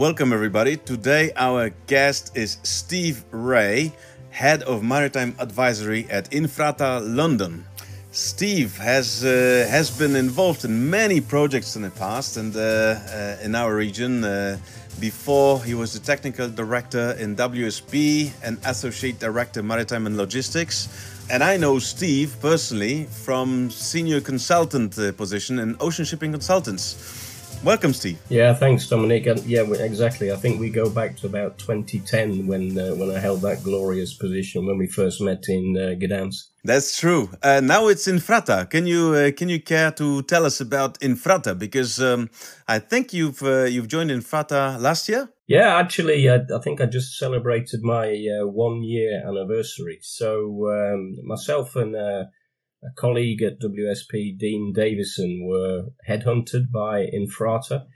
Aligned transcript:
welcome 0.00 0.32
everybody. 0.32 0.78
Today 0.78 1.30
our 1.36 1.68
guest 1.86 2.34
is 2.34 2.56
Steve 2.62 3.22
Wray, 3.32 3.92
Head 4.30 4.62
of 4.62 4.82
Maritime 4.82 5.36
Advisory 5.38 6.06
at 6.08 6.30
Infrata 6.30 7.02
London. 7.04 7.66
Steve 8.10 8.78
has 8.78 9.22
uh, 9.22 9.68
has 9.70 9.90
been 9.90 10.16
involved 10.16 10.64
in 10.64 10.88
many 10.88 11.20
projects 11.20 11.76
in 11.76 11.82
the 11.82 11.90
past 11.90 12.38
and 12.38 12.56
uh, 12.56 12.60
uh, 12.60 13.44
in 13.44 13.54
our 13.54 13.76
region. 13.76 14.24
Uh, 14.24 14.56
before 14.98 15.62
he 15.62 15.74
was 15.74 15.92
the 15.92 16.00
technical 16.00 16.48
director 16.48 17.14
in 17.18 17.36
WSP 17.36 18.32
and 18.42 18.58
associate 18.64 19.18
director 19.18 19.62
maritime 19.62 20.06
and 20.06 20.16
logistics. 20.16 20.88
And 21.30 21.44
I 21.44 21.56
know 21.56 21.78
Steve 21.78 22.36
personally 22.40 23.04
from 23.04 23.70
senior 23.70 24.20
consultant 24.20 24.98
uh, 24.98 25.12
position 25.12 25.58
in 25.58 25.76
Ocean 25.78 26.04
Shipping 26.04 26.32
Consultants. 26.32 27.29
Welcome, 27.62 27.92
Steve. 27.92 28.18
Yeah, 28.30 28.54
thanks, 28.54 28.88
Dominic. 28.88 29.26
And 29.26 29.40
yeah, 29.44 29.62
exactly. 29.62 30.32
I 30.32 30.36
think 30.36 30.58
we 30.58 30.70
go 30.70 30.88
back 30.88 31.16
to 31.18 31.26
about 31.26 31.58
2010 31.58 32.46
when 32.46 32.78
uh, 32.78 32.94
when 32.94 33.10
I 33.10 33.18
held 33.18 33.42
that 33.42 33.62
glorious 33.62 34.14
position 34.14 34.66
when 34.66 34.78
we 34.78 34.86
first 34.86 35.20
met 35.20 35.44
in 35.48 35.76
uh, 35.76 35.94
Gdansk. 36.00 36.46
That's 36.64 36.98
true. 36.98 37.30
Uh, 37.42 37.60
now 37.60 37.88
it's 37.88 38.06
Infrata. 38.06 38.68
Can 38.68 38.86
you 38.86 39.14
uh, 39.14 39.30
can 39.32 39.48
you 39.48 39.60
care 39.60 39.90
to 39.92 40.22
tell 40.22 40.46
us 40.46 40.60
about 40.60 40.98
Infrata? 41.00 41.58
Because 41.58 42.00
um, 42.00 42.30
I 42.66 42.78
think 42.78 43.12
you've 43.12 43.42
uh, 43.42 43.64
you've 43.64 43.88
joined 43.88 44.10
Infrata 44.10 44.80
last 44.80 45.08
year. 45.08 45.28
Yeah, 45.46 45.76
actually, 45.76 46.30
I, 46.30 46.36
I 46.54 46.60
think 46.62 46.80
I 46.80 46.86
just 46.86 47.18
celebrated 47.18 47.82
my 47.82 48.06
uh, 48.08 48.46
one 48.46 48.84
year 48.84 49.22
anniversary. 49.26 49.98
So 50.00 50.68
um, 50.70 51.18
myself 51.24 51.76
and 51.76 51.96
uh, 51.96 52.24
a 52.82 52.90
colleague 52.96 53.42
at 53.42 53.60
WSP, 53.60 54.38
Dean 54.38 54.72
Davison, 54.74 55.46
were 55.46 55.86
headhunted 56.08 56.70
by 56.72 57.06
Infrata 57.06 57.86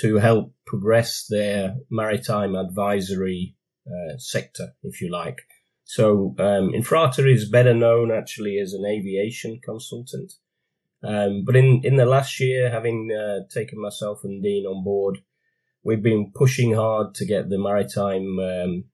to 0.00 0.16
help 0.16 0.54
progress 0.66 1.26
their 1.28 1.76
maritime 1.90 2.54
advisory 2.54 3.56
uh, 3.86 4.16
sector, 4.18 4.74
if 4.82 5.00
you 5.00 5.10
like. 5.10 5.42
So 5.84 6.34
um, 6.38 6.72
Infrata 6.72 7.26
is 7.32 7.48
better 7.48 7.74
known 7.74 8.12
actually 8.12 8.58
as 8.58 8.74
an 8.74 8.84
aviation 8.84 9.60
consultant. 9.64 10.34
Um, 11.02 11.44
but 11.46 11.56
in, 11.56 11.80
in 11.84 11.96
the 11.96 12.04
last 12.04 12.38
year, 12.40 12.70
having 12.70 13.10
uh, 13.10 13.46
taken 13.52 13.80
myself 13.80 14.20
and 14.24 14.42
Dean 14.42 14.66
on 14.66 14.84
board, 14.84 15.18
we've 15.82 16.02
been 16.02 16.32
pushing 16.34 16.74
hard 16.74 17.14
to 17.14 17.24
get 17.24 17.48
the 17.48 17.58
maritime 17.58 18.38
um, 18.38 18.84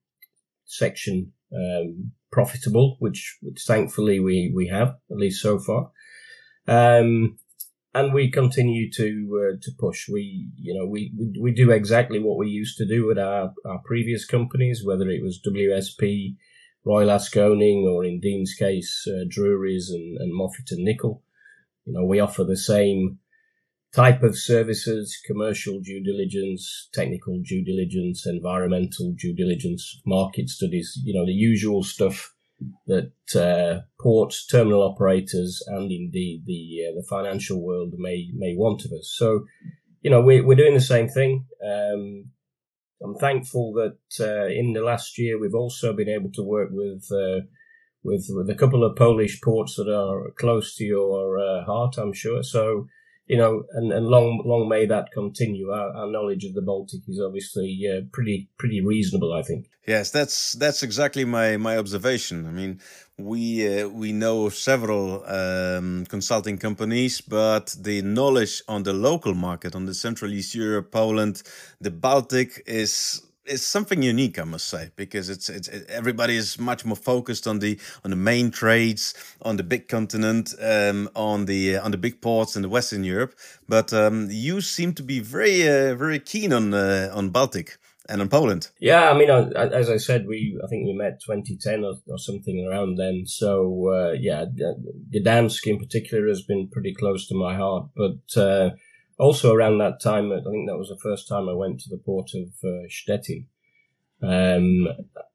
section 0.65 1.33
um, 1.53 2.13
profitable, 2.35 2.97
which, 2.99 3.39
which 3.41 3.63
thankfully 3.67 4.19
we, 4.19 4.53
we 4.55 4.67
have, 4.69 4.89
at 5.11 5.17
least 5.17 5.41
so 5.41 5.59
far. 5.59 5.91
Um, 6.67 7.39
and 7.95 8.13
we 8.13 8.31
continue 8.31 8.91
to 8.91 9.09
uh, 9.41 9.57
to 9.63 9.71
push. 9.79 10.09
We 10.13 10.49
you 10.57 10.75
know 10.75 10.87
we, 10.87 11.13
we 11.17 11.33
we 11.41 11.53
do 11.53 11.71
exactly 11.71 12.19
what 12.19 12.37
we 12.37 12.49
used 12.49 12.77
to 12.79 12.87
do 12.87 13.07
with 13.07 13.19
our, 13.19 13.53
our 13.65 13.81
previous 13.85 14.27
companies, 14.27 14.83
whether 14.85 15.09
it 15.09 15.23
was 15.23 15.41
WSP, 15.47 16.35
Royal 16.85 17.09
Haskoning, 17.09 17.85
or 17.85 18.05
in 18.05 18.21
Dean's 18.21 18.55
case, 18.55 19.07
uh, 19.07 19.25
Drewrys 19.29 19.91
and, 19.91 20.19
and 20.19 20.33
Moffatt 20.33 20.73
and 20.73 20.85
Nichol. 20.85 21.23
You 21.85 21.93
know, 21.93 22.05
we 22.05 22.19
offer 22.19 22.43
the 22.43 22.57
same 22.57 23.21
type 23.95 24.23
of 24.23 24.37
services, 24.37 25.17
commercial 25.25 25.81
due 25.81 26.03
diligence, 26.03 26.89
technical 26.93 27.41
due 27.41 27.65
diligence, 27.65 28.27
environmental 28.27 29.13
due 29.17 29.35
diligence, 29.35 30.01
market 30.05 30.49
studies, 30.49 30.99
you 31.05 31.15
know, 31.15 31.25
the 31.25 31.33
usual 31.33 31.83
stuff 31.83 32.35
that 32.87 33.13
uh, 33.37 33.83
ports, 34.01 34.47
terminal 34.47 34.83
operators, 34.83 35.63
and 35.67 35.91
indeed 35.93 36.43
the 36.47 36.89
uh, 36.89 36.95
the 36.95 37.07
financial 37.09 37.63
world 37.63 37.95
may 37.99 38.31
may 38.35 38.55
want 38.57 38.85
of 38.85 38.93
us. 38.93 39.13
So, 39.17 39.45
you 40.03 40.11
know, 40.11 40.21
we, 40.21 40.41
we're 40.41 40.57
doing 40.57 40.75
the 40.75 40.81
same 40.81 41.09
thing. 41.09 41.47
Um, 41.65 42.31
I'm 43.03 43.17
thankful 43.17 43.73
that 43.75 43.99
uh, 44.21 44.47
in 44.47 44.73
the 44.73 44.81
last 44.83 45.19
year 45.19 45.39
we've 45.39 45.55
also 45.55 45.93
been 45.93 46.09
able 46.09 46.31
to 46.33 46.43
work 46.43 46.71
with 46.73 47.05
uh, 47.13 47.47
with 48.03 48.27
with 48.31 48.51
a 48.51 48.55
couple 48.55 48.85
of 48.85 48.97
Polish 48.97 49.41
ports 49.41 49.77
that 49.77 49.89
are 49.89 50.31
close 50.39 50.75
to 50.77 50.85
your 50.85 51.39
uh, 51.39 51.65
heart, 51.65 51.97
I'm 51.99 52.13
sure. 52.13 52.43
So 52.43 52.87
you 53.27 53.39
know, 53.39 53.65
and, 53.73 53.93
and 53.93 54.07
long 54.07 54.43
long 54.45 54.69
may 54.69 54.87
that 54.87 55.11
continue. 55.13 55.71
Our, 55.71 55.95
our 55.95 56.11
knowledge 56.11 56.45
of 56.45 56.55
the 56.55 56.63
Baltic 56.63 57.01
is 57.09 57.21
obviously 57.21 57.81
uh, 57.91 58.03
pretty 58.13 58.49
pretty 58.59 58.81
reasonable, 58.81 59.33
I 59.33 59.43
think. 59.43 59.67
Yes, 59.87 60.11
that's 60.11 60.53
that's 60.53 60.83
exactly 60.83 61.25
my 61.25 61.57
my 61.57 61.79
observation. 61.79 62.47
I 62.47 62.51
mean, 62.51 62.81
we 63.19 63.67
uh, 63.67 63.89
we 63.89 64.13
know 64.13 64.49
several 64.51 65.25
um, 65.27 66.07
consulting 66.07 66.59
companies, 66.59 67.21
but 67.21 67.75
the 67.81 68.03
knowledge 68.03 68.63
on 68.69 68.83
the 68.83 68.93
local 68.93 69.35
market, 69.35 69.75
on 69.75 69.87
the 69.87 69.95
Central 69.95 70.33
East 70.33 70.55
Europe, 70.55 70.91
Poland, 70.91 71.43
the 71.81 71.91
Baltic 71.91 72.63
is 72.67 73.23
is 73.47 73.67
something 73.67 74.03
unique, 74.03 74.39
I 74.39 74.45
must 74.45 74.69
say, 74.69 74.91
because 74.97 75.31
it's 75.31 75.49
it's 75.49 75.69
it, 75.69 75.89
everybody 75.89 76.37
is 76.37 76.59
much 76.59 76.85
more 76.85 76.97
focused 76.97 77.47
on 77.47 77.59
the 77.59 77.79
on 78.05 78.11
the 78.11 78.17
main 78.17 78.51
trades, 78.51 79.15
on 79.43 79.57
the 79.57 79.63
big 79.63 79.89
continent, 79.89 80.55
um, 80.61 81.09
on 81.15 81.47
the 81.47 81.77
uh, 81.77 81.85
on 81.85 81.91
the 81.91 81.99
big 81.99 82.21
ports 82.21 82.57
in 82.57 82.63
the 82.63 82.69
Western 82.69 83.05
Europe. 83.05 83.35
But 83.69 83.93
um, 83.93 84.29
you 84.31 84.61
seem 84.61 84.95
to 84.95 85.03
be 85.03 85.21
very 85.21 85.69
uh, 85.69 85.95
very 85.95 86.19
keen 86.19 86.53
on 86.53 86.75
uh, 86.75 87.11
on 87.15 87.31
Baltic 87.31 87.79
and 88.09 88.21
on 88.21 88.29
Poland. 88.29 88.71
Yeah, 88.81 89.11
I 89.11 89.17
mean, 89.17 89.31
as 89.31 89.89
I 89.89 89.97
said, 89.97 90.27
we 90.27 90.59
I 90.63 90.67
think 90.69 90.87
we 90.87 90.95
met 90.95 91.21
2010 91.27 91.85
or, 91.85 91.95
or 92.09 92.19
something 92.19 92.67
around 92.67 92.97
then. 92.97 93.25
So 93.27 93.89
uh, 93.93 94.13
yeah, 94.19 94.45
Gdansk 95.15 95.67
in 95.67 95.79
particular 95.79 96.29
has 96.29 96.43
been 96.43 96.69
pretty 96.71 96.95
close 96.95 97.27
to 97.29 97.35
my 97.35 97.57
heart, 97.57 97.89
but 97.97 98.41
uh, 98.41 98.71
also 99.19 99.53
around 99.53 99.79
that 99.79 100.01
time, 100.01 100.33
I 100.33 100.41
think 100.43 100.69
that 100.69 100.79
was 100.79 100.89
the 100.89 101.01
first 101.03 101.29
time 101.29 101.49
I 101.49 101.55
went 101.55 101.81
to 101.81 101.91
the 101.91 101.99
port 101.99 102.31
of 102.35 102.49
uh, 102.65 102.89
Stettin. 102.89 103.47
Um, 104.23 104.89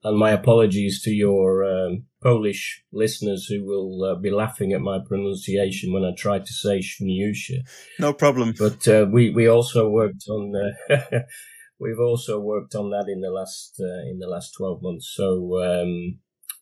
and 0.03 0.17
my 0.17 0.31
apologies 0.31 1.01
to 1.03 1.11
your 1.11 1.63
um, 1.63 2.05
Polish 2.23 2.83
listeners 2.91 3.45
who 3.45 3.63
will 3.63 4.03
uh, 4.03 4.15
be 4.15 4.31
laughing 4.31 4.73
at 4.73 4.81
my 4.81 4.99
pronunciation 4.99 5.93
when 5.93 6.03
I 6.03 6.11
try 6.17 6.39
to 6.39 6.53
say 6.53 6.79
Świnoujście. 6.79 7.63
No 7.99 8.13
problem. 8.13 8.53
But 8.57 8.87
uh, 8.87 9.05
we 9.11 9.29
we 9.29 9.47
also 9.47 9.89
worked 9.89 10.27
on 10.29 10.53
uh, 10.55 11.19
we've 11.79 11.99
also 11.99 12.39
worked 12.39 12.73
on 12.75 12.89
that 12.91 13.07
in 13.09 13.21
the 13.21 13.31
last 13.31 13.79
uh, 13.79 14.09
in 14.09 14.19
the 14.19 14.27
last 14.27 14.53
twelve 14.57 14.81
months. 14.81 15.13
So 15.15 15.61
um, 15.61 16.19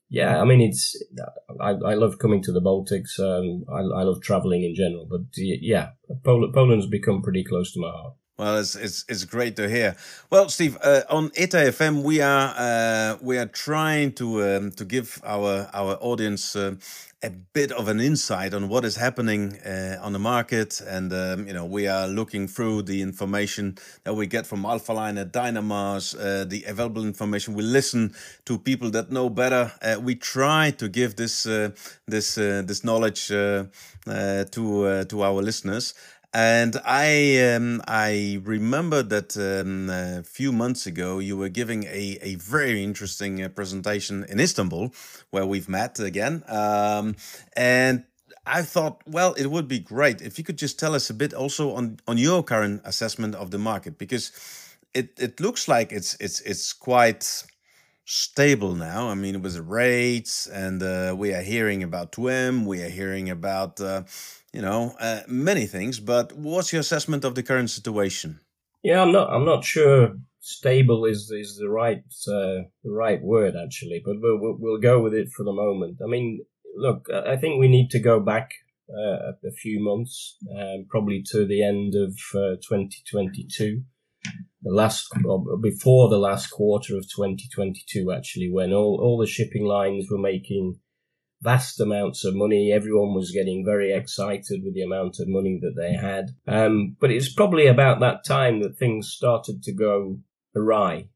yeah, 0.10 0.40
I 0.42 0.46
mean, 0.46 0.62
it's 0.62 0.96
I, 1.60 1.72
I 1.72 1.94
love 1.96 2.20
coming 2.20 2.42
to 2.44 2.52
the 2.52 2.62
Baltics. 2.62 3.20
Um, 3.20 3.66
I, 3.70 3.80
I 3.80 4.04
love 4.04 4.22
traveling 4.22 4.64
in 4.64 4.74
general, 4.76 5.06
but 5.10 5.22
yeah, 5.36 5.90
Poland, 6.24 6.54
Poland's 6.54 6.88
become 6.88 7.22
pretty 7.22 7.44
close 7.44 7.74
to 7.74 7.82
my 7.82 7.90
heart. 7.90 8.14
Well, 8.40 8.60
it's, 8.60 8.76
it's 8.76 9.04
it's 9.10 9.26
great 9.26 9.56
to 9.56 9.68
hear. 9.68 9.96
Well, 10.30 10.48
Steve, 10.50 10.78
uh, 10.84 11.02
on 11.10 11.32
ETA 11.36 11.72
FM, 11.72 12.04
we 12.04 12.22
are 12.22 12.54
uh, 12.56 13.18
we 13.20 13.40
are 13.40 13.48
trying 13.48 14.12
to 14.14 14.44
um, 14.44 14.72
to 14.74 14.86
give 14.86 15.20
our 15.26 15.68
our 15.74 15.98
audience 16.02 16.56
uh, 16.56 16.76
a 17.24 17.32
bit 17.32 17.72
of 17.72 17.88
an 17.88 18.00
insight 18.00 18.54
on 18.54 18.70
what 18.70 18.86
is 18.86 18.96
happening 18.96 19.58
uh, 19.66 19.98
on 20.04 20.14
the 20.14 20.20
market, 20.20 20.80
and 20.88 21.12
um, 21.14 21.48
you 21.48 21.54
know 21.54 21.66
we 21.66 21.88
are 21.88 22.08
looking 22.08 22.48
through 22.48 22.84
the 22.84 23.02
information 23.02 23.76
that 24.04 24.14
we 24.14 24.28
get 24.28 24.46
from 24.46 24.66
Alphaliner, 24.66 25.26
Dynamars, 25.26 26.14
uh, 26.14 26.46
the 26.46 26.64
available 26.68 27.04
information. 27.04 27.56
We 27.56 27.64
listen 27.64 28.14
to 28.46 28.60
people 28.60 28.92
that 28.92 29.12
know 29.12 29.32
better. 29.32 29.72
Uh, 29.82 30.00
we 30.00 30.14
try 30.14 30.70
to 30.78 30.88
give 30.88 31.16
this 31.16 31.42
this 32.08 32.36
this 32.36 32.84
knowledge 32.84 33.30
to 33.30 33.68
to 35.10 35.24
our 35.24 35.42
listeners. 35.42 35.96
And 36.38 36.80
I 36.86 37.40
um, 37.56 37.82
I 37.88 38.40
remember 38.44 39.02
that 39.02 39.36
um, 39.38 39.90
a 39.90 40.22
few 40.22 40.52
months 40.52 40.86
ago 40.86 41.18
you 41.18 41.36
were 41.36 41.50
giving 41.50 41.86
a, 41.86 42.20
a 42.22 42.36
very 42.36 42.84
interesting 42.84 43.44
uh, 43.44 43.50
presentation 43.50 44.24
in 44.30 44.40
Istanbul, 44.40 44.94
where 45.32 45.48
we've 45.48 45.68
met 45.68 46.00
again. 46.00 46.44
Um, 46.48 47.16
and 47.56 48.04
I 48.46 48.62
thought, 48.62 49.02
well, 49.08 49.34
it 49.34 49.48
would 49.48 49.68
be 49.68 49.80
great 49.80 50.22
if 50.22 50.38
you 50.38 50.44
could 50.44 50.60
just 50.60 50.78
tell 50.78 50.94
us 50.94 51.10
a 51.10 51.16
bit 51.16 51.34
also 51.34 51.72
on, 51.74 51.98
on 52.08 52.20
your 52.20 52.44
current 52.44 52.82
assessment 52.86 53.34
of 53.34 53.50
the 53.50 53.58
market, 53.58 53.98
because 53.98 54.32
it, 54.94 55.10
it 55.18 55.40
looks 55.40 55.68
like 55.68 55.92
it's 55.92 56.16
it's 56.20 56.40
it's 56.42 56.72
quite 56.72 57.46
stable 58.06 58.76
now. 58.76 59.10
I 59.10 59.16
mean, 59.16 59.42
with 59.42 59.56
the 59.56 59.64
rates, 59.64 60.46
and 60.46 60.84
uh, 60.84 61.16
we 61.18 61.34
are 61.34 61.42
hearing 61.42 61.82
about 61.82 62.12
TWIM, 62.12 62.66
we 62.66 62.84
are 62.84 62.90
hearing 62.90 63.30
about 63.30 63.82
uh, 63.82 64.04
you 64.54 64.62
know, 64.62 64.96
uh, 65.00 65.22
many 65.28 65.66
things. 65.66 66.00
But 66.00 66.34
what's 66.34 66.72
your 66.72 66.82
assessment 66.82 67.24
of 67.24 67.36
the 67.36 67.44
current 67.44 67.70
situation? 67.70 68.40
Yeah, 68.84 69.02
I'm 69.02 69.12
not. 69.12 69.30
I'm 69.30 69.46
not 69.46 69.64
sure. 69.64 70.16
Stable 70.40 71.06
is 71.06 71.30
is 71.32 71.58
the 71.58 71.70
right 71.70 72.04
uh, 72.28 72.70
the 72.84 72.92
right 72.92 73.22
word 73.22 73.56
actually, 73.62 74.02
but 74.06 74.16
we'll, 74.20 74.56
we'll 74.60 74.80
go 74.80 75.02
with 75.02 75.14
it 75.14 75.30
for 75.36 75.44
the 75.44 75.52
moment. 75.52 75.98
I 76.04 76.08
mean, 76.08 76.46
look, 76.76 77.08
I 77.14 77.36
think 77.36 77.60
we 77.60 77.68
need 77.68 77.90
to 77.92 78.00
go 78.00 78.20
back 78.20 78.52
uh, 78.90 79.34
a 79.46 79.52
few 79.52 79.84
months, 79.84 80.38
um, 80.58 80.86
probably 80.90 81.22
to 81.32 81.46
the 81.46 81.64
end 81.64 81.96
of 81.96 82.12
uh, 82.34 82.56
2022, 82.62 83.82
the 84.62 84.72
last 84.72 85.12
before 85.62 86.08
the 86.10 86.20
last 86.20 86.48
quarter 86.48 86.96
of 86.96 87.04
2022, 87.04 88.12
actually, 88.12 88.50
when 88.50 88.72
all 88.72 89.00
all 89.02 89.18
the 89.18 89.28
shipping 89.28 89.66
lines 89.66 90.08
were 90.10 90.18
making 90.18 90.80
vast 91.42 91.80
amounts 91.80 92.26
of 92.26 92.36
money. 92.36 92.72
Everyone 92.72 93.14
was 93.14 93.32
getting 93.32 93.64
very 93.66 93.94
excited 93.94 94.62
with 94.64 94.74
the 94.74 94.82
amount 94.82 95.20
of 95.20 95.28
money 95.28 95.60
that 95.62 95.76
they 95.76 95.94
had. 95.94 96.32
Um, 96.48 96.96
but 97.00 97.12
it's 97.12 97.32
probably 97.32 97.68
about 97.68 98.00
that 98.00 98.26
time 98.26 98.62
that 98.62 98.78
things 98.78 99.10
started 99.10 99.62
to 99.64 99.74
go 99.74 100.20
awry, 100.56 101.10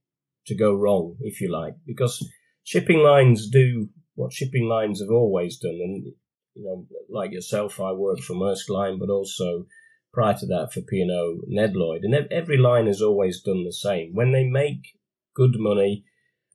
to 0.45 0.55
go 0.55 0.73
wrong, 0.73 1.17
if 1.21 1.41
you 1.41 1.51
like, 1.51 1.75
because 1.85 2.25
shipping 2.63 2.99
lines 2.99 3.49
do 3.49 3.89
what 4.15 4.33
shipping 4.33 4.67
lines 4.67 5.01
have 5.01 5.09
always 5.09 5.57
done. 5.57 5.79
And, 5.81 6.05
you 6.53 6.63
know, 6.63 6.85
like 7.09 7.31
yourself, 7.31 7.79
I 7.79 7.91
worked 7.91 8.23
for 8.23 8.35
Maersk 8.35 8.69
Line, 8.69 8.99
but 8.99 9.09
also 9.09 9.65
prior 10.13 10.35
to 10.37 10.45
that 10.47 10.71
for 10.73 10.81
P&O 10.81 11.39
Nedlloyd. 11.49 12.01
And 12.03 12.13
every 12.31 12.57
line 12.57 12.87
has 12.87 13.01
always 13.01 13.41
done 13.41 13.63
the 13.63 13.73
same. 13.73 14.13
When 14.13 14.31
they 14.31 14.43
make 14.43 14.97
good 15.33 15.55
money, 15.57 16.03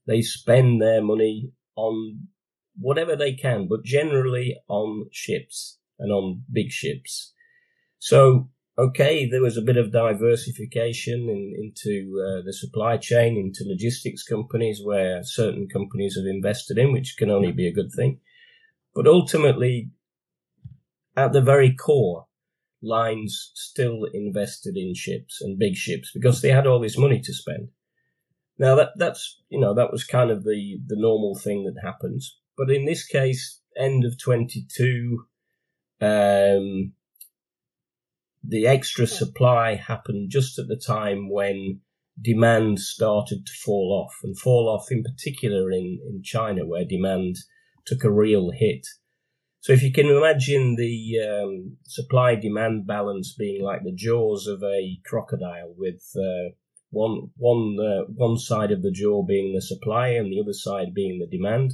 they 0.06 0.22
spend 0.22 0.80
their 0.80 1.02
money 1.02 1.50
on 1.74 2.28
whatever 2.78 3.16
they 3.16 3.32
can, 3.32 3.66
but 3.68 3.84
generally 3.84 4.56
on 4.68 5.08
ships 5.12 5.78
and 5.98 6.12
on 6.12 6.42
big 6.52 6.70
ships. 6.70 7.32
So, 7.98 8.50
okay, 8.78 9.28
there 9.28 9.42
was 9.42 9.56
a 9.56 9.62
bit 9.62 9.76
of 9.76 9.92
diversification 9.92 11.28
in, 11.28 11.54
into 11.56 12.20
uh, 12.20 12.42
the 12.44 12.52
supply 12.52 12.96
chain, 12.96 13.36
into 13.36 13.68
logistics 13.68 14.22
companies 14.22 14.80
where 14.84 15.22
certain 15.22 15.68
companies 15.68 16.16
have 16.16 16.26
invested 16.26 16.78
in, 16.78 16.92
which 16.92 17.16
can 17.18 17.30
only 17.30 17.52
be 17.52 17.66
a 17.66 17.72
good 17.72 17.90
thing. 17.96 18.20
But 18.94 19.06
ultimately, 19.06 19.90
at 21.16 21.32
the 21.32 21.40
very 21.40 21.74
core, 21.74 22.26
lines 22.82 23.52
still 23.54 24.04
invested 24.12 24.76
in 24.76 24.94
ships 24.94 25.40
and 25.40 25.58
big 25.58 25.74
ships 25.74 26.10
because 26.12 26.40
they 26.40 26.50
had 26.50 26.66
all 26.66 26.80
this 26.80 26.98
money 26.98 27.20
to 27.20 27.32
spend. 27.32 27.68
Now 28.58 28.74
that 28.76 28.90
that's 28.96 29.40
you 29.48 29.60
know 29.60 29.74
that 29.74 29.92
was 29.92 30.04
kind 30.04 30.30
of 30.30 30.44
the 30.44 30.78
the 30.86 30.96
normal 30.96 31.34
thing 31.34 31.64
that 31.64 31.82
happens. 31.82 32.38
But 32.56 32.70
in 32.70 32.84
this 32.84 33.06
case, 33.06 33.60
end 33.76 34.04
of 34.04 34.18
22, 34.18 35.26
um, 36.00 36.92
the 38.42 38.66
extra 38.66 39.06
supply 39.06 39.74
happened 39.74 40.30
just 40.30 40.58
at 40.58 40.68
the 40.68 40.76
time 40.76 41.30
when 41.30 41.80
demand 42.20 42.80
started 42.80 43.44
to 43.44 43.52
fall 43.52 44.04
off 44.04 44.16
and 44.22 44.38
fall 44.38 44.68
off 44.68 44.90
in 44.90 45.02
particular 45.02 45.70
in, 45.70 45.98
in 46.08 46.22
China 46.22 46.64
where 46.64 46.84
demand 46.84 47.36
took 47.84 48.04
a 48.04 48.10
real 48.10 48.50
hit. 48.50 48.86
So 49.60 49.72
if 49.72 49.82
you 49.82 49.92
can 49.92 50.06
imagine 50.06 50.76
the 50.76 51.18
um, 51.28 51.76
supply 51.84 52.36
demand 52.36 52.86
balance 52.86 53.34
being 53.36 53.64
like 53.64 53.82
the 53.82 53.92
jaws 53.92 54.46
of 54.46 54.62
a 54.62 54.98
crocodile 55.04 55.74
with 55.76 56.02
uh, 56.16 56.54
one 56.90 57.30
one 57.36 57.76
uh, 57.80 58.04
one 58.14 58.38
side 58.38 58.70
of 58.70 58.82
the 58.82 58.92
jaw 58.92 59.24
being 59.24 59.54
the 59.54 59.60
supply 59.60 60.08
and 60.08 60.32
the 60.32 60.40
other 60.40 60.52
side 60.52 60.94
being 60.94 61.18
the 61.18 61.26
demand, 61.26 61.72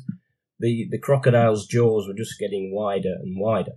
the, 0.62 0.88
the 0.90 0.98
crocodile's 0.98 1.66
jaws 1.66 2.08
were 2.08 2.14
just 2.16 2.38
getting 2.38 2.74
wider 2.74 3.14
and 3.22 3.38
wider. 3.38 3.72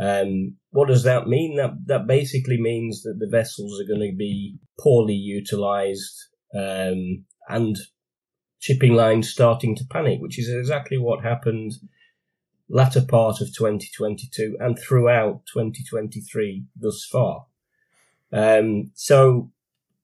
Um, 0.00 0.56
what 0.70 0.88
does 0.88 1.04
that 1.04 1.28
mean? 1.28 1.56
That 1.56 1.72
that 1.86 2.06
basically 2.06 2.60
means 2.60 3.02
that 3.02 3.18
the 3.18 3.28
vessels 3.30 3.80
are 3.80 3.86
going 3.86 4.10
to 4.10 4.16
be 4.16 4.56
poorly 4.80 5.14
utilized, 5.14 6.16
um, 6.56 7.24
and 7.48 7.76
shipping 8.58 8.94
lines 8.94 9.28
starting 9.28 9.76
to 9.76 9.84
panic, 9.90 10.20
which 10.20 10.38
is 10.38 10.48
exactly 10.48 10.98
what 10.98 11.24
happened 11.24 11.72
latter 12.70 13.04
part 13.04 13.40
of 13.40 13.48
2022 13.48 14.56
and 14.60 14.78
throughout 14.78 15.42
2023 15.52 16.64
thus 16.76 17.06
far. 17.10 17.46
Um, 18.32 18.92
so, 18.94 19.50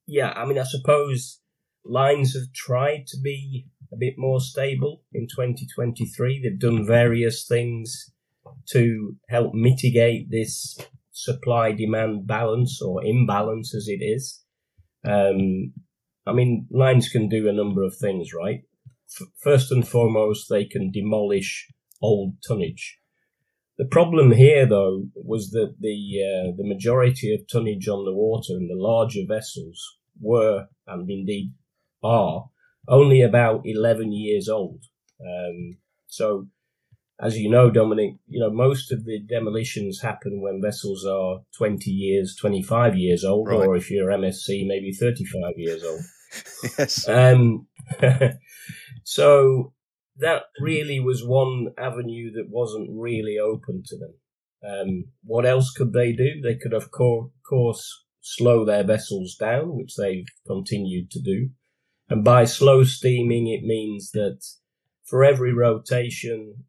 yeah, 0.05 0.33
I 0.33 0.45
mean, 0.45 0.59
I 0.59 0.65
suppose 0.65 1.41
lines 1.85 2.35
have 2.35 2.53
tried 2.53 3.07
to 3.07 3.21
be 3.23 3.67
a 3.93 3.97
bit 3.97 4.15
more 4.17 4.41
stable 4.41 5.03
in 5.13 5.27
2023. 5.29 6.43
They've 6.43 6.59
done 6.59 6.87
various 6.87 7.47
things 7.47 8.13
to 8.71 9.17
help 9.29 9.55
mitigate 9.55 10.31
this 10.31 10.79
supply 11.13 11.73
demand 11.73 12.27
balance 12.27 12.81
or 12.83 13.05
imbalance 13.05 13.75
as 13.75 13.89
it 13.89 14.03
is. 14.05 14.43
Um, 15.05 15.73
I 16.27 16.33
mean, 16.33 16.67
lines 16.71 17.09
can 17.09 17.29
do 17.29 17.49
a 17.49 17.53
number 17.53 17.83
of 17.83 17.97
things, 17.97 18.31
right? 18.35 18.63
F- 19.21 19.29
first 19.43 19.71
and 19.71 19.87
foremost, 19.87 20.49
they 20.49 20.65
can 20.65 20.91
demolish 20.91 21.69
old 22.03 22.35
tonnage. 22.47 22.99
The 23.79 23.85
problem 23.85 24.33
here, 24.33 24.67
though, 24.67 25.05
was 25.15 25.51
that 25.51 25.77
the 25.81 26.23
uh, 26.23 26.53
the 26.57 26.67
majority 26.67 27.35
of 27.35 27.47
tonnage 27.47 27.89
on 27.89 28.05
the 28.05 28.15
water 28.15 28.55
and 28.55 28.71
the 28.71 28.75
larger 28.75 29.21
vessels 29.29 29.99
were, 30.21 30.67
and 30.87 31.11
indeed 31.11 31.53
are, 32.03 32.47
only 32.89 33.23
about 33.23 33.63
11 33.65 34.13
years 34.13 34.49
old. 34.49 34.85
Um, 35.21 35.79
so, 36.07 36.47
as 37.21 37.39
you 37.39 37.51
know, 37.51 37.71
Dominic, 37.71 38.17
you 38.29 38.41
know, 38.41 38.51
most 38.51 38.93
of 38.93 39.05
the 39.05 39.21
demolitions 39.21 40.01
happen 40.03 40.41
when 40.41 40.63
vessels 40.63 41.05
are 41.07 41.41
20 41.57 41.91
years, 41.91 42.37
25 42.39 42.97
years 42.97 43.25
old, 43.25 43.49
right. 43.49 43.61
or 43.61 43.77
if 43.77 43.91
you're 43.91 44.11
MSC, 44.11 44.67
maybe 44.67 44.93
35 44.93 45.55
years 45.57 45.83
old. 45.83 46.01
yes. 46.79 47.09
Um, 47.09 47.67
so 49.05 49.73
that 50.19 50.43
really 50.61 51.01
was 51.01 51.25
one 51.25 51.69
avenue 51.79 52.33
that 52.33 52.49
wasn't 52.49 52.91
really 52.93 53.37
open 53.39 53.83
to 53.87 53.97
them. 53.99 54.15
Um, 54.67 55.05
what 55.23 55.47
else 55.47 55.71
could 55.71 55.93
they 55.93 56.13
do? 56.13 56.41
They 56.43 56.57
could, 56.57 56.73
of 56.73 56.91
course, 56.91 58.05
slow 58.21 58.65
their 58.65 58.83
vessels 58.83 59.37
down, 59.39 59.77
which 59.77 59.95
they've 59.97 60.27
continued 60.47 61.11
to 61.13 61.21
do. 61.21 61.51
And 62.09 62.25
by 62.25 62.45
slow 62.45 62.85
steaming, 62.85 63.49
it 63.49 63.65
means 63.65 64.13
that 64.13 64.45
for 65.05 65.25
every 65.25 65.53
rotation, 65.53 66.65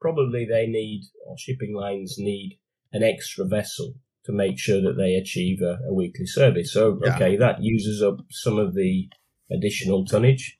probably 0.00 0.44
they 0.44 0.66
need, 0.66 1.02
or 1.26 1.36
shipping 1.38 1.74
lines 1.74 2.16
need, 2.18 2.58
an 2.92 3.02
extra 3.02 3.44
vessel 3.44 3.94
to 4.24 4.32
make 4.32 4.58
sure 4.58 4.82
that 4.82 4.96
they 4.96 5.14
achieve 5.14 5.62
a, 5.62 5.78
a 5.88 5.94
weekly 5.94 6.26
service. 6.26 6.72
So, 6.72 7.00
yeah. 7.04 7.14
okay, 7.14 7.36
that 7.36 7.62
uses 7.62 8.02
up 8.02 8.16
some 8.30 8.58
of 8.58 8.74
the 8.74 9.08
additional 9.50 10.04
tonnage. 10.04 10.58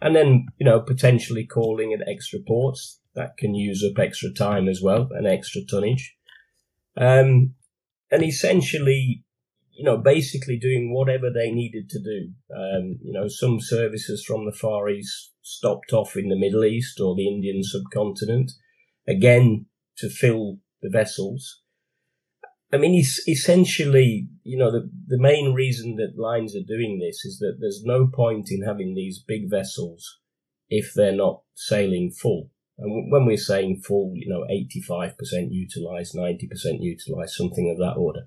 And 0.00 0.14
then, 0.14 0.46
you 0.58 0.64
know, 0.64 0.80
potentially 0.80 1.44
calling 1.44 1.92
at 1.92 2.08
extra 2.08 2.38
ports. 2.46 3.00
That 3.14 3.36
can 3.36 3.54
use 3.54 3.84
up 3.84 3.98
extra 3.98 4.32
time 4.32 4.68
as 4.68 4.80
well 4.80 5.08
and 5.10 5.26
extra 5.26 5.62
tonnage. 5.68 6.14
Um, 6.96 7.54
and 8.12 8.22
essentially, 8.22 9.24
you 9.78 9.84
know, 9.84 9.96
basically 9.96 10.58
doing 10.58 10.92
whatever 10.92 11.30
they 11.32 11.52
needed 11.52 11.88
to 11.88 12.00
do. 12.00 12.32
Um, 12.52 12.98
you 13.00 13.12
know, 13.12 13.28
some 13.28 13.60
services 13.60 14.24
from 14.26 14.44
the 14.44 14.52
Far 14.52 14.88
East 14.88 15.34
stopped 15.40 15.92
off 15.92 16.16
in 16.16 16.28
the 16.28 16.38
Middle 16.38 16.64
East 16.64 16.98
or 17.00 17.14
the 17.14 17.28
Indian 17.28 17.62
subcontinent, 17.62 18.50
again, 19.06 19.66
to 19.98 20.10
fill 20.10 20.58
the 20.82 20.90
vessels. 20.90 21.62
I 22.72 22.78
mean, 22.78 22.92
essentially, 22.96 24.26
you 24.42 24.58
know, 24.58 24.72
the, 24.72 24.90
the 25.06 25.22
main 25.22 25.54
reason 25.54 25.94
that 25.94 26.20
lines 26.20 26.56
are 26.56 26.66
doing 26.66 26.98
this 26.98 27.24
is 27.24 27.38
that 27.38 27.58
there's 27.60 27.84
no 27.84 28.08
point 28.12 28.48
in 28.50 28.64
having 28.64 28.96
these 28.96 29.22
big 29.24 29.48
vessels 29.48 30.18
if 30.68 30.92
they're 30.92 31.14
not 31.14 31.42
sailing 31.54 32.10
full. 32.10 32.50
And 32.78 33.12
when 33.12 33.26
we're 33.26 33.36
saying 33.36 33.82
full, 33.86 34.12
you 34.16 34.28
know, 34.28 34.44
85% 34.50 35.14
utilized, 35.52 36.16
90% 36.16 36.48
utilized, 36.80 37.34
something 37.34 37.70
of 37.70 37.78
that 37.78 37.96
order 37.96 38.26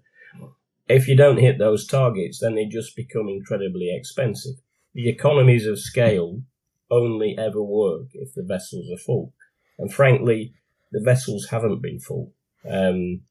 if 0.95 1.07
you 1.07 1.15
don't 1.15 1.37
hit 1.37 1.57
those 1.57 1.87
targets, 1.87 2.39
then 2.39 2.55
they 2.55 2.65
just 2.65 2.95
become 2.95 3.27
incredibly 3.27 3.93
expensive. 3.95 4.55
The 4.93 5.09
economies 5.09 5.65
of 5.65 5.79
scale 5.79 6.41
only 6.89 7.35
ever 7.37 7.61
work 7.61 8.07
if 8.13 8.33
the 8.33 8.43
vessels 8.43 8.91
are 8.91 8.97
full. 8.97 9.33
And 9.79 9.91
frankly, 9.91 10.53
the 10.91 11.01
vessels 11.01 11.47
haven't 11.49 11.81
been 11.81 11.99
full. 11.99 12.33
Um, 12.69 13.21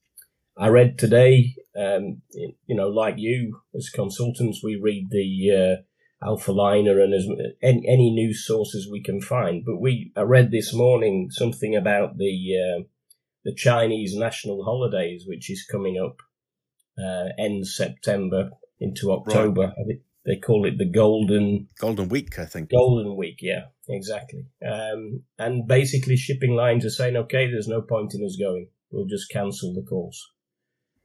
I 0.57 0.69
read 0.69 0.99
today, 0.99 1.55
um, 1.76 2.23
you 2.33 2.75
know, 2.75 2.88
like 2.88 3.14
you 3.19 3.61
as 3.75 3.90
consultants, 3.90 4.62
we 4.62 4.76
read 4.76 5.09
the 5.11 5.50
uh, 6.23 6.26
Alphaliner 6.26 7.02
and 7.02 7.14
as 7.14 7.26
any, 7.62 7.87
any, 7.88 8.11
news 8.11 8.47
sources 8.47 8.88
we 8.90 9.02
can 9.02 9.21
find. 9.21 9.64
But 9.64 9.81
we, 9.81 10.12
I 10.17 10.23
read 10.23 10.50
this 10.50 10.75
morning 10.75 11.29
something 11.31 11.75
about 11.76 12.19
the 12.19 12.57
uh, 12.57 12.83
the 13.45 13.55
Chinese 13.55 14.14
national 14.14 14.64
holidays, 14.64 15.25
which 15.26 15.50
is 15.50 15.64
coming 15.64 15.99
up 15.99 16.19
uh, 17.00 17.28
ends 17.38 17.76
September 17.76 18.50
into 18.80 19.12
October. 19.12 19.73
Right. 19.76 20.00
they 20.25 20.37
call 20.37 20.66
it 20.66 20.78
the 20.78 20.90
Golden 20.90 21.69
Golden 21.78 22.09
Week, 22.09 22.38
I 22.38 22.47
think. 22.47 22.71
Golden 22.71 23.16
Week, 23.16 23.38
yeah, 23.40 23.66
exactly. 23.88 24.47
Um, 24.66 25.23
and 25.38 25.66
basically, 25.66 26.16
shipping 26.16 26.54
lines 26.54 26.85
are 26.85 26.90
saying, 26.90 27.16
okay, 27.16 27.50
there's 27.50 27.69
no 27.69 27.83
point 27.83 28.14
in 28.14 28.25
us 28.25 28.37
going. 28.40 28.69
We'll 28.90 29.07
just 29.07 29.30
cancel 29.30 29.75
the 29.75 29.83
calls." 29.83 30.30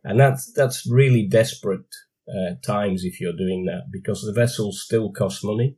And 0.03 0.19
that's 0.19 0.51
that's 0.53 0.89
really 0.89 1.27
desperate 1.27 1.87
uh, 2.27 2.55
times 2.65 3.03
if 3.03 3.19
you're 3.19 3.37
doing 3.37 3.65
that 3.65 3.91
because 3.91 4.21
the 4.21 4.33
vessels 4.33 4.81
still 4.83 5.11
cost 5.11 5.43
money. 5.43 5.77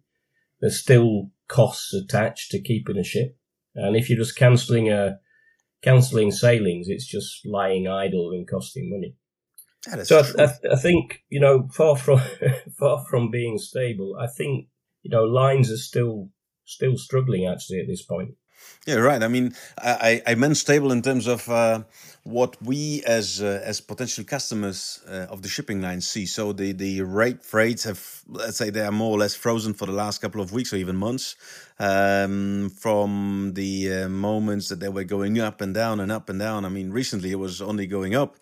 There's 0.59 0.79
still 0.79 1.31
costs 1.47 1.93
attached 1.93 2.51
to 2.51 2.61
keeping 2.61 2.97
a 2.97 3.03
ship, 3.03 3.37
and 3.75 3.95
if 3.95 4.09
you're 4.09 4.19
just 4.19 4.37
cancelling 4.37 4.89
a 4.89 5.19
cancelling 5.83 6.31
sailings, 6.31 6.87
it's 6.89 7.05
just 7.05 7.45
lying 7.45 7.87
idle 7.87 8.31
and 8.31 8.47
costing 8.49 8.89
money 8.89 9.15
so 10.03 10.19
I, 10.19 10.43
I, 10.43 10.73
I, 10.73 10.75
think 10.75 11.23
you 11.29 11.39
know, 11.39 11.67
far 11.71 11.95
from 11.95 12.21
far 12.79 13.05
from 13.09 13.31
being 13.31 13.57
stable, 13.57 14.15
I 14.19 14.27
think 14.27 14.67
you 15.03 15.11
know 15.11 15.23
lines 15.23 15.71
are 15.71 15.77
still 15.77 16.29
still 16.65 16.97
struggling 16.97 17.45
actually 17.45 17.79
at 17.79 17.87
this 17.87 18.03
point. 18.03 18.35
Yeah, 18.85 18.95
right. 18.95 19.21
I 19.21 19.27
mean, 19.27 19.53
I, 19.77 20.21
I 20.25 20.35
meant 20.35 20.57
stable 20.57 20.91
in 20.91 21.01
terms 21.01 21.27
of 21.27 21.47
uh, 21.49 21.83
what 22.23 22.55
we 22.61 23.03
as 23.05 23.41
uh, 23.41 23.61
as 23.63 23.81
potential 23.81 24.23
customers 24.23 25.01
uh, 25.07 25.27
of 25.29 25.41
the 25.41 25.49
shipping 25.49 25.81
line 25.81 26.01
see. 26.01 26.25
So 26.25 26.53
the 26.53 26.71
the 26.71 27.01
rate 27.01 27.43
freights 27.43 27.83
have, 27.83 28.23
let's 28.27 28.57
say, 28.57 28.69
they 28.69 28.81
are 28.81 28.91
more 28.91 29.11
or 29.11 29.17
less 29.17 29.35
frozen 29.35 29.73
for 29.73 29.85
the 29.85 29.91
last 29.91 30.21
couple 30.21 30.41
of 30.41 30.53
weeks 30.53 30.71
or 30.73 30.77
even 30.77 30.95
months. 30.95 31.35
Um, 31.79 32.69
from 32.69 33.51
the 33.53 33.93
uh, 33.93 34.09
moments 34.09 34.69
that 34.69 34.79
they 34.79 34.89
were 34.89 35.03
going 35.03 35.37
up 35.39 35.61
and 35.61 35.73
down 35.73 35.99
and 35.99 36.11
up 36.11 36.29
and 36.29 36.39
down. 36.39 36.65
I 36.65 36.69
mean, 36.69 36.89
recently 36.91 37.31
it 37.31 37.39
was 37.39 37.61
only 37.61 37.87
going 37.87 38.15
up. 38.15 38.37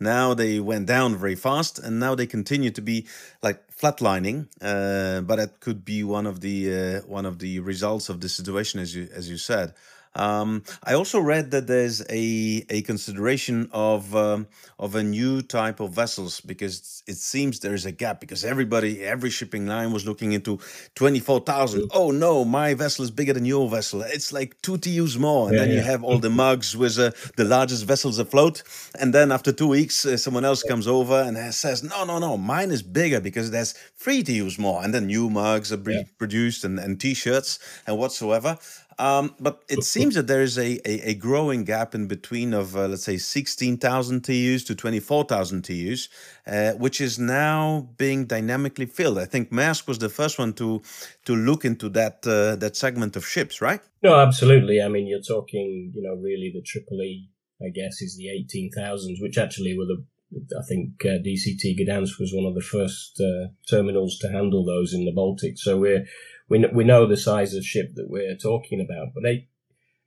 Now 0.00 0.32
they 0.32 0.58
went 0.60 0.86
down 0.86 1.16
very 1.16 1.34
fast, 1.34 1.78
and 1.78 2.00
now 2.00 2.14
they 2.14 2.26
continue 2.26 2.70
to 2.70 2.80
be 2.80 3.06
like 3.42 3.60
flatlining. 3.70 4.48
Uh, 4.60 5.20
but 5.20 5.38
it 5.38 5.60
could 5.60 5.84
be 5.84 6.02
one 6.02 6.26
of 6.26 6.40
the 6.40 6.56
uh, 6.74 7.00
one 7.06 7.26
of 7.26 7.38
the 7.38 7.60
results 7.60 8.08
of 8.08 8.20
the 8.20 8.28
situation, 8.28 8.80
as 8.80 8.96
you 8.96 9.08
as 9.14 9.28
you 9.28 9.36
said. 9.36 9.74
Um, 10.14 10.64
I 10.82 10.94
also 10.94 11.20
read 11.20 11.52
that 11.52 11.66
there's 11.66 12.00
a 12.10 12.64
a 12.68 12.82
consideration 12.82 13.68
of 13.72 14.14
um, 14.16 14.48
of 14.78 14.94
a 14.96 15.02
new 15.02 15.40
type 15.40 15.78
of 15.78 15.92
vessels 15.92 16.40
because 16.40 17.02
it 17.06 17.16
seems 17.16 17.60
there 17.60 17.74
is 17.74 17.86
a 17.86 17.92
gap 17.92 18.20
because 18.20 18.44
everybody 18.44 19.04
every 19.04 19.30
shipping 19.30 19.66
line 19.66 19.92
was 19.92 20.06
looking 20.06 20.32
into 20.32 20.58
twenty 20.96 21.20
four 21.20 21.40
thousand. 21.40 21.90
Oh 21.94 22.10
no, 22.10 22.44
my 22.44 22.74
vessel 22.74 23.04
is 23.04 23.10
bigger 23.12 23.32
than 23.32 23.44
your 23.44 23.68
vessel. 23.68 24.02
It's 24.02 24.32
like 24.32 24.60
two 24.62 24.78
TEUs 24.78 25.16
more, 25.16 25.48
and 25.48 25.54
yeah, 25.54 25.60
then 25.60 25.70
yeah. 25.70 25.76
you 25.76 25.82
have 25.82 26.02
all 26.02 26.18
the 26.18 26.30
mugs 26.30 26.76
with 26.76 26.98
uh, 26.98 27.12
the 27.36 27.44
largest 27.44 27.84
vessels 27.84 28.18
afloat. 28.18 28.62
And 28.98 29.14
then 29.14 29.30
after 29.30 29.52
two 29.52 29.68
weeks, 29.68 30.04
uh, 30.04 30.16
someone 30.16 30.44
else 30.44 30.64
comes 30.64 30.88
over 30.88 31.22
and 31.22 31.54
says, 31.54 31.84
"No, 31.84 32.04
no, 32.04 32.18
no, 32.18 32.36
mine 32.36 32.72
is 32.72 32.82
bigger 32.82 33.20
because 33.20 33.52
there's 33.52 33.74
three 33.96 34.24
TEUs 34.24 34.58
more." 34.58 34.82
And 34.82 34.92
then 34.92 35.06
new 35.06 35.30
mugs 35.30 35.72
are 35.72 35.80
yeah. 35.88 36.02
produced 36.18 36.64
and, 36.64 36.80
and 36.80 37.00
t-shirts 37.00 37.60
and 37.86 37.96
whatsoever. 37.96 38.58
Um, 39.00 39.34
but 39.40 39.62
it 39.70 39.82
seems 39.82 40.14
that 40.16 40.26
there 40.26 40.42
is 40.42 40.58
a, 40.58 40.78
a, 40.86 41.10
a 41.12 41.14
growing 41.14 41.64
gap 41.64 41.94
in 41.94 42.06
between 42.06 42.52
of 42.52 42.76
uh, 42.76 42.86
let's 42.86 43.04
say 43.04 43.16
16,000 43.16 44.20
TEUs 44.22 44.66
to 44.66 44.74
24,000 44.74 45.62
TEUs, 45.62 46.08
uh, 46.46 46.72
which 46.72 47.00
is 47.00 47.18
now 47.18 47.88
being 47.96 48.26
dynamically 48.26 48.84
filled. 48.84 49.16
I 49.16 49.24
think 49.24 49.50
Maersk 49.50 49.88
was 49.88 49.98
the 49.98 50.10
first 50.10 50.38
one 50.38 50.52
to 50.54 50.82
to 51.24 51.34
look 51.34 51.64
into 51.64 51.88
that 51.90 52.26
uh, 52.26 52.56
that 52.56 52.76
segment 52.76 53.16
of 53.16 53.26
ships, 53.26 53.62
right? 53.62 53.80
No, 54.02 54.16
absolutely. 54.16 54.82
I 54.82 54.88
mean, 54.88 55.06
you're 55.06 55.22
talking, 55.22 55.92
you 55.94 56.02
know, 56.02 56.14
really 56.14 56.50
the 56.52 56.60
Triple 56.60 57.00
E, 57.00 57.30
I 57.62 57.70
guess, 57.70 58.02
is 58.02 58.18
the 58.18 58.28
18,000s, 58.28 59.22
which 59.22 59.38
actually 59.38 59.78
were 59.78 59.86
the 59.86 60.04
I 60.32 60.62
think 60.68 60.90
uh, 61.04 61.18
DCT 61.26 61.80
Gdansk 61.80 62.20
was 62.20 62.32
one 62.32 62.46
of 62.46 62.54
the 62.54 62.60
first 62.60 63.20
uh, 63.20 63.48
terminals 63.68 64.18
to 64.18 64.30
handle 64.30 64.64
those 64.64 64.92
in 64.92 65.04
the 65.04 65.12
Baltic. 65.12 65.58
So 65.58 65.78
we're 65.78 66.06
we 66.50 66.66
we 66.74 66.84
know 66.84 67.06
the 67.06 67.16
size 67.16 67.54
of 67.54 67.64
ship 67.64 67.92
that 67.94 68.10
we're 68.10 68.36
talking 68.36 68.80
about. 68.80 69.14
But 69.14 69.22
they, 69.22 69.48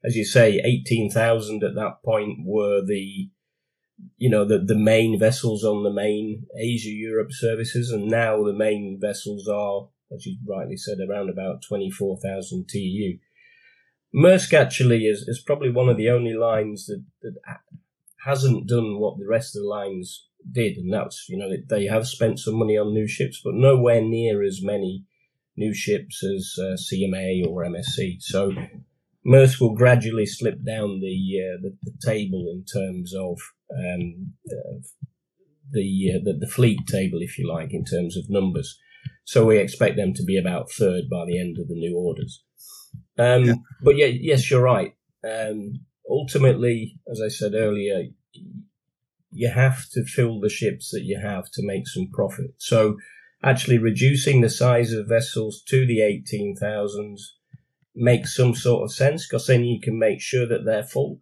as 0.04 0.16
you 0.16 0.26
say, 0.26 0.62
eighteen 0.64 1.10
thousand 1.10 1.64
at 1.64 1.76
that 1.76 2.04
point 2.04 2.40
were 2.46 2.82
the 2.86 3.30
you 4.18 4.30
know 4.30 4.46
the 4.46 4.60
the 4.60 4.78
main 4.78 5.18
vessels 5.18 5.64
on 5.64 5.84
the 5.84 5.94
main 5.94 6.46
Asia 6.60 6.90
Europe 6.90 7.32
services, 7.32 7.90
and 7.90 8.08
now 8.08 8.44
the 8.44 8.54
main 8.54 9.00
vessels 9.02 9.48
are, 9.48 9.88
as 10.14 10.26
you 10.26 10.38
rightly 10.46 10.78
said, 10.78 10.98
around 11.00 11.30
about 11.30 11.64
twenty 11.68 11.90
four 11.90 12.20
thousand 12.22 12.68
TEU. 12.68 13.18
Maersk 14.14 14.54
actually 14.54 15.08
is, 15.08 15.22
is 15.28 15.42
probably 15.44 15.72
one 15.72 15.90
of 15.90 15.98
the 15.98 16.12
only 16.12 16.36
lines 16.36 16.86
that, 16.86 17.04
that 17.24 17.34
hasn't 18.26 18.68
done 18.68 19.00
what 19.00 19.18
the 19.18 19.26
rest 19.28 19.56
of 19.56 19.64
the 19.64 19.68
lines 19.68 20.28
did, 20.52 20.78
and 20.78 20.94
that's 20.94 21.28
you 21.30 21.38
know 21.38 21.50
they 21.70 21.86
have 21.86 22.06
spent 22.06 22.38
some 22.38 22.56
money 22.56 22.78
on 22.78 22.94
new 22.94 23.08
ships, 23.08 23.40
but 23.42 23.54
nowhere 23.54 24.02
near 24.02 24.44
as 24.44 24.60
many 24.62 25.06
new 25.56 25.74
ships 25.74 26.24
as 26.24 26.56
uh, 26.60 26.76
CMA 26.76 27.46
or 27.48 27.64
MSC. 27.64 28.22
So 28.22 28.52
Maersk 29.26 29.62
will 29.62 29.76
gradually 29.76 30.26
slip 30.26 30.64
down 30.66 31.00
the 31.00 31.40
uh, 31.40 31.62
the, 31.62 31.78
the, 31.84 31.94
table 32.06 32.46
in 32.52 32.66
terms 32.66 33.14
of 33.16 33.40
um, 33.72 34.34
uh, 34.52 34.80
the, 35.72 36.22
the, 36.24 36.34
the 36.40 36.48
fleet 36.48 36.86
table, 36.88 37.20
if 37.22 37.38
you 37.38 37.48
like, 37.48 37.74
in 37.74 37.86
terms 37.86 38.18
of 38.18 38.30
numbers. 38.30 38.78
So 39.26 39.46
we 39.46 39.58
expect 39.58 39.96
them 39.96 40.14
to 40.14 40.24
be 40.24 40.38
about 40.38 40.72
third 40.72 41.10
by 41.10 41.26
the 41.26 41.40
end 41.40 41.58
of 41.60 41.68
the 41.68 41.76
new 41.76 41.98
orders. 41.98 42.44
Um, 43.18 43.46
yeah. 43.46 43.54
But 43.82 43.98
yeah, 43.98 44.08
yes, 44.08 44.50
you're 44.50 44.62
right. 44.62 44.94
Um, 45.24 45.86
ultimately, 46.10 47.00
as 47.10 47.22
I 47.24 47.30
said 47.30 47.54
earlier, 47.54 48.04
you 49.32 49.50
have 49.50 49.90
to 49.92 50.04
fill 50.04 50.40
the 50.40 50.50
ships 50.50 50.92
that 50.92 51.04
you 51.04 51.20
have 51.20 51.46
to 51.54 51.66
make 51.66 51.88
some 51.88 52.10
profit. 52.14 52.54
So 52.58 52.98
actually 53.44 53.78
reducing 53.78 54.42
the 54.42 54.50
size 54.50 54.94
of 54.94 55.08
vessels 55.08 55.62
to 55.68 55.86
the 55.86 56.02
18,000 56.02 57.18
makes 57.96 58.36
some 58.36 58.56
sort 58.56 58.84
of 58.84 58.94
sense 58.94 59.28
because 59.28 59.48
then 59.48 59.64
you 59.64 59.80
can 59.80 60.00
make 60.00 60.22
sure 60.22 60.48
that 60.48 60.66
they're 60.66 60.84
full. 60.84 61.20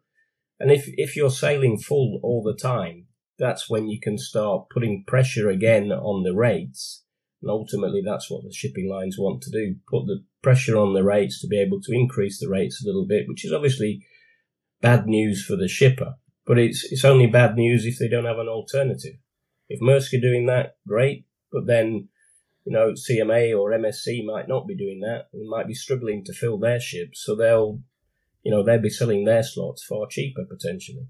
And 0.60 0.72
if, 0.72 0.86
if 0.88 1.16
you're 1.16 1.32
sailing 1.32 1.78
full 1.80 2.20
all 2.24 2.44
the 2.44 2.56
time, 2.56 3.08
that's 3.40 3.70
when 3.70 3.90
you 3.90 4.00
can 4.00 4.20
start 4.20 4.70
putting 4.72 5.04
pressure 5.08 5.50
again 5.50 5.92
on 5.92 6.24
the 6.24 6.36
rates. 6.36 7.04
And 7.42 7.50
ultimately, 7.50 8.04
that's 8.06 8.30
what 8.30 8.44
the 8.44 8.54
shipping 8.54 8.88
lines 8.88 9.18
want 9.18 9.42
to 9.42 9.52
do 9.52 9.76
put 9.90 10.06
the 10.06 10.24
pressure 10.44 10.78
on 10.78 10.94
the 10.94 11.04
rates 11.04 11.42
to 11.42 11.48
be 11.48 11.60
able 11.60 11.82
to 11.82 11.92
increase 11.92 12.40
the 12.40 12.50
rates 12.50 12.84
a 12.84 12.88
little 12.88 13.08
bit, 13.08 13.26
which 13.28 13.44
is 13.44 13.52
obviously 13.52 14.06
bad 14.80 15.08
news 15.08 15.44
for 15.44 15.56
the 15.56 15.68
shipper. 15.68 16.14
But 16.46 16.60
it's, 16.60 16.88
it's 16.92 17.06
only 17.06 17.26
bad 17.26 17.56
news 17.56 17.86
if 17.86 17.98
they 17.98 18.08
don't 18.08 18.26
have 18.26 18.38
an 18.38 18.48
alternative. 18.48 19.16
If 19.68 19.82
Maersk 19.82 20.14
are 20.14 20.22
doing 20.22 20.46
that, 20.46 20.76
great. 20.88 21.26
But 21.52 21.68
then 21.68 22.10
you 22.66 22.72
know, 22.72 22.94
CMA 22.94 23.58
or 23.58 23.72
MSC 23.72 24.24
might 24.26 24.48
not 24.48 24.68
be 24.68 24.76
doing 24.76 25.00
that 25.02 25.28
and 25.34 25.50
might 25.50 25.68
be 25.68 25.74
struggling 25.74 26.24
to 26.26 26.34
fill 26.34 26.60
their 26.60 26.80
ships. 26.80 27.24
So 27.26 27.36
they'll, 27.36 27.80
you 28.44 28.52
know, 28.52 28.64
they'll 28.64 28.82
be 28.82 28.90
selling 28.90 29.26
their 29.26 29.44
slots 29.44 29.84
far 29.84 30.08
cheaper 30.10 30.46
potentially. 30.48 31.08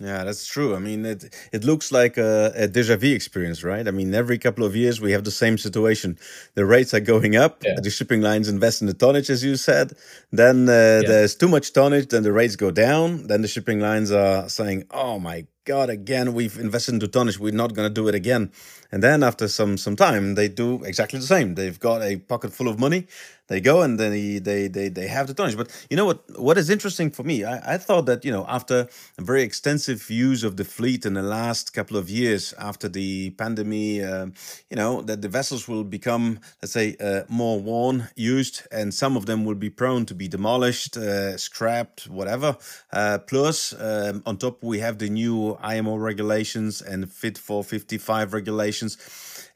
Yeah, 0.00 0.24
that's 0.24 0.46
true. 0.46 0.74
I 0.74 0.78
mean, 0.78 1.04
it 1.04 1.34
it 1.52 1.64
looks 1.64 1.92
like 1.92 2.16
a, 2.16 2.50
a 2.56 2.66
deja 2.66 2.96
vu 2.96 3.14
experience, 3.14 3.62
right? 3.62 3.86
I 3.86 3.90
mean, 3.90 4.14
every 4.14 4.38
couple 4.38 4.64
of 4.64 4.74
years 4.74 5.02
we 5.02 5.12
have 5.12 5.24
the 5.24 5.30
same 5.30 5.58
situation. 5.58 6.18
The 6.54 6.64
rates 6.64 6.94
are 6.94 7.00
going 7.00 7.36
up. 7.36 7.62
Yeah. 7.62 7.74
The 7.76 7.90
shipping 7.90 8.22
lines 8.22 8.48
invest 8.48 8.80
in 8.80 8.86
the 8.86 8.94
tonnage, 8.94 9.28
as 9.28 9.44
you 9.44 9.54
said. 9.56 9.92
Then 10.30 10.66
uh, 10.66 10.72
yeah. 10.72 11.08
there's 11.08 11.36
too 11.36 11.48
much 11.48 11.74
tonnage. 11.74 12.08
Then 12.08 12.22
the 12.22 12.32
rates 12.32 12.56
go 12.56 12.70
down. 12.70 13.26
Then 13.26 13.42
the 13.42 13.48
shipping 13.48 13.80
lines 13.80 14.10
are 14.10 14.48
saying, 14.48 14.84
"Oh 14.90 15.18
my 15.18 15.46
God, 15.64 15.90
again, 15.90 16.34
we've 16.34 16.58
invested 16.58 16.94
into 16.94 17.08
tonnage. 17.08 17.38
We're 17.38 17.52
not 17.52 17.74
going 17.74 17.88
to 17.88 17.94
do 17.94 18.08
it 18.08 18.14
again." 18.14 18.50
And 18.90 19.02
then 19.02 19.22
after 19.22 19.48
some 19.48 19.78
some 19.78 19.96
time, 19.96 20.34
they 20.34 20.48
do 20.48 20.82
exactly 20.84 21.20
the 21.20 21.26
same. 21.26 21.54
They've 21.54 21.78
got 21.78 22.02
a 22.02 22.16
pocket 22.16 22.52
full 22.52 22.68
of 22.68 22.80
money. 22.80 23.06
They 23.48 23.60
go 23.60 23.82
and 23.82 23.98
then 23.98 24.12
they 24.12 24.38
they 24.38 24.68
they, 24.68 24.88
they 24.88 25.08
have 25.08 25.26
the 25.26 25.34
tonnage. 25.34 25.56
But 25.56 25.70
you 25.90 25.96
know 25.96 26.06
what? 26.06 26.22
What 26.38 26.56
is 26.58 26.70
interesting 26.70 27.10
for 27.10 27.24
me, 27.24 27.44
I, 27.44 27.74
I 27.74 27.78
thought 27.78 28.06
that 28.06 28.24
you 28.24 28.32
know 28.32 28.46
after 28.48 28.88
a 29.18 29.22
very 29.22 29.42
extensive 29.42 30.08
use 30.10 30.44
of 30.44 30.56
the 30.56 30.64
fleet 30.64 31.04
in 31.04 31.14
the 31.14 31.22
last 31.22 31.74
couple 31.74 31.96
of 31.96 32.08
years 32.08 32.54
after 32.58 32.88
the 32.88 33.30
pandemic, 33.30 34.02
uh, 34.02 34.26
you 34.70 34.76
know 34.76 35.02
that 35.02 35.22
the 35.22 35.28
vessels 35.28 35.68
will 35.68 35.84
become 35.84 36.38
let's 36.62 36.72
say 36.72 36.96
uh, 37.00 37.22
more 37.28 37.60
worn, 37.60 38.08
used, 38.16 38.62
and 38.70 38.94
some 38.94 39.16
of 39.16 39.26
them 39.26 39.44
will 39.44 39.56
be 39.66 39.70
prone 39.70 40.06
to 40.06 40.14
be 40.14 40.28
demolished, 40.28 40.96
uh, 40.96 41.36
scrapped, 41.36 42.08
whatever. 42.08 42.56
Uh, 42.92 43.18
plus, 43.18 43.74
um, 43.80 44.22
on 44.24 44.36
top 44.36 44.62
we 44.62 44.78
have 44.78 44.98
the 44.98 45.10
new 45.10 45.58
IMO 45.60 45.96
regulations 45.96 46.80
and 46.80 47.10
Fit 47.12 47.36
for 47.36 47.62
55 47.62 48.32
regulations 48.32 48.96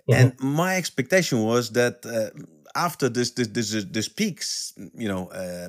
Mm-hmm. 0.08 0.20
And 0.20 0.40
my 0.40 0.76
expectation 0.76 1.42
was 1.42 1.70
that 1.70 2.06
uh, 2.06 2.30
after 2.76 3.08
this 3.08 3.30
this 3.30 3.48
this, 3.48 3.84
this 3.90 4.08
peaks, 4.08 4.74
you 4.94 5.08
know, 5.08 5.28
uh, 5.28 5.68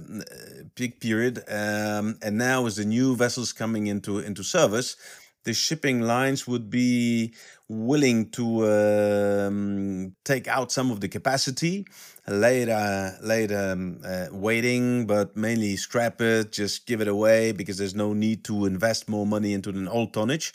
peak 0.75 0.99
period, 0.99 1.39
um, 1.47 2.19
and 2.21 2.37
now 2.37 2.65
as 2.65 2.75
the 2.75 2.85
new 2.85 3.15
vessels 3.15 3.53
coming 3.53 3.87
into 3.87 4.19
into 4.19 4.43
service, 4.43 4.97
the 5.45 5.53
shipping 5.53 6.01
lines 6.01 6.45
would 6.45 6.69
be 6.69 7.33
willing 7.69 8.29
to 8.31 8.69
um, 8.69 10.13
take 10.25 10.47
out 10.47 10.71
some 10.71 10.91
of 10.91 10.99
the 10.99 11.07
capacity, 11.07 11.87
later 12.27 13.17
later 13.23 13.71
um, 13.71 14.01
uh, 14.05 14.27
waiting, 14.31 15.07
but 15.07 15.35
mainly 15.37 15.77
scrap 15.77 16.21
it, 16.21 16.51
just 16.51 16.85
give 16.85 16.99
it 17.01 17.07
away 17.07 17.53
because 17.53 17.77
there's 17.77 17.95
no 17.95 18.13
need 18.13 18.43
to 18.43 18.65
invest 18.65 19.07
more 19.07 19.25
money 19.25 19.53
into 19.53 19.69
an 19.69 19.87
old 19.87 20.13
tonnage. 20.13 20.53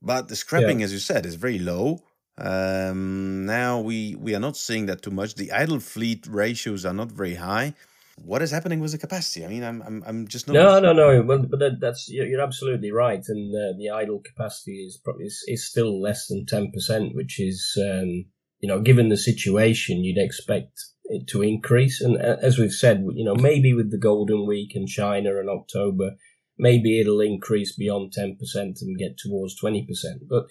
But 0.00 0.28
the 0.28 0.36
scrapping, 0.36 0.80
yeah. 0.80 0.86
as 0.86 0.92
you 0.92 0.98
said, 0.98 1.24
is 1.26 1.34
very 1.34 1.58
low. 1.58 2.02
Um, 2.36 3.46
now 3.46 3.80
we 3.80 4.16
we 4.16 4.34
are 4.34 4.40
not 4.40 4.56
seeing 4.56 4.86
that 4.86 5.02
too 5.02 5.10
much. 5.10 5.34
The 5.36 5.52
idle 5.52 5.80
fleet 5.80 6.26
ratios 6.26 6.84
are 6.84 6.94
not 6.94 7.12
very 7.12 7.34
high. 7.34 7.74
What 8.16 8.42
is 8.42 8.50
happening 8.50 8.80
with 8.80 8.92
the 8.92 8.98
capacity? 8.98 9.44
I 9.44 9.48
mean, 9.48 9.64
I'm 9.64 9.82
I'm, 9.82 10.02
I'm 10.06 10.28
just 10.28 10.46
not. 10.46 10.54
No, 10.54 10.80
no, 10.80 10.92
no. 10.92 11.22
Well, 11.22 11.46
but 11.48 11.58
that, 11.60 11.80
that's 11.80 12.08
you're 12.08 12.40
absolutely 12.40 12.90
right, 12.90 13.22
and 13.28 13.54
uh, 13.54 13.76
the 13.78 13.90
idle 13.90 14.20
capacity 14.20 14.84
is 14.84 15.00
probably 15.04 15.26
is, 15.26 15.44
is 15.46 15.68
still 15.68 16.00
less 16.00 16.26
than 16.26 16.46
ten 16.46 16.70
percent, 16.72 17.14
which 17.14 17.40
is 17.40 17.76
um, 17.80 18.26
you 18.60 18.68
know, 18.68 18.80
given 18.80 19.10
the 19.10 19.16
situation, 19.16 20.04
you'd 20.04 20.16
expect 20.16 20.72
it 21.04 21.26
to 21.28 21.42
increase. 21.42 22.00
And 22.00 22.16
uh, 22.16 22.36
as 22.40 22.58
we've 22.58 22.72
said, 22.72 23.04
you 23.12 23.24
know, 23.24 23.34
maybe 23.34 23.74
with 23.74 23.90
the 23.90 23.98
Golden 23.98 24.46
Week 24.46 24.72
and 24.74 24.88
China 24.88 25.38
and 25.38 25.50
October, 25.50 26.12
maybe 26.56 26.98
it'll 26.98 27.20
increase 27.20 27.76
beyond 27.76 28.12
ten 28.12 28.36
percent 28.36 28.78
and 28.80 28.98
get 28.98 29.18
towards 29.18 29.54
twenty 29.54 29.86
percent, 29.86 30.22
but 30.28 30.46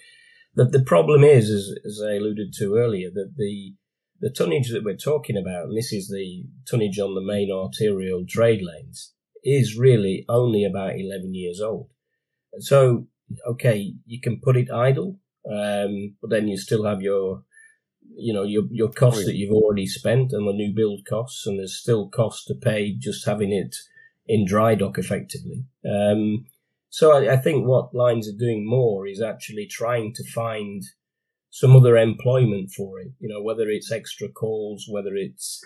the, 0.54 0.64
the 0.64 0.82
problem 0.82 1.24
is, 1.24 1.50
as, 1.50 1.74
as 1.84 2.00
I 2.02 2.14
alluded 2.14 2.52
to 2.58 2.76
earlier, 2.76 3.10
that 3.10 3.34
the 3.36 3.74
the 4.20 4.30
tonnage 4.30 4.70
that 4.70 4.84
we're 4.84 4.96
talking 4.96 5.36
about, 5.36 5.64
and 5.64 5.76
this 5.76 5.92
is 5.92 6.08
the 6.08 6.44
tonnage 6.66 6.98
on 6.98 7.14
the 7.14 7.20
main 7.20 7.50
arterial 7.52 8.24
trade 8.26 8.62
lanes, 8.62 9.12
is 9.42 9.76
really 9.76 10.24
only 10.28 10.64
about 10.64 10.98
11 10.98 11.34
years 11.34 11.60
old. 11.60 11.90
So, 12.60 13.08
okay, 13.46 13.92
you 14.06 14.20
can 14.20 14.40
put 14.40 14.56
it 14.56 14.70
idle, 14.70 15.18
um, 15.50 16.14
but 16.22 16.30
then 16.30 16.48
you 16.48 16.56
still 16.56 16.84
have 16.86 17.02
your, 17.02 17.42
you 18.16 18.32
know, 18.32 18.44
your, 18.44 18.62
your 18.70 18.90
costs 18.90 19.26
that 19.26 19.34
you've 19.34 19.52
already 19.52 19.86
spent 19.86 20.32
and 20.32 20.48
the 20.48 20.52
new 20.52 20.72
build 20.74 21.00
costs, 21.06 21.46
and 21.46 21.58
there's 21.58 21.76
still 21.76 22.08
costs 22.08 22.46
to 22.46 22.54
pay 22.54 22.94
just 22.96 23.26
having 23.26 23.52
it 23.52 23.76
in 24.26 24.46
dry 24.46 24.74
dock 24.74 24.96
effectively. 24.96 25.66
Um, 25.84 26.46
so 26.94 27.10
I, 27.10 27.32
I 27.32 27.36
think 27.38 27.66
what 27.66 27.92
lines 27.92 28.28
are 28.28 28.38
doing 28.38 28.64
more 28.64 29.04
is 29.04 29.20
actually 29.20 29.66
trying 29.66 30.14
to 30.14 30.22
find 30.30 30.80
some 31.50 31.74
other 31.74 31.96
employment 31.96 32.70
for 32.70 33.00
it. 33.00 33.08
You 33.18 33.28
know, 33.30 33.42
whether 33.42 33.68
it's 33.68 33.90
extra 33.90 34.28
calls, 34.28 34.86
whether 34.88 35.16
it's 35.16 35.60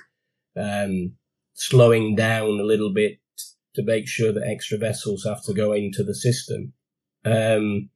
um, 0.57 1.17
slowing 1.53 2.17
down 2.17 2.59
a 2.59 2.65
little 2.65 2.95
bit 2.95 3.19
to 3.75 3.83
make 3.85 4.09
sure 4.09 4.33
that 4.33 4.49
extra 4.49 4.79
vessels 4.79 5.27
have 5.27 5.43
to 5.43 5.53
go 5.53 5.75
into 5.75 6.03
the 6.03 6.15
system. 6.15 6.73
Um, 7.27 7.91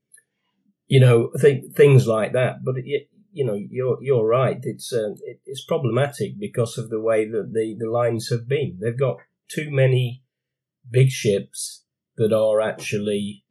you 0.87 1.01
know, 1.01 1.31
think 1.41 1.75
things 1.75 2.07
like 2.07 2.35
that. 2.35 2.63
But 2.63 2.75
it, 2.85 3.09
you 3.33 3.47
know, 3.47 3.55
you're 3.55 3.97
you're 4.03 4.29
right. 4.29 4.59
It's 4.63 4.93
uh, 4.93 5.13
it, 5.23 5.41
it's 5.47 5.65
problematic 5.65 6.39
because 6.39 6.77
of 6.77 6.91
the 6.91 7.01
way 7.01 7.25
that 7.25 7.55
the 7.55 7.77
the 7.79 7.91
lines 7.91 8.29
have 8.29 8.47
been. 8.47 8.77
They've 8.79 8.99
got 8.99 9.17
too 9.49 9.71
many 9.71 10.23
big 10.91 11.09
ships 11.09 11.83
that 12.17 12.33
are 12.33 12.61
actually, 12.61 13.45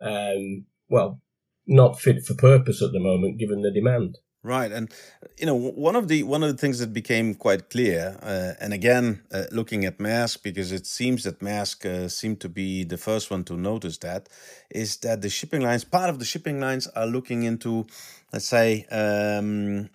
um, 0.00 0.66
well, 0.88 1.20
not 1.66 2.00
fit 2.00 2.24
for 2.24 2.34
purpose 2.34 2.82
at 2.82 2.92
the 2.92 3.00
moment, 3.00 3.38
given 3.38 3.62
the 3.62 3.70
demand. 3.70 4.18
Right, 4.44 4.72
and 4.72 4.92
you 5.38 5.46
know 5.46 5.54
one 5.54 5.94
of 5.94 6.08
the 6.08 6.24
one 6.24 6.42
of 6.42 6.50
the 6.50 6.58
things 6.58 6.80
that 6.80 6.92
became 6.92 7.32
quite 7.36 7.70
clear, 7.70 8.18
uh, 8.20 8.54
and 8.60 8.72
again 8.72 9.22
uh, 9.32 9.44
looking 9.52 9.84
at 9.84 9.98
Maersk 9.98 10.42
because 10.42 10.72
it 10.72 10.84
seems 10.84 11.22
that 11.22 11.38
Maersk 11.38 11.86
uh, 11.86 12.08
seemed 12.08 12.40
to 12.40 12.48
be 12.48 12.82
the 12.82 12.98
first 12.98 13.30
one 13.30 13.44
to 13.44 13.56
notice 13.56 13.98
that, 13.98 14.28
is 14.68 14.96
that 14.96 15.22
the 15.22 15.30
shipping 15.30 15.60
lines, 15.60 15.84
part 15.84 16.10
of 16.10 16.18
the 16.18 16.24
shipping 16.24 16.58
lines, 16.58 16.88
are 16.88 17.06
looking 17.06 17.44
into, 17.44 17.86
let's 18.32 18.48
say, 18.48 18.84
um, 18.90 19.88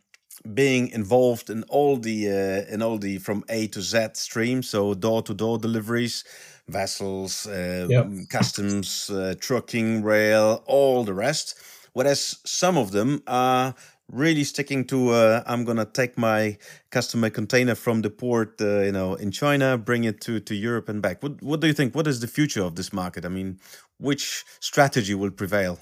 being 0.54 0.92
involved 0.92 1.50
in 1.50 1.64
all 1.64 1.98
the 1.98 2.30
uh, 2.30 2.74
in 2.74 2.82
all 2.82 2.98
the 2.98 3.18
from 3.18 3.44
A 3.50 3.68
to 3.68 3.82
Z 3.82 4.12
stream, 4.14 4.64
so 4.64 4.94
door 4.94 5.22
to 5.24 5.34
door 5.34 5.58
deliveries, 5.58 6.24
vessels, 6.68 7.48
uh, 7.48 7.88
yep. 7.90 8.08
customs, 8.30 9.10
uh, 9.10 9.36
trucking, 9.40 10.04
rail, 10.04 10.64
all 10.66 11.04
the 11.04 11.14
rest. 11.14 11.56
Whereas 11.94 12.40
some 12.46 12.78
of 12.78 12.92
them 12.92 13.24
are 13.28 13.74
really 14.12 14.44
sticking 14.44 14.86
to 14.86 15.10
uh, 15.10 15.44
I'm 15.46 15.66
gonna 15.66 15.86
take 15.86 16.18
my 16.18 16.58
customer 16.92 17.30
container 17.30 17.76
from 17.76 18.02
the 18.02 18.10
port, 18.10 18.62
uh, 18.62 18.82
you 18.82 18.92
know, 18.92 19.16
in 19.16 19.32
China, 19.32 19.78
bring 19.78 20.04
it 20.04 20.22
to 20.22 20.40
to 20.40 20.56
Europe 20.56 20.90
and 20.90 21.02
back. 21.02 21.24
What 21.24 21.42
what 21.42 21.60
do 21.60 21.68
you 21.68 21.74
think? 21.74 21.96
What 21.96 22.08
is 22.08 22.20
the 22.20 22.28
future 22.28 22.64
of 22.64 22.76
this 22.76 22.94
market? 22.94 23.26
I 23.26 23.30
mean, 23.30 23.60
which 23.98 24.46
strategy 24.60 25.16
will 25.16 25.32
prevail? 25.32 25.80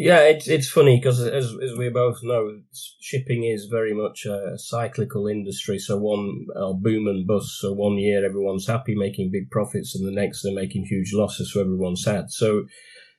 Yeah, 0.00 0.20
it's 0.20 0.46
it's 0.46 0.68
funny 0.70 0.96
because 1.00 1.20
as 1.20 1.52
as 1.60 1.76
we 1.76 1.88
both 1.88 2.20
know, 2.22 2.60
shipping 3.00 3.42
is 3.42 3.66
very 3.66 3.92
much 3.92 4.26
a 4.26 4.56
cyclical 4.56 5.26
industry. 5.26 5.78
So 5.80 5.98
one 5.98 6.46
uh, 6.54 6.72
boom 6.72 7.08
and 7.08 7.26
bust. 7.26 7.58
So 7.60 7.72
one 7.72 7.98
year 7.98 8.24
everyone's 8.24 8.68
happy 8.68 8.94
making 8.94 9.32
big 9.32 9.50
profits, 9.50 9.96
and 9.96 10.06
the 10.06 10.12
next 10.12 10.42
they're 10.42 10.54
making 10.54 10.84
huge 10.84 11.12
losses. 11.12 11.52
So 11.52 11.60
everyone's 11.62 12.04
sad. 12.04 12.30
So 12.30 12.66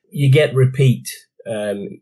you 0.10 0.32
get 0.32 0.56
repeat 0.56 1.10
um, 1.48 2.02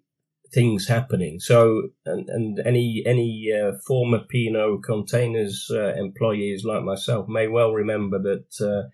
things 0.54 0.88
happening. 0.88 1.40
So 1.40 1.90
and 2.06 2.30
and 2.30 2.60
any 2.66 3.04
any 3.06 3.52
uh, 3.52 3.74
former 3.88 4.20
P&O 4.30 4.80
containers 4.80 5.68
uh, 5.72 5.96
employees 5.96 6.66
like 6.66 6.84
myself 6.84 7.28
may 7.28 7.48
well 7.48 7.74
remember 7.74 8.20
that 8.22 8.62
uh, 8.62 8.90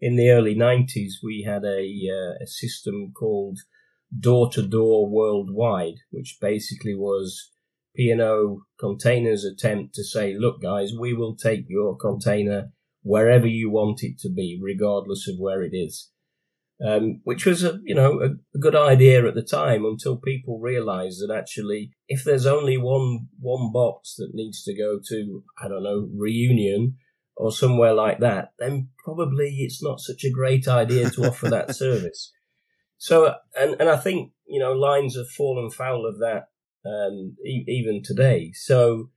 in 0.00 0.16
the 0.16 0.30
early 0.30 0.54
nineties 0.54 1.20
we 1.22 1.42
had 1.42 1.64
a 1.64 1.82
uh, 2.10 2.44
a 2.44 2.46
system 2.46 3.12
called 3.12 3.58
door 4.18 4.50
to 4.52 4.62
door 4.66 5.08
worldwide, 5.08 5.96
which 6.10 6.38
basically 6.40 6.94
was 6.94 7.50
P&O 7.96 8.62
containers 8.78 9.44
attempt 9.44 9.94
to 9.94 10.04
say, 10.04 10.34
look, 10.36 10.62
guys, 10.62 10.92
we 10.98 11.14
will 11.14 11.34
take 11.34 11.64
your 11.68 11.96
container 11.96 12.70
wherever 13.02 13.46
you 13.46 13.70
want 13.70 14.02
it 14.02 14.18
to 14.20 14.28
be, 14.28 14.58
regardless 14.62 15.28
of 15.28 15.36
where 15.38 15.62
it 15.62 15.72
is. 15.72 16.10
Um, 16.84 17.22
which 17.24 17.46
was 17.46 17.64
a 17.64 17.80
you 17.84 17.94
know 17.94 18.20
a, 18.20 18.26
a, 18.54 18.60
good 18.60 18.76
idea 18.76 19.26
at 19.26 19.34
the 19.34 19.42
time 19.42 19.86
until 19.86 20.18
people 20.18 20.60
realised 20.60 21.22
that 21.22 21.34
actually 21.34 21.92
if 22.06 22.22
there's 22.22 22.44
only 22.44 22.76
one 22.76 23.28
one 23.40 23.72
box 23.72 24.16
that 24.18 24.34
needs 24.34 24.62
to 24.64 24.76
go 24.76 25.00
to 25.08 25.42
I 25.58 25.68
don't 25.68 25.84
know 25.84 26.10
reunion 26.14 26.98
or 27.34 27.50
somewhere 27.50 27.94
like 27.94 28.18
that, 28.18 28.50
then 28.58 28.90
probably 29.02 29.56
it's 29.60 29.82
not 29.82 30.00
such 30.00 30.22
a 30.24 30.30
great 30.30 30.68
idea 30.68 31.08
to 31.08 31.24
offer 31.24 31.48
that 31.48 31.74
service. 31.76 32.30
So, 32.98 33.34
and, 33.58 33.76
and 33.80 33.88
I 33.88 33.96
think, 33.96 34.32
you 34.46 34.60
know, 34.60 34.72
lines 34.72 35.16
have 35.16 35.28
fallen 35.28 35.70
foul 35.70 36.06
of 36.06 36.18
that, 36.18 36.48
um, 36.84 37.36
e- 37.44 37.64
even 37.66 38.02
today. 38.02 38.52
So, 38.54 39.10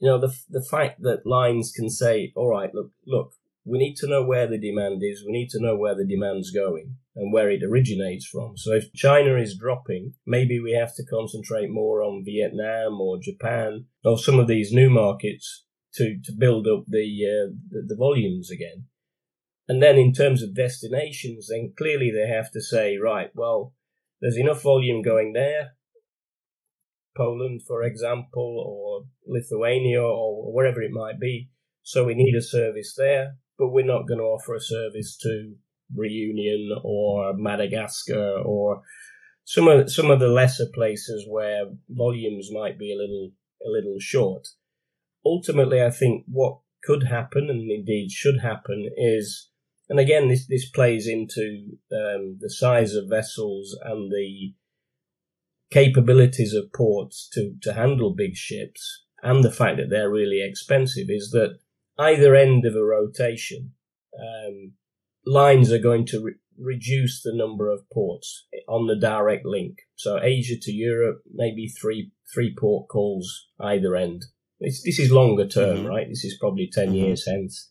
you 0.00 0.08
know, 0.08 0.20
the, 0.20 0.34
the 0.48 0.64
fact 0.70 1.02
that 1.02 1.26
lines 1.26 1.72
can 1.74 1.88
say, 1.88 2.32
all 2.36 2.50
right, 2.50 2.74
look, 2.74 2.90
look, 3.06 3.32
we 3.64 3.78
need 3.78 3.96
to 3.96 4.08
know 4.08 4.22
where 4.22 4.46
the 4.46 4.58
demand 4.58 5.02
is. 5.02 5.24
We 5.24 5.32
need 5.32 5.48
to 5.50 5.62
know 5.62 5.76
where 5.76 5.94
the 5.94 6.06
demand's 6.06 6.50
going 6.50 6.96
and 7.16 7.32
where 7.32 7.50
it 7.50 7.62
originates 7.62 8.26
from. 8.26 8.56
So 8.56 8.72
if 8.72 8.92
China 8.92 9.36
is 9.36 9.56
dropping, 9.56 10.14
maybe 10.26 10.60
we 10.60 10.72
have 10.72 10.94
to 10.96 11.04
concentrate 11.04 11.70
more 11.70 12.02
on 12.02 12.24
Vietnam 12.24 13.00
or 13.00 13.18
Japan 13.18 13.86
or 14.04 14.18
some 14.18 14.38
of 14.38 14.48
these 14.48 14.72
new 14.72 14.90
markets 14.90 15.64
to, 15.94 16.18
to 16.24 16.32
build 16.32 16.66
up 16.66 16.84
the, 16.88 17.06
uh, 17.24 17.54
the, 17.70 17.84
the 17.86 17.96
volumes 17.96 18.50
again. 18.50 18.84
And 19.68 19.82
then 19.82 19.96
in 19.96 20.12
terms 20.12 20.42
of 20.42 20.54
destinations, 20.54 21.48
then 21.48 21.72
clearly 21.76 22.10
they 22.10 22.28
have 22.28 22.50
to 22.52 22.60
say, 22.60 22.98
right, 22.98 23.30
well, 23.34 23.72
there's 24.20 24.36
enough 24.36 24.62
volume 24.62 25.02
going 25.02 25.32
there, 25.32 25.72
Poland, 27.16 27.62
for 27.66 27.82
example, 27.82 28.62
or 28.66 29.06
Lithuania, 29.26 30.02
or 30.02 30.52
wherever 30.52 30.82
it 30.82 30.90
might 30.90 31.18
be. 31.18 31.50
So 31.82 32.04
we 32.04 32.14
need 32.14 32.34
a 32.34 32.42
service 32.42 32.94
there, 32.96 33.36
but 33.58 33.68
we're 33.68 33.84
not 33.84 34.08
going 34.08 34.18
to 34.18 34.24
offer 34.24 34.54
a 34.54 34.60
service 34.60 35.16
to 35.18 35.54
Reunion 35.94 36.70
or 36.82 37.34
Madagascar 37.36 38.38
or 38.38 38.82
some 39.44 39.68
of 39.68 39.92
some 39.92 40.10
of 40.10 40.20
the 40.20 40.28
lesser 40.28 40.66
places 40.72 41.26
where 41.28 41.66
volumes 41.88 42.48
might 42.50 42.78
be 42.78 42.92
a 42.92 42.96
little 42.96 43.32
a 43.64 43.70
little 43.70 43.98
short. 43.98 44.48
Ultimately, 45.24 45.82
I 45.82 45.90
think 45.90 46.24
what 46.26 46.58
could 46.82 47.04
happen 47.04 47.48
and 47.50 47.70
indeed 47.70 48.10
should 48.10 48.40
happen 48.40 48.88
is 48.96 49.50
and 49.88 50.00
again, 50.00 50.28
this, 50.28 50.46
this 50.46 50.68
plays 50.68 51.06
into 51.06 51.76
um, 51.92 52.38
the 52.40 52.50
size 52.50 52.94
of 52.94 53.08
vessels 53.08 53.78
and 53.84 54.10
the 54.10 54.54
capabilities 55.70 56.54
of 56.54 56.72
ports 56.72 57.28
to, 57.32 57.54
to 57.62 57.74
handle 57.74 58.14
big 58.14 58.36
ships 58.36 59.04
and 59.24 59.42
the 59.42 59.50
fact 59.50 59.78
that 59.78 59.88
they're 59.88 60.10
really 60.10 60.42
expensive 60.46 61.06
is 61.08 61.30
that 61.30 61.58
either 61.98 62.36
end 62.36 62.66
of 62.66 62.76
a 62.76 62.84
rotation, 62.84 63.72
um, 64.20 64.72
lines 65.24 65.72
are 65.72 65.78
going 65.78 66.04
to 66.06 66.22
re- 66.22 66.34
reduce 66.58 67.22
the 67.22 67.34
number 67.34 67.70
of 67.70 67.88
ports 67.90 68.46
on 68.68 68.86
the 68.86 68.96
direct 68.96 69.46
link. 69.46 69.78
So 69.96 70.20
Asia 70.22 70.56
to 70.60 70.72
Europe, 70.72 71.22
maybe 71.32 71.68
three 71.68 72.12
three 72.32 72.54
port 72.54 72.88
calls 72.88 73.48
either 73.58 73.96
end. 73.96 74.26
This, 74.60 74.82
this 74.82 74.98
is 74.98 75.10
longer 75.10 75.48
term, 75.48 75.78
mm-hmm. 75.78 75.86
right? 75.86 76.08
This 76.08 76.24
is 76.24 76.36
probably 76.38 76.68
10 76.70 76.86
mm-hmm. 76.86 76.94
years 76.94 77.26
hence. 77.26 77.70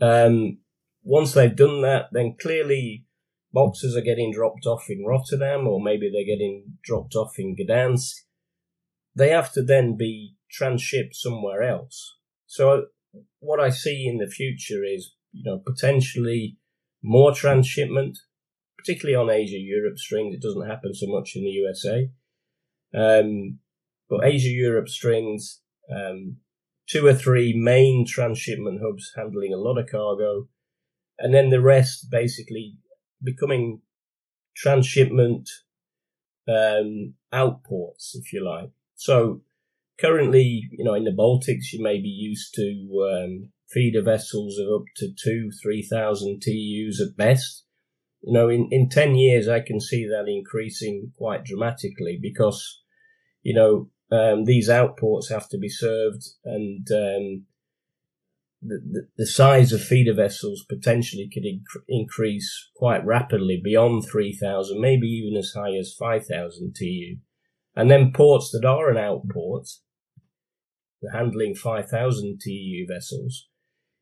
Um, 0.00 0.58
once 1.08 1.32
they've 1.32 1.56
done 1.56 1.80
that, 1.80 2.04
then 2.12 2.36
clearly 2.38 3.02
boxes 3.50 3.96
are 3.96 4.02
getting 4.02 4.30
dropped 4.30 4.66
off 4.66 4.90
in 4.90 5.06
Rotterdam 5.06 5.66
or 5.66 5.80
maybe 5.80 6.10
they're 6.12 6.36
getting 6.36 6.74
dropped 6.84 7.14
off 7.14 7.38
in 7.38 7.56
Gdansk. 7.56 8.12
They 9.16 9.30
have 9.30 9.50
to 9.54 9.62
then 9.62 9.96
be 9.96 10.34
transshipped 10.60 11.14
somewhere 11.14 11.62
else. 11.62 12.18
So 12.46 12.88
what 13.40 13.58
I 13.58 13.70
see 13.70 14.06
in 14.06 14.18
the 14.18 14.26
future 14.26 14.84
is, 14.84 15.14
you 15.32 15.44
know, 15.44 15.62
potentially 15.64 16.58
more 17.02 17.32
transshipment, 17.32 18.18
particularly 18.76 19.16
on 19.16 19.34
Asia 19.34 19.56
Europe 19.56 19.96
strings. 19.96 20.34
It 20.34 20.42
doesn't 20.42 20.68
happen 20.68 20.92
so 20.92 21.06
much 21.06 21.32
in 21.34 21.42
the 21.42 21.50
USA. 21.50 22.10
Um, 22.94 23.60
but 24.10 24.26
Asia 24.26 24.50
Europe 24.50 24.90
strings, 24.90 25.62
um, 25.90 26.36
two 26.86 27.06
or 27.06 27.14
three 27.14 27.54
main 27.56 28.04
transshipment 28.06 28.82
hubs 28.84 29.12
handling 29.16 29.54
a 29.54 29.56
lot 29.56 29.78
of 29.78 29.88
cargo 29.90 30.48
and 31.18 31.34
then 31.34 31.50
the 31.50 31.60
rest 31.60 32.10
basically 32.10 32.76
becoming 33.22 33.80
transshipment 34.56 35.48
um, 36.48 37.14
outports, 37.32 38.14
if 38.14 38.32
you 38.32 38.44
like. 38.44 38.70
So 38.94 39.42
currently, 39.98 40.68
you 40.70 40.84
know, 40.84 40.94
in 40.94 41.04
the 41.04 41.10
Baltics, 41.10 41.72
you 41.72 41.82
may 41.82 42.00
be 42.00 42.08
used 42.08 42.54
to 42.54 43.10
um, 43.12 43.50
feeder 43.68 44.02
vessels 44.02 44.58
of 44.58 44.68
up 44.68 44.86
to 44.96 45.08
two, 45.12 45.50
three 45.62 45.82
thousand 45.82 46.40
TEUs 46.40 47.00
at 47.00 47.16
best. 47.16 47.64
You 48.22 48.32
know, 48.32 48.48
in, 48.48 48.68
in 48.72 48.88
10 48.88 49.14
years, 49.14 49.46
I 49.46 49.60
can 49.60 49.80
see 49.80 50.04
that 50.06 50.28
increasing 50.28 51.12
quite 51.16 51.44
dramatically 51.44 52.18
because, 52.20 52.82
you 53.42 53.54
know, 53.54 53.90
um, 54.10 54.44
these 54.44 54.68
outports 54.68 55.30
have 55.30 55.48
to 55.50 55.58
be 55.58 55.68
served 55.68 56.24
and 56.44 56.88
the, 58.60 59.06
the 59.16 59.26
size 59.26 59.72
of 59.72 59.82
feeder 59.82 60.14
vessels 60.14 60.64
potentially 60.68 61.30
could 61.32 61.44
inc- 61.44 61.84
increase 61.88 62.70
quite 62.76 63.04
rapidly 63.04 63.60
beyond 63.62 64.04
3,000, 64.10 64.80
maybe 64.80 65.06
even 65.06 65.38
as 65.38 65.52
high 65.54 65.76
as 65.76 65.94
5,000 65.98 66.74
TEU. 66.74 67.16
And 67.76 67.90
then 67.90 68.12
ports 68.12 68.50
that 68.50 68.66
are 68.66 68.90
an 68.90 68.96
outport, 68.96 69.68
handling 71.12 71.54
5,000 71.54 72.40
TEU 72.40 72.86
vessels, 72.88 73.48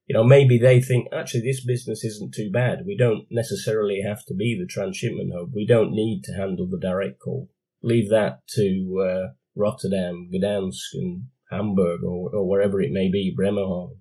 you 0.07 0.15
know, 0.15 0.25
maybe 0.25 0.57
they 0.57 0.81
think 0.81 1.09
actually 1.13 1.41
this 1.41 1.65
business 1.65 2.05
isn't 2.05 2.33
too 2.33 2.51
bad. 2.51 2.87
We 2.87 2.97
don't 2.97 3.27
necessarily 3.31 4.03
have 4.07 4.25
to 4.27 4.35
be 4.35 4.57
the 4.59 4.67
transshipment 4.67 5.33
hub. 5.37 5.51
We 5.53 5.67
don't 5.67 5.91
need 5.91 6.23
to 6.25 6.33
handle 6.33 6.69
the 6.69 6.79
direct 6.79 7.19
call. 7.19 7.51
Leave 7.83 8.09
that 8.11 8.41
to 8.55 9.05
uh, 9.05 9.33
Rotterdam, 9.57 10.31
Gdansk, 10.33 10.95
and 10.95 11.25
Hamburg, 11.51 12.05
or, 12.05 12.35
or 12.35 12.49
wherever 12.49 12.81
it 12.81 12.93
may 12.93 13.11
be, 13.11 13.35
Bremerhaven. 13.37 13.97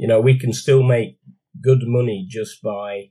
You 0.00 0.08
know, 0.08 0.18
we 0.18 0.38
can 0.38 0.54
still 0.54 0.82
make 0.82 1.18
good 1.62 1.82
money 1.82 2.26
just 2.26 2.62
by 2.62 3.10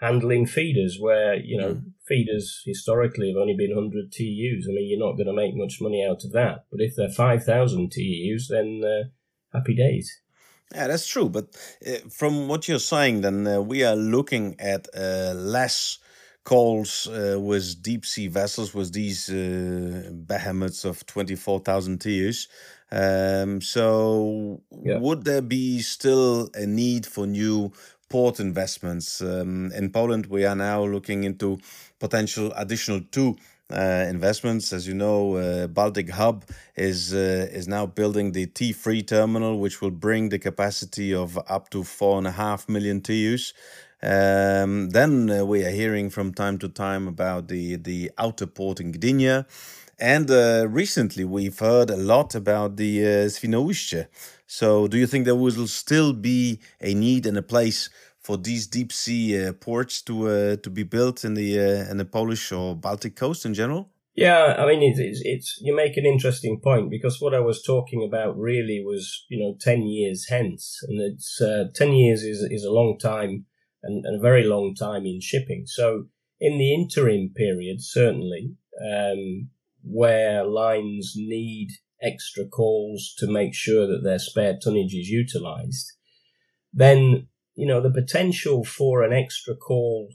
handling 0.00 0.46
feeders 0.46 0.96
where, 1.00 1.34
you 1.34 1.58
know, 1.58 1.74
mm. 1.74 1.82
feeders 2.06 2.62
historically 2.64 3.30
have 3.30 3.40
only 3.40 3.56
been 3.58 3.74
100 3.74 4.12
TEUs. 4.12 4.68
I 4.68 4.72
mean, 4.74 4.88
you're 4.88 5.04
not 5.04 5.16
going 5.16 5.26
to 5.26 5.32
make 5.32 5.56
much 5.56 5.78
money 5.80 6.06
out 6.08 6.22
of 6.24 6.30
that. 6.30 6.66
But 6.70 6.80
if 6.82 6.94
they're 6.94 7.08
5,000 7.08 7.90
TEUs, 7.90 8.46
then 8.48 8.82
uh, 8.84 9.08
happy 9.52 9.74
days. 9.74 10.20
Yeah, 10.72 10.86
that's 10.86 11.08
true. 11.08 11.28
But 11.28 11.46
uh, 11.84 12.08
from 12.16 12.46
what 12.46 12.68
you're 12.68 12.78
saying, 12.78 13.22
then 13.22 13.44
uh, 13.48 13.60
we 13.60 13.82
are 13.82 13.96
looking 13.96 14.54
at 14.60 14.86
uh, 14.96 15.32
less 15.34 15.98
calls 16.44 17.08
uh, 17.08 17.40
with 17.40 17.82
deep 17.82 18.06
sea 18.06 18.28
vessels, 18.28 18.72
with 18.72 18.92
these 18.92 19.30
uh, 19.30 20.10
behemoths 20.12 20.84
of 20.84 21.04
24,000 21.06 21.98
TEUs. 21.98 22.46
Um, 22.94 23.60
so, 23.60 24.62
yeah. 24.84 24.98
would 24.98 25.24
there 25.24 25.42
be 25.42 25.80
still 25.80 26.48
a 26.54 26.64
need 26.64 27.06
for 27.06 27.26
new 27.26 27.72
port 28.08 28.38
investments? 28.38 29.20
Um, 29.20 29.72
in 29.72 29.90
Poland, 29.90 30.26
we 30.26 30.44
are 30.44 30.54
now 30.54 30.84
looking 30.84 31.24
into 31.24 31.58
potential 31.98 32.52
additional 32.56 33.00
two 33.10 33.36
uh, 33.72 34.06
investments. 34.08 34.72
As 34.72 34.86
you 34.86 34.94
know, 34.94 35.36
uh, 35.36 35.66
Baltic 35.66 36.10
Hub 36.10 36.44
is 36.76 37.12
uh, 37.12 37.48
is 37.50 37.66
now 37.66 37.86
building 37.86 38.30
the 38.30 38.46
T3 38.46 39.04
terminal, 39.04 39.58
which 39.58 39.80
will 39.80 39.90
bring 39.90 40.28
the 40.28 40.38
capacity 40.38 41.12
of 41.12 41.36
up 41.48 41.70
to 41.70 41.82
four 41.82 42.18
and 42.18 42.28
a 42.28 42.32
half 42.32 42.68
million 42.68 43.00
TEUs. 43.00 43.54
Um, 44.02 44.90
then 44.90 45.30
uh, 45.30 45.44
we 45.44 45.64
are 45.64 45.70
hearing 45.70 46.10
from 46.10 46.34
time 46.34 46.58
to 46.58 46.68
time 46.68 47.08
about 47.08 47.48
the 47.48 47.76
the 47.76 48.12
outer 48.18 48.46
port 48.46 48.78
in 48.78 48.92
Gdynia. 48.92 49.46
And 49.98 50.30
uh, 50.30 50.66
recently, 50.68 51.24
we've 51.24 51.58
heard 51.58 51.90
a 51.90 51.96
lot 51.96 52.34
about 52.34 52.76
the 52.76 53.06
uh. 53.06 54.04
So, 54.46 54.88
do 54.88 54.98
you 54.98 55.06
think 55.06 55.24
there 55.24 55.34
will 55.34 55.66
still 55.66 56.12
be 56.12 56.60
a 56.80 56.94
need 56.94 57.26
and 57.26 57.36
a 57.36 57.42
place 57.42 57.90
for 58.24 58.38
these 58.38 58.66
deep 58.66 58.90
sea 58.92 59.46
uh, 59.46 59.52
ports 59.52 60.02
to 60.02 60.28
uh, 60.28 60.56
to 60.56 60.70
be 60.70 60.82
built 60.82 61.24
in 61.24 61.34
the 61.34 61.58
uh, 61.58 61.90
in 61.90 61.98
the 61.98 62.04
Polish 62.04 62.50
or 62.52 62.74
Baltic 62.74 63.14
coast 63.14 63.44
in 63.44 63.54
general? 63.54 63.90
Yeah, 64.16 64.54
I 64.58 64.66
mean 64.66 64.82
it's, 64.82 64.98
it's, 64.98 65.20
it's 65.24 65.58
you 65.60 65.74
make 65.74 65.96
an 65.96 66.06
interesting 66.06 66.60
point 66.60 66.88
because 66.90 67.20
what 67.20 67.34
I 67.34 67.40
was 67.40 67.62
talking 67.62 68.02
about 68.02 68.38
really 68.38 68.82
was 68.84 69.26
you 69.28 69.38
know 69.38 69.56
ten 69.60 69.82
years 69.82 70.26
hence, 70.28 70.80
and 70.88 71.00
it's 71.00 71.40
uh, 71.40 71.64
ten 71.74 71.92
years 71.92 72.22
is 72.22 72.40
is 72.50 72.64
a 72.64 72.72
long 72.72 72.96
time 72.98 73.46
and, 73.82 74.04
and, 74.06 74.16
a 74.16 74.22
very 74.22 74.44
long 74.44 74.74
time 74.74 75.04
in 75.04 75.20
shipping. 75.20 75.64
So 75.66 76.06
in 76.40 76.58
the 76.58 76.72
interim 76.72 77.32
period, 77.34 77.82
certainly 77.82 78.54
um, 78.80 79.50
where 79.84 80.44
lines 80.44 81.12
need 81.16 81.68
extra 82.02 82.46
calls 82.46 83.14
to 83.18 83.30
make 83.30 83.54
sure 83.54 83.86
that 83.86 84.02
their 84.02 84.18
spare 84.18 84.58
tonnage 84.62 84.94
is 84.94 85.08
utilized, 85.08 85.92
then 86.72 87.28
you 87.54 87.66
know, 87.66 87.80
the 87.80 87.90
potential 87.90 88.64
for 88.64 89.02
an 89.02 89.12
extra 89.12 89.54
call 89.54 90.08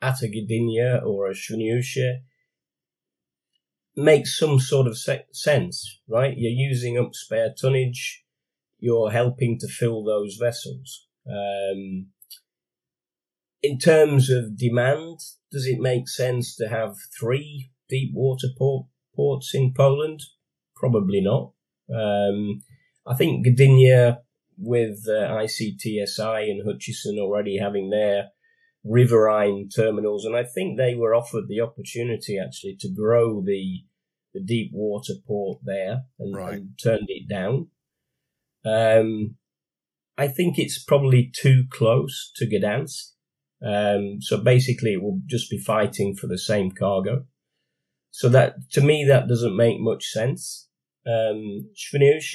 at 0.00 0.22
a 0.22 0.26
Gdynia 0.26 1.04
or 1.04 1.28
a 1.28 1.34
Świnoujście 1.34 2.20
makes 3.96 4.38
some 4.38 4.60
sort 4.60 4.86
of 4.86 4.96
se- 4.96 5.26
sense, 5.32 6.00
right? 6.08 6.34
You're 6.36 6.52
using 6.52 6.98
up 6.98 7.10
spare 7.14 7.52
tonnage. 7.60 8.24
You're 8.78 9.10
helping 9.10 9.58
to 9.58 9.66
fill 9.66 10.04
those 10.04 10.36
vessels. 10.40 11.08
Um, 11.26 12.06
in 13.60 13.78
terms 13.80 14.30
of 14.30 14.56
demand, 14.56 15.18
does 15.50 15.66
it 15.66 15.80
make 15.80 16.08
sense 16.08 16.54
to 16.56 16.68
have 16.68 16.94
three 17.18 17.72
deep 17.88 18.12
water 18.14 18.48
port, 18.56 18.86
ports 19.14 19.52
in 19.54 19.72
Poland? 19.74 20.20
Probably 20.76 21.20
not. 21.20 21.52
Um, 21.92 22.62
I 23.06 23.14
think 23.14 23.46
Gdynia 23.46 24.18
with 24.58 25.06
uh, 25.08 25.28
ICTSI 25.28 26.50
and 26.50 26.66
Hutchison 26.66 27.18
already 27.18 27.58
having 27.58 27.90
their 27.90 28.30
riverine 28.84 29.68
terminals, 29.74 30.24
and 30.24 30.36
I 30.36 30.44
think 30.44 30.76
they 30.76 30.94
were 30.94 31.14
offered 31.14 31.44
the 31.48 31.60
opportunity 31.60 32.38
actually 32.38 32.76
to 32.80 32.92
grow 32.92 33.42
the 33.42 33.84
the 34.34 34.42
deep 34.42 34.70
water 34.74 35.14
port 35.26 35.60
there 35.64 36.02
and, 36.18 36.36
right. 36.36 36.54
and 36.54 36.70
turned 36.82 37.08
it 37.08 37.28
down. 37.28 37.68
Um, 38.64 39.36
I 40.18 40.28
think 40.28 40.58
it's 40.58 40.82
probably 40.82 41.32
too 41.34 41.64
close 41.70 42.30
to 42.36 42.46
Gdansk. 42.46 43.12
Um, 43.64 44.18
so 44.20 44.38
basically, 44.42 44.92
it 44.92 45.02
will 45.02 45.20
just 45.26 45.50
be 45.50 45.58
fighting 45.58 46.14
for 46.14 46.26
the 46.26 46.38
same 46.38 46.70
cargo. 46.72 47.24
So 48.10 48.28
that 48.30 48.70
to 48.72 48.80
me, 48.80 49.04
that 49.04 49.28
doesn't 49.28 49.56
make 49.56 49.80
much 49.80 50.04
sense. 50.06 50.68
Um, 51.06 51.70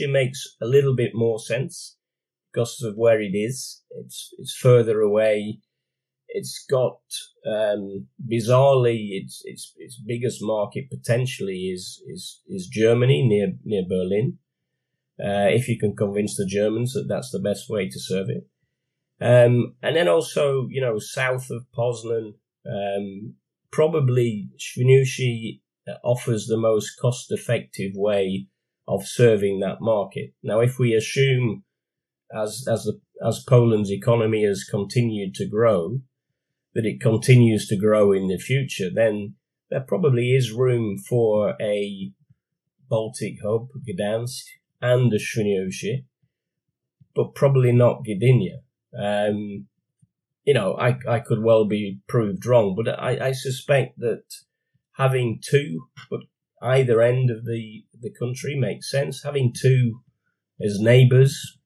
makes 0.10 0.56
a 0.62 0.66
little 0.66 0.96
bit 0.96 1.12
more 1.14 1.40
sense 1.40 1.98
because 2.52 2.82
of 2.82 2.96
where 2.96 3.22
it 3.22 3.36
is. 3.36 3.84
It's 3.92 4.34
it's 4.38 4.56
further 4.56 5.02
away. 5.02 5.60
It's 6.28 6.66
got 6.70 7.00
um, 7.46 8.08
bizarrely 8.20 9.10
its 9.12 9.42
its 9.46 9.74
its 9.78 10.02
biggest 10.06 10.40
market 10.42 10.90
potentially 10.90 11.70
is 11.74 12.02
is 12.08 12.42
is 12.48 12.68
Germany 12.68 13.28
near 13.28 13.54
near 13.64 13.84
Berlin. 13.88 14.40
Uh, 15.20 15.50
if 15.50 15.68
you 15.68 15.78
can 15.78 15.96
convince 15.96 16.36
the 16.36 16.46
Germans 16.46 16.94
that 16.94 17.06
that's 17.08 17.32
the 17.32 17.40
best 17.40 17.70
way 17.70 17.88
to 17.88 18.00
serve 18.00 18.30
it, 18.30 18.48
um, 19.22 19.76
and 19.82 19.96
then 19.96 20.08
also 20.08 20.68
you 20.70 20.82
know 20.82 20.98
south 20.98 21.52
of 21.52 21.66
Poznan, 21.78 22.34
um, 22.66 23.36
probably 23.72 24.50
Świnoujście 24.58 25.60
offers 26.04 26.48
the 26.48 26.58
most 26.58 26.96
cost 27.00 27.32
effective 27.32 27.92
way 27.96 28.48
of 28.88 29.08
serving 29.08 29.60
that 29.60 29.82
market. 29.82 30.34
Now, 30.42 30.60
if 30.60 30.80
we 30.80 30.94
assume 30.94 31.64
as 32.34 32.66
as 32.70 32.84
the 32.84 33.00
as 33.26 33.44
Poland's 33.48 33.92
economy 33.92 34.44
has 34.44 34.64
continued 34.64 35.34
to 35.36 35.48
grow, 35.48 36.02
that 36.74 36.86
it 36.86 37.00
continues 37.00 37.68
to 37.68 37.78
grow 37.78 38.12
in 38.12 38.28
the 38.28 38.38
future, 38.38 38.90
then 38.94 39.36
there 39.70 39.82
probably 39.82 40.32
is 40.32 40.52
room 40.52 40.98
for 40.98 41.56
a 41.62 42.12
Baltic 42.90 43.36
hub, 43.44 43.70
Gdansk, 43.88 44.44
and 44.82 45.12
a 45.14 45.18
Świnoujście, 45.18 46.06
but 47.16 47.34
probably 47.34 47.72
not 47.72 48.04
Gdynia. 48.04 48.58
Um, 48.98 49.68
you 50.44 50.54
know, 50.54 50.76
I, 50.76 50.98
I 51.08 51.20
could 51.20 51.42
well 51.42 51.66
be 51.66 52.00
proved 52.08 52.46
wrong, 52.46 52.76
but 52.76 53.00
I, 53.00 53.30
I 53.30 53.32
suspect 53.32 53.98
that 54.00 54.24
having 54.96 55.40
two, 55.44 55.88
but 56.10 56.22
either 56.62 57.02
end 57.02 57.30
of 57.30 57.46
the, 57.46 57.84
the 58.00 58.12
country 58.20 58.56
makes 58.58 58.90
sense. 58.90 59.24
Having 59.24 59.54
two 59.60 60.00
as 60.62 60.80
neighbours 60.80 61.58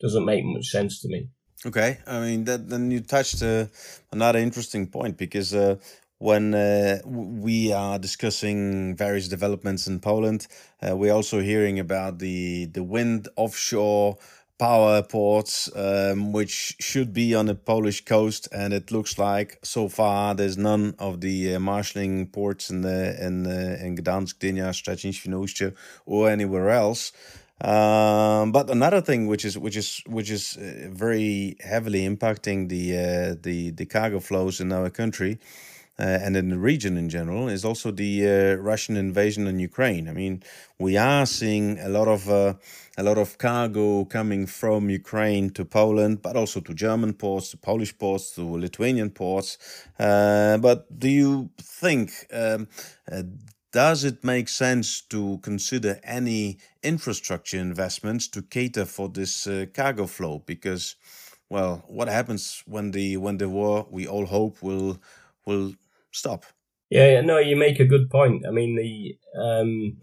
doesn't 0.00 0.24
make 0.24 0.44
much 0.44 0.66
sense 0.66 1.00
to 1.00 1.08
me. 1.08 1.28
Okay, 1.66 1.98
I 2.06 2.20
mean 2.20 2.44
that 2.44 2.68
then 2.68 2.90
you 2.90 3.00
touched 3.00 3.42
uh, 3.42 3.66
another 4.12 4.38
interesting 4.38 4.86
point 4.86 5.16
because 5.16 5.54
uh, 5.54 5.76
when 6.18 6.54
uh, 6.54 6.98
we 7.06 7.72
are 7.72 7.98
discussing 7.98 8.94
various 8.96 9.28
developments 9.28 9.86
in 9.86 10.00
Poland, 10.00 10.46
uh, 10.82 10.94
we're 10.94 11.14
also 11.14 11.40
hearing 11.40 11.78
about 11.78 12.18
the 12.18 12.66
the 12.66 12.82
wind 12.82 13.28
offshore 13.36 14.18
power 14.58 15.02
ports, 15.02 15.70
um, 15.76 16.32
which 16.32 16.76
should 16.80 17.12
be 17.12 17.34
on 17.34 17.46
the 17.46 17.54
Polish 17.54 18.04
coast, 18.04 18.48
and 18.52 18.72
it 18.72 18.90
looks 18.90 19.18
like 19.18 19.58
so 19.62 19.88
far 19.88 20.34
there's 20.34 20.56
none 20.56 20.94
of 20.98 21.20
the 21.20 21.54
uh, 21.54 21.58
marshalling 21.58 22.26
ports 22.28 22.70
in 22.70 22.82
the 22.82 23.16
in 23.24 23.46
in 23.46 23.96
Gdansk, 23.96 24.38
Gdynia, 24.38 24.72
Szczecin, 24.72 25.12
Świnoujście, 25.12 25.72
or 26.06 26.30
anywhere 26.30 26.70
else. 26.70 27.12
Um, 27.60 28.52
but 28.52 28.68
another 28.68 29.00
thing 29.00 29.26
which 29.26 29.44
is 29.44 29.56
which 29.56 29.76
is 29.76 30.02
which 30.06 30.30
is 30.30 30.56
uh, 30.56 30.88
very 30.90 31.56
heavily 31.60 32.06
impacting 32.08 32.68
the 32.68 32.96
uh, 32.96 33.36
the 33.42 33.70
the 33.70 33.86
cargo 33.86 34.20
flows 34.20 34.60
in 34.60 34.72
our 34.72 34.90
country 34.90 35.38
uh, 35.98 36.02
and 36.02 36.36
in 36.36 36.48
the 36.48 36.58
region 36.58 36.96
in 36.96 37.08
general 37.08 37.48
is 37.48 37.64
also 37.64 37.90
the 37.90 38.26
uh, 38.26 38.54
Russian 38.56 38.96
invasion 38.96 39.46
in 39.46 39.60
Ukraine. 39.60 40.08
I 40.08 40.12
mean, 40.12 40.42
we 40.78 40.96
are 40.96 41.26
seeing 41.26 41.78
a 41.78 41.88
lot 41.88 42.08
of 42.08 42.28
uh, 42.28 42.54
a 42.96 43.02
lot 43.02 43.18
of 43.18 43.38
cargo 43.38 44.04
coming 44.04 44.46
from 44.46 44.88
Ukraine 44.88 45.50
to 45.50 45.64
Poland, 45.64 46.22
but 46.22 46.36
also 46.36 46.60
to 46.60 46.74
German 46.74 47.14
ports, 47.14 47.50
to 47.50 47.56
Polish 47.56 47.96
ports, 47.98 48.30
to 48.34 48.42
Lithuanian 48.42 49.10
ports. 49.10 49.58
Uh, 49.98 50.58
but 50.58 50.86
do 50.98 51.08
you 51.08 51.50
think 51.60 52.12
um, 52.32 52.68
does 53.72 54.04
it 54.04 54.22
make 54.22 54.48
sense 54.48 55.00
to 55.00 55.38
consider 55.42 55.98
any 56.04 56.58
infrastructure 56.84 57.58
investments 57.58 58.28
to 58.28 58.40
cater 58.40 58.84
for 58.84 59.08
this 59.08 59.48
uh, 59.48 59.66
cargo 59.74 60.06
flow? 60.06 60.44
Because, 60.46 60.94
well, 61.50 61.82
what 61.88 62.08
happens 62.08 62.62
when 62.66 62.92
the 62.92 63.16
when 63.16 63.38
the 63.38 63.48
war 63.48 63.88
we 63.90 64.06
all 64.06 64.26
hope 64.26 64.62
will 64.62 64.98
will 65.44 65.74
stop? 66.12 66.44
Yeah, 66.90 67.22
no, 67.22 67.38
you 67.38 67.56
make 67.56 67.80
a 67.80 67.84
good 67.84 68.08
point. 68.10 68.44
I 68.46 68.52
mean, 68.52 68.76
the 68.76 69.18
um, 69.36 69.96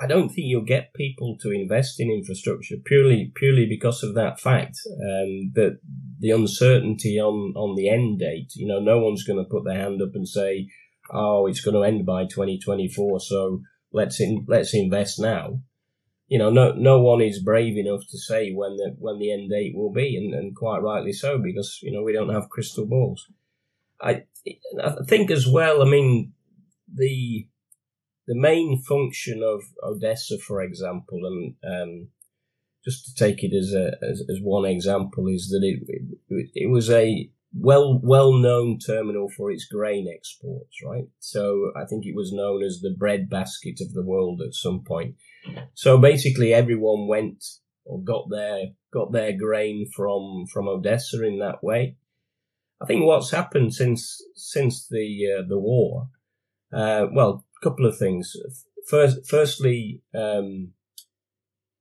I 0.00 0.06
don't 0.06 0.28
think 0.28 0.46
you'll 0.46 0.62
get 0.62 0.94
people 0.94 1.36
to 1.40 1.50
invest 1.50 1.98
in 1.98 2.10
infrastructure 2.10 2.76
purely 2.84 3.32
purely 3.34 3.66
because 3.66 4.04
of 4.04 4.14
that 4.14 4.38
fact 4.38 4.78
um, 4.86 5.50
that 5.54 5.80
the 6.20 6.30
uncertainty 6.30 7.18
on 7.18 7.52
on 7.56 7.74
the 7.74 7.88
end 7.88 8.20
date. 8.20 8.52
You 8.54 8.68
know, 8.68 8.78
no 8.78 8.98
one's 8.98 9.24
going 9.24 9.42
to 9.42 9.50
put 9.50 9.64
their 9.64 9.80
hand 9.80 10.00
up 10.00 10.14
and 10.14 10.28
say, 10.28 10.68
"Oh, 11.10 11.46
it's 11.46 11.60
going 11.60 11.74
to 11.74 11.82
end 11.82 12.06
by 12.06 12.24
2024, 12.24 13.20
so 13.20 13.62
let's 13.92 14.20
in, 14.20 14.44
let's 14.48 14.72
invest 14.72 15.18
now." 15.18 15.60
You 16.28 16.38
know, 16.38 16.50
no 16.50 16.72
no 16.72 17.00
one 17.00 17.20
is 17.20 17.42
brave 17.42 17.76
enough 17.76 18.02
to 18.10 18.18
say 18.18 18.52
when 18.52 18.76
the 18.76 18.94
when 18.98 19.18
the 19.18 19.32
end 19.32 19.50
date 19.50 19.74
will 19.74 19.92
be, 19.92 20.16
and, 20.16 20.32
and 20.32 20.54
quite 20.54 20.78
rightly 20.80 21.12
so 21.12 21.38
because 21.38 21.80
you 21.82 21.90
know 21.90 22.04
we 22.04 22.12
don't 22.12 22.32
have 22.32 22.50
crystal 22.50 22.86
balls. 22.86 23.26
I 24.00 24.24
I 24.80 24.94
think 25.08 25.32
as 25.32 25.48
well. 25.48 25.82
I 25.82 25.86
mean, 25.86 26.34
the 26.92 27.48
the 28.28 28.38
main 28.38 28.80
function 28.86 29.42
of 29.42 29.62
Odessa, 29.82 30.36
for 30.38 30.62
example, 30.62 31.20
and 31.24 31.54
um, 31.64 32.08
just 32.84 33.06
to 33.06 33.14
take 33.14 33.42
it 33.42 33.56
as 33.56 33.72
a 33.72 33.96
as, 34.04 34.22
as 34.28 34.38
one 34.42 34.66
example, 34.66 35.26
is 35.26 35.48
that 35.48 35.62
it, 35.64 35.82
it, 36.28 36.50
it 36.54 36.70
was 36.70 36.90
a 36.90 37.30
well 37.54 37.98
well 38.04 38.34
known 38.34 38.78
terminal 38.78 39.30
for 39.34 39.50
its 39.50 39.64
grain 39.64 40.06
exports, 40.14 40.76
right? 40.84 41.08
So 41.18 41.72
I 41.74 41.86
think 41.86 42.04
it 42.04 42.14
was 42.14 42.30
known 42.30 42.62
as 42.62 42.80
the 42.80 42.94
breadbasket 42.96 43.80
of 43.80 43.94
the 43.94 44.04
world 44.04 44.42
at 44.46 44.52
some 44.52 44.84
point. 44.84 45.16
So 45.72 45.96
basically, 45.96 46.52
everyone 46.52 47.08
went 47.08 47.42
or 47.86 48.02
got 48.02 48.28
their 48.30 48.66
got 48.92 49.10
their 49.10 49.32
grain 49.32 49.86
from 49.96 50.44
from 50.52 50.68
Odessa 50.68 51.24
in 51.24 51.38
that 51.38 51.64
way. 51.64 51.96
I 52.78 52.84
think 52.84 53.06
what's 53.06 53.30
happened 53.30 53.74
since 53.74 54.22
since 54.34 54.86
the 54.86 55.38
uh, 55.38 55.48
the 55.48 55.58
war, 55.58 56.08
uh, 56.72 57.06
well, 57.10 57.46
couple 57.62 57.86
of 57.86 57.98
things. 57.98 58.32
First, 58.88 59.28
firstly, 59.28 60.02
um, 60.14 60.72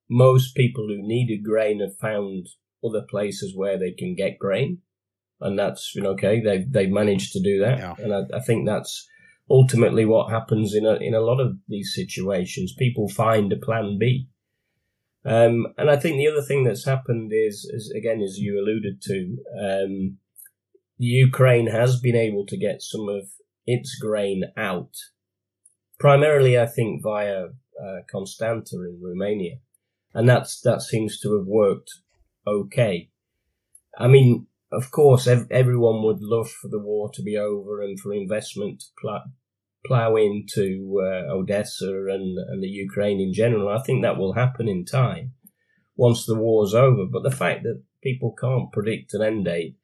most 0.09 0.55
people 0.55 0.87
who 0.87 1.07
needed 1.07 1.43
grain 1.43 1.79
have 1.79 1.97
found 1.97 2.47
other 2.83 3.05
places 3.09 3.53
where 3.55 3.77
they 3.77 3.91
can 3.91 4.15
get 4.15 4.39
grain, 4.39 4.79
and 5.39 5.57
that's 5.57 5.93
you 5.95 6.01
know 6.01 6.11
okay. 6.11 6.41
They've 6.41 6.71
they've 6.71 6.89
managed 6.89 7.33
to 7.33 7.41
do 7.41 7.59
that, 7.59 7.79
yeah. 7.79 7.95
and 7.97 8.13
I, 8.13 8.37
I, 8.37 8.39
think 8.41 8.65
that's 8.65 9.07
ultimately 9.49 10.05
what 10.05 10.31
happens 10.31 10.73
in 10.73 10.85
a 10.85 10.95
in 10.95 11.13
a 11.13 11.21
lot 11.21 11.39
of 11.39 11.57
these 11.67 11.93
situations. 11.93 12.75
People 12.77 13.09
find 13.09 13.51
a 13.51 13.57
plan 13.57 13.97
B. 13.99 14.29
Um, 15.25 15.67
and 15.77 15.89
I 15.89 15.97
think 15.97 16.17
the 16.17 16.29
other 16.29 16.41
thing 16.41 16.63
that's 16.63 16.85
happened 16.85 17.31
is, 17.33 17.69
is 17.73 17.93
again, 17.93 18.21
as 18.21 18.37
you 18.37 18.57
alluded 18.57 19.01
to, 19.01 19.37
um, 19.61 20.17
Ukraine 20.97 21.67
has 21.67 21.99
been 21.99 22.15
able 22.15 22.45
to 22.45 22.57
get 22.57 22.81
some 22.81 23.09
of 23.09 23.25
its 23.65 23.97
grain 23.99 24.43
out 24.55 24.93
primarily, 25.99 26.59
I 26.59 26.65
think, 26.65 27.03
via 27.03 27.45
uh, 27.45 27.99
Constanta 28.09 28.75
in 28.75 28.99
Romania, 29.01 29.57
and 30.13 30.27
that's 30.27 30.61
that 30.61 30.81
seems 30.81 31.19
to 31.21 31.37
have 31.37 31.47
worked 31.47 31.91
okay. 32.45 33.09
I 33.97 34.07
mean, 34.07 34.47
of 34.71 34.91
course, 34.91 35.27
ev- 35.27 35.47
everyone 35.51 36.03
would 36.03 36.21
love 36.21 36.49
for 36.49 36.67
the 36.67 36.79
war 36.79 37.09
to 37.13 37.21
be 37.21 37.37
over 37.37 37.81
and 37.81 37.99
for 37.99 38.13
investment 38.13 38.81
to 38.81 38.85
pl- 38.99 39.31
plow 39.85 40.15
into 40.15 41.01
uh, 41.01 41.31
Odessa 41.33 42.05
and, 42.09 42.37
and 42.37 42.61
the 42.61 42.67
Ukraine 42.67 43.19
in 43.19 43.33
general. 43.33 43.69
I 43.69 43.81
think 43.81 44.03
that 44.03 44.17
will 44.17 44.33
happen 44.33 44.67
in 44.67 44.85
time 44.85 45.33
once 45.95 46.25
the 46.25 46.35
war's 46.35 46.73
over. 46.73 47.05
But 47.05 47.23
the 47.23 47.35
fact 47.35 47.63
that 47.63 47.81
people 48.03 48.35
can't 48.39 48.71
predict 48.71 49.13
an 49.13 49.21
end 49.21 49.45
date, 49.45 49.75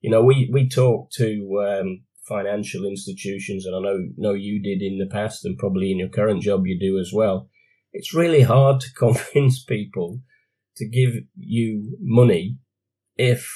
you 0.00 0.10
know, 0.10 0.22
we, 0.22 0.48
we 0.52 0.68
talk 0.68 1.10
to 1.12 1.80
um, 1.80 2.04
financial 2.26 2.84
institutions, 2.84 3.66
and 3.66 3.74
I 3.74 3.80
know 3.80 3.98
know 4.16 4.32
you 4.32 4.62
did 4.62 4.82
in 4.82 4.98
the 4.98 5.06
past, 5.06 5.44
and 5.44 5.58
probably 5.58 5.90
in 5.90 5.98
your 5.98 6.08
current 6.08 6.42
job 6.42 6.66
you 6.66 6.78
do 6.78 6.98
as 6.98 7.12
well. 7.12 7.48
It's 7.92 8.14
really 8.14 8.42
hard 8.42 8.80
to 8.80 8.92
convince 8.96 9.62
people 9.62 10.20
to 10.76 10.88
give 10.88 11.14
you 11.36 11.96
money 12.00 12.56
if 13.16 13.50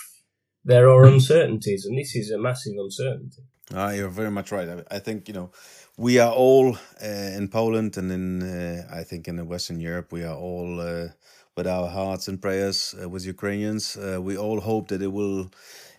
there 0.65 0.89
are 0.89 1.05
uncertainties, 1.05 1.85
and 1.87 1.99
this 1.99 2.15
is 2.15 2.31
a 2.31 2.39
massive 2.39 2.75
uncertainty. 2.79 3.43
Ah, 3.75 3.91
you're 3.91 4.09
very 4.09 4.31
much 4.31 4.53
right. 4.53 4.69
I, 4.69 4.97
I 4.97 4.99
think 5.01 5.29
you 5.29 5.35
know 5.35 5.51
we 5.97 6.19
are 6.19 6.33
all 6.33 6.77
uh, 7.03 7.37
in 7.37 7.49
Poland 7.49 7.97
and 7.97 8.13
in 8.13 8.43
uh, 8.43 8.87
I 8.91 9.03
think 9.03 9.29
in 9.29 9.49
Western 9.49 9.81
Europe 9.81 10.13
we 10.13 10.25
are 10.25 10.37
all 10.37 10.81
uh, 10.81 11.09
with 11.57 11.67
our 11.67 11.89
hearts 11.89 12.29
and 12.29 12.41
prayers 12.41 12.95
uh, 13.03 13.09
with 13.09 13.25
Ukrainians. 13.25 13.97
Uh, 13.97 14.21
we 14.23 14.37
all 14.37 14.61
hope 14.61 14.89
that 14.89 15.03
it 15.03 15.13
will 15.13 15.51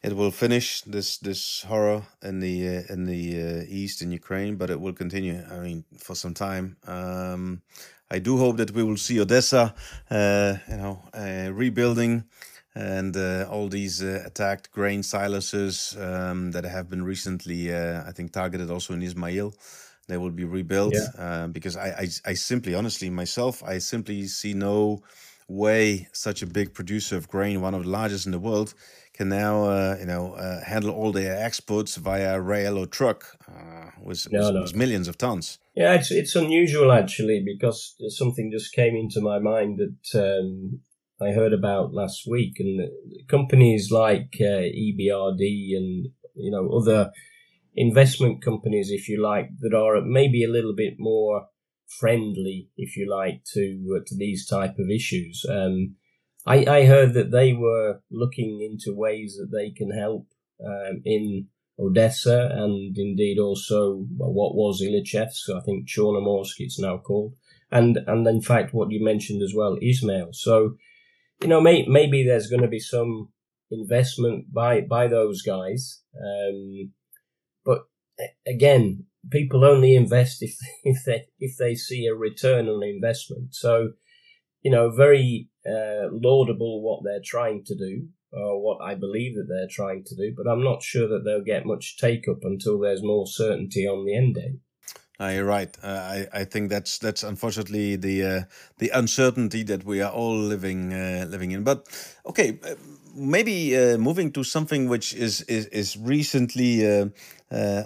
it 0.03 0.15
will 0.15 0.31
finish 0.31 0.81
this 0.81 1.17
this 1.17 1.63
horror 1.63 2.03
in 2.21 2.39
the 2.39 2.67
uh, 2.67 2.93
in 2.93 3.05
the 3.05 3.41
uh, 3.41 3.63
east 3.67 4.01
in 4.01 4.11
Ukraine, 4.11 4.55
but 4.55 4.69
it 4.69 4.79
will 4.79 4.93
continue. 4.93 5.43
I 5.51 5.59
mean, 5.59 5.85
for 5.97 6.15
some 6.15 6.33
time. 6.33 6.77
Um, 6.85 7.61
I 8.09 8.19
do 8.19 8.37
hope 8.37 8.57
that 8.57 8.71
we 8.71 8.83
will 8.83 8.97
see 8.97 9.19
Odessa, 9.19 9.75
uh, 10.09 10.55
you 10.69 10.77
know, 10.77 11.01
uh, 11.13 11.51
rebuilding, 11.51 12.23
and 12.73 13.17
uh, 13.17 13.49
all 13.51 13.67
these 13.67 14.01
uh, 14.01 14.23
attacked 14.25 14.71
grain 14.71 15.03
silos 15.03 15.53
um, 15.99 16.51
that 16.51 16.63
have 16.63 16.89
been 16.89 17.03
recently, 17.03 17.75
I 17.75 18.11
think, 18.13 18.31
targeted 18.31 18.71
also 18.71 18.93
in 18.93 19.01
Ismail. 19.01 19.53
They 20.07 20.15
will 20.15 20.31
be 20.31 20.45
rebuilt 20.45 20.93
yeah. 20.95 21.47
because 21.51 21.75
I, 21.75 21.87
I, 21.87 22.07
I 22.31 22.33
simply, 22.33 22.73
honestly, 22.75 23.09
myself, 23.09 23.61
I 23.61 23.79
simply 23.79 24.25
see 24.27 24.53
no 24.53 25.01
way 25.49 26.07
such 26.13 26.41
a 26.41 26.45
big 26.45 26.73
producer 26.73 27.17
of 27.17 27.27
grain, 27.27 27.61
one 27.61 27.73
of 27.73 27.83
the 27.83 27.89
largest 27.89 28.25
in 28.25 28.31
the 28.31 28.39
world, 28.39 28.73
can 29.17 29.29
now 29.29 29.65
uh, 29.65 29.97
you 29.99 30.05
know 30.05 30.33
uh, 30.33 30.63
handle 30.63 30.91
all 30.91 31.11
their 31.11 31.35
exports 31.35 31.95
via 31.95 32.39
rail 32.39 32.77
or 32.77 32.85
truck 32.85 33.37
uh, 33.49 33.89
with, 34.01 34.31
no, 34.31 34.39
with, 34.39 34.53
no. 34.53 34.61
with, 34.61 34.75
millions 34.75 35.07
of 35.07 35.17
tons. 35.17 35.57
Yeah, 35.75 35.93
it's 35.95 36.11
it's 36.11 36.35
unusual 36.35 36.91
actually 36.91 37.43
because 37.43 37.95
something 38.09 38.51
just 38.51 38.73
came 38.73 38.95
into 38.95 39.19
my 39.21 39.39
mind 39.39 39.79
that 39.79 40.39
um, 40.39 40.81
I 41.19 41.31
heard 41.31 41.53
about 41.53 41.93
last 41.93 42.27
week, 42.29 42.59
and 42.59 42.89
companies 43.27 43.89
like 43.91 44.37
uh, 44.39 44.63
EBRD 44.85 45.75
and 45.75 46.09
you 46.35 46.51
know 46.51 46.69
other 46.69 47.11
investment 47.75 48.43
companies, 48.43 48.89
if 48.91 49.09
you 49.09 49.21
like, 49.21 49.49
that 49.59 49.73
are 49.73 50.01
maybe 50.01 50.43
a 50.43 50.49
little 50.49 50.75
bit 50.75 50.95
more 50.97 51.47
friendly, 51.99 52.69
if 52.77 52.95
you 52.97 53.09
like, 53.09 53.43
to 53.53 53.97
uh, 53.97 54.03
to 54.05 54.15
these 54.15 54.47
type 54.47 54.77
of 54.77 54.89
issues. 54.89 55.45
Um, 55.49 55.95
I, 56.47 56.65
I 56.65 56.85
heard 56.85 57.13
that 57.13 57.31
they 57.31 57.53
were 57.53 57.99
looking 58.09 58.61
into 58.61 58.97
ways 58.97 59.37
that 59.37 59.55
they 59.55 59.69
can 59.71 59.91
help 59.91 60.27
um, 60.65 61.01
in 61.05 61.47
Odessa 61.79 62.49
and 62.53 62.97
indeed 62.97 63.37
also 63.37 64.05
what 64.17 64.55
was 64.55 64.81
Ilychevsk, 64.81 65.55
I 65.55 65.61
think 65.61 65.87
Chornomorsk 65.87 66.55
it's 66.57 66.79
now 66.79 66.97
called, 66.97 67.35
and 67.71 67.97
and 68.07 68.25
in 68.27 68.41
fact 68.41 68.73
what 68.73 68.91
you 68.91 69.03
mentioned 69.03 69.43
as 69.43 69.53
well, 69.55 69.77
Ismail. 69.81 70.29
So, 70.31 70.77
you 71.41 71.47
know, 71.47 71.61
may, 71.61 71.85
maybe 71.85 72.23
there's 72.23 72.47
going 72.47 72.63
to 72.63 72.67
be 72.67 72.79
some 72.79 73.29
investment 73.69 74.51
by 74.51 74.81
by 74.81 75.07
those 75.07 75.43
guys, 75.43 76.01
um, 76.19 76.93
but 77.63 77.81
again, 78.47 79.05
people 79.29 79.63
only 79.63 79.95
invest 79.95 80.41
if 80.41 80.55
if 80.83 81.03
they 81.05 81.25
if 81.39 81.57
they 81.57 81.75
see 81.75 82.07
a 82.07 82.15
return 82.15 82.67
on 82.67 82.83
investment. 82.83 83.53
So, 83.53 83.89
you 84.67 84.71
know, 84.71 84.89
very 84.89 85.47
uh, 85.65 86.09
laudable 86.11 86.81
what 86.81 86.99
they're 87.01 87.21
trying 87.23 87.63
to 87.63 87.73
do, 87.73 88.09
or 88.33 88.61
what 88.61 88.79
I 88.81 88.95
believe 88.95 89.35
that 89.35 89.47
they're 89.47 89.69
trying 89.71 90.03
to 90.03 90.13
do, 90.13 90.33
but 90.35 90.45
I'm 90.45 90.61
not 90.61 90.83
sure 90.83 91.07
that 91.07 91.23
they'll 91.23 91.53
get 91.53 91.65
much 91.65 91.95
take 91.97 92.27
up 92.27 92.39
until 92.43 92.77
there's 92.77 93.01
more 93.01 93.25
certainty 93.25 93.87
on 93.87 94.05
the 94.05 94.13
end 94.13 94.35
date. 94.35 94.59
Uh, 95.21 95.31
you're 95.35 95.45
right. 95.45 95.73
Uh, 95.81 95.87
I 95.87 96.27
I 96.41 96.43
think 96.43 96.69
that's 96.69 96.99
that's 96.99 97.23
unfortunately 97.23 97.95
the 97.95 98.25
uh, 98.25 98.41
the 98.79 98.89
uncertainty 98.89 99.63
that 99.63 99.85
we 99.85 100.01
are 100.01 100.11
all 100.11 100.35
living 100.35 100.91
uh, 100.91 101.25
living 101.29 101.51
in. 101.53 101.63
But 101.63 101.87
okay, 102.25 102.59
uh, 102.61 102.75
maybe 103.15 103.77
uh, 103.77 103.97
moving 103.97 104.33
to 104.33 104.43
something 104.43 104.89
which 104.89 105.13
is 105.13 105.43
is 105.43 105.67
is 105.67 105.95
recently 105.95 106.83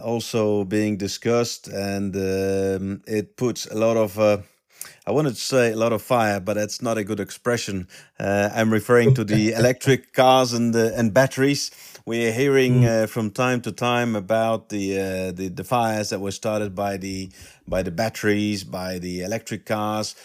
also 0.03 0.63
being 0.63 0.97
discussed, 0.97 1.67
and 1.67 2.15
um, 2.15 3.01
it 3.05 3.37
puts 3.37 3.67
a 3.67 3.75
lot 3.75 3.97
of 3.97 4.41
I 5.07 5.11
wanted 5.11 5.31
to 5.31 5.41
say 5.41 5.71
a 5.71 5.75
lot 5.75 5.93
of 5.93 6.01
fire, 6.03 6.39
but 6.39 6.53
that's 6.53 6.79
not 6.79 6.99
a 6.99 7.03
good 7.03 7.19
expression. 7.19 7.87
Uh, 8.19 8.49
I'm 8.53 8.71
referring 8.71 9.15
to 9.15 9.23
the 9.23 9.51
electric 9.61 10.13
cars 10.13 10.53
and 10.53 10.75
the, 10.75 10.95
and 10.95 11.11
batteries. 11.11 11.71
We're 12.05 12.31
hearing 12.31 12.81
mm. 12.81 13.03
uh, 13.03 13.07
from 13.07 13.31
time 13.31 13.61
to 13.61 13.71
time 13.71 14.15
about 14.15 14.69
the, 14.69 14.99
uh, 14.99 15.31
the 15.31 15.49
the 15.49 15.63
fires 15.63 16.09
that 16.09 16.19
were 16.19 16.31
started 16.31 16.75
by 16.75 16.97
the 16.97 17.31
by 17.67 17.81
the 17.81 17.91
batteries, 17.91 18.63
by 18.63 18.99
the 18.99 19.21
electric 19.21 19.65
cars. 19.65 20.15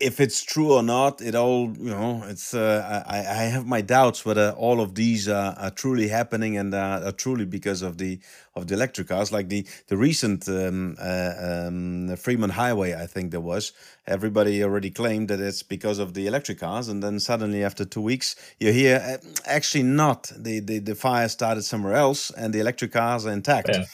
If 0.00 0.18
it's 0.18 0.42
true 0.42 0.72
or 0.72 0.82
not, 0.82 1.20
it 1.20 1.34
all 1.34 1.72
you 1.76 1.90
know. 1.90 2.24
It's 2.26 2.54
uh, 2.54 3.04
I, 3.06 3.18
I 3.18 3.42
have 3.44 3.66
my 3.66 3.82
doubts 3.82 4.24
whether 4.24 4.50
all 4.52 4.80
of 4.80 4.94
these 4.94 5.28
are, 5.28 5.54
are 5.58 5.70
truly 5.70 6.08
happening 6.08 6.56
and 6.56 6.74
are, 6.74 7.04
are, 7.04 7.12
truly 7.12 7.44
because 7.44 7.82
of 7.82 7.98
the 7.98 8.18
of 8.56 8.66
the 8.66 8.74
electric 8.74 9.08
cars. 9.08 9.30
Like 9.30 9.48
the 9.48 9.66
the 9.88 9.96
recent 9.96 10.48
um, 10.48 10.96
uh, 10.98 11.68
um, 11.68 12.50
Highway, 12.50 12.94
I 12.94 13.06
think 13.06 13.30
there 13.30 13.40
was. 13.40 13.72
Everybody 14.06 14.64
already 14.64 14.90
claimed 14.90 15.28
that 15.28 15.40
it's 15.40 15.62
because 15.62 15.98
of 15.98 16.14
the 16.14 16.26
electric 16.26 16.58
cars, 16.60 16.88
and 16.88 17.02
then 17.02 17.20
suddenly 17.20 17.62
after 17.62 17.84
two 17.84 18.00
weeks, 18.00 18.34
you 18.58 18.72
hear 18.72 18.96
uh, 18.96 19.26
actually 19.44 19.84
not. 19.84 20.32
The, 20.36 20.60
the 20.60 20.78
the 20.78 20.94
fire 20.94 21.28
started 21.28 21.62
somewhere 21.62 21.94
else, 21.94 22.30
and 22.30 22.54
the 22.54 22.60
electric 22.60 22.92
cars 22.92 23.26
are 23.26 23.32
intact. 23.32 23.68
Yeah. 23.68 23.84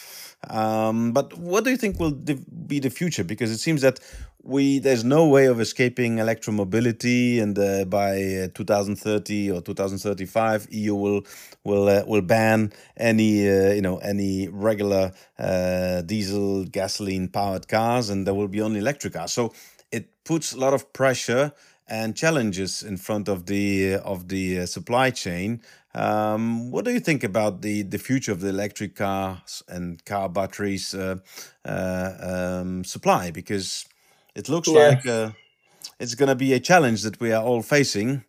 Um, 0.48 1.12
but 1.12 1.36
what 1.38 1.64
do 1.64 1.70
you 1.70 1.76
think 1.76 1.98
will 1.98 2.12
be 2.12 2.78
the 2.78 2.90
future? 2.90 3.24
Because 3.24 3.50
it 3.50 3.58
seems 3.58 3.82
that 3.82 4.00
we 4.46 4.78
there's 4.78 5.04
no 5.04 5.26
way 5.26 5.46
of 5.46 5.60
escaping 5.60 6.16
electromobility, 6.16 7.42
and 7.42 7.58
uh, 7.58 7.84
by 7.84 8.44
uh, 8.44 8.48
2030 8.54 9.50
or 9.50 9.60
2035, 9.60 10.68
EU 10.70 10.94
will 10.94 11.22
will 11.64 11.88
uh, 11.88 12.04
will 12.06 12.22
ban 12.22 12.72
any 12.96 13.48
uh, 13.48 13.72
you 13.72 13.82
know 13.82 13.98
any 13.98 14.48
regular 14.48 15.12
uh, 15.38 16.02
diesel 16.02 16.64
gasoline 16.64 17.28
powered 17.28 17.66
cars, 17.66 18.08
and 18.08 18.26
there 18.26 18.34
will 18.34 18.48
be 18.48 18.60
only 18.60 18.78
electric 18.78 19.14
cars. 19.14 19.32
So 19.32 19.52
it 19.90 20.24
puts 20.24 20.52
a 20.52 20.58
lot 20.58 20.74
of 20.74 20.92
pressure 20.92 21.52
and 21.88 22.16
challenges 22.16 22.82
in 22.82 22.96
front 22.96 23.28
of 23.28 23.46
the 23.46 23.94
uh, 23.94 24.00
of 24.00 24.28
the 24.28 24.66
supply 24.66 25.10
chain. 25.10 25.60
Um, 25.96 26.70
what 26.70 26.84
do 26.84 26.92
you 26.92 27.00
think 27.00 27.24
about 27.24 27.62
the, 27.62 27.80
the 27.80 27.98
future 27.98 28.30
of 28.30 28.40
the 28.40 28.50
electric 28.50 28.96
cars 28.96 29.62
and 29.66 30.04
car 30.04 30.28
batteries 30.28 30.92
uh, 30.92 31.16
uh, 31.64 32.12
um, 32.20 32.84
supply? 32.84 33.30
Because 33.30 33.86
it 34.34 34.50
looks 34.50 34.68
yeah. 34.68 34.88
like 34.88 35.06
uh, 35.06 35.30
it's 35.98 36.14
going 36.14 36.28
to 36.28 36.34
be 36.34 36.52
a 36.52 36.60
challenge 36.60 37.02
that 37.02 37.18
we 37.18 37.32
are 37.32 37.42
all 37.42 37.62
facing, 37.62 38.24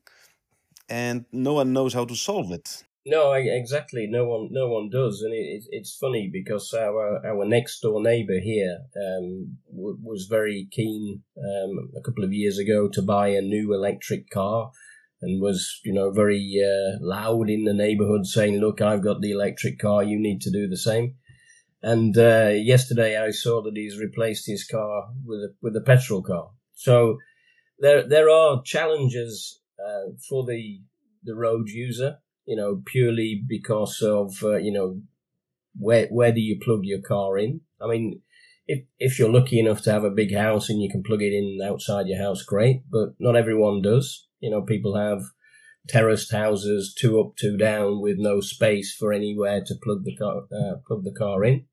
and 0.90 1.26
no 1.34 1.54
one 1.54 1.74
knows 1.74 1.94
how 1.94 2.06
to 2.06 2.16
solve 2.16 2.54
it. 2.54 2.86
No, 3.06 3.34
exactly. 3.34 4.08
No 4.10 4.26
one, 4.26 4.50
no 4.52 4.70
one 4.70 4.90
does, 4.90 5.22
and 5.22 5.34
it, 5.34 5.64
it's 5.70 5.96
funny 5.96 6.30
because 6.32 6.74
our 6.74 7.26
our 7.26 7.46
next 7.46 7.82
door 7.82 8.02
neighbour 8.02 8.40
here 8.42 8.80
um, 8.96 9.58
w- 9.74 9.98
was 10.02 10.28
very 10.30 10.68
keen 10.72 11.22
um, 11.38 11.92
a 11.98 12.02
couple 12.02 12.24
of 12.24 12.34
years 12.34 12.58
ago 12.58 12.88
to 12.90 13.02
buy 13.02 13.30
a 13.30 13.42
new 13.42 13.74
electric 13.74 14.30
car, 14.30 14.72
and 15.22 15.42
was 15.42 15.80
you 15.84 15.94
know 15.94 16.12
very 16.12 16.62
uh, 16.64 16.98
loud 17.02 17.50
in 17.50 17.64
the 17.64 17.74
neighbourhood 17.74 18.26
saying, 18.26 18.60
"Look, 18.60 18.82
I've 18.82 19.04
got 19.04 19.22
the 19.22 19.32
electric 19.32 19.80
car. 19.80 20.04
You 20.04 20.20
need 20.20 20.42
to 20.42 20.52
do 20.52 20.68
the 20.68 20.78
same." 20.78 21.16
And 21.82 22.18
uh, 22.18 22.52
yesterday 22.54 23.18
I 23.22 23.32
saw 23.32 23.62
that 23.64 23.76
he's 23.76 24.00
replaced 24.00 24.48
his 24.48 24.66
car 24.66 25.10
with 25.24 25.40
a, 25.40 25.54
with 25.62 25.76
a 25.76 25.82
petrol 25.82 26.24
car. 26.24 26.50
So 26.74 27.18
there 27.80 28.08
there 28.08 28.30
are 28.30 28.62
challenges 28.64 29.62
uh, 29.80 30.12
for 30.28 30.46
the 30.46 30.82
the 31.24 31.36
road 31.36 31.70
user, 31.70 32.18
you 32.46 32.56
know, 32.56 32.82
purely 32.86 33.44
because 33.48 34.02
of 34.02 34.44
uh, 34.44 34.58
you 34.58 34.72
know 34.72 35.02
where 35.78 36.08
where 36.08 36.32
do 36.32 36.42
you 36.42 36.60
plug 36.62 36.82
your 36.84 37.02
car 37.02 37.38
in? 37.38 37.62
I 37.82 37.88
mean, 37.88 38.22
if 38.68 38.86
if 39.00 39.20
you're 39.20 39.32
lucky 39.32 39.60
enough 39.60 39.82
to 39.84 39.92
have 39.92 40.04
a 40.04 40.12
big 40.12 40.36
house 40.36 40.70
and 40.70 40.82
you 40.82 40.90
can 40.90 41.04
plug 41.04 41.22
it 41.22 41.34
in 41.34 41.60
outside 41.64 42.08
your 42.08 42.22
house, 42.22 42.44
great. 42.44 42.82
But 42.90 43.10
not 43.20 43.36
everyone 43.36 43.82
does. 43.82 44.27
You 44.39 44.52
know, 44.52 44.62
people 44.62 44.95
have 44.97 45.23
terraced 45.88 46.32
houses, 46.32 46.93
two 46.93 47.19
up, 47.19 47.36
two 47.38 47.58
down, 47.58 48.02
with 48.02 48.17
no 48.17 48.41
space 48.41 48.95
for 48.95 49.13
anywhere 49.13 49.62
to 49.65 49.76
plug 49.84 50.04
the 50.04 50.15
car 50.15 50.43
uh, 50.52 50.76
plug 50.88 51.04
the 51.04 51.15
car 51.17 51.43
in. 51.43 51.65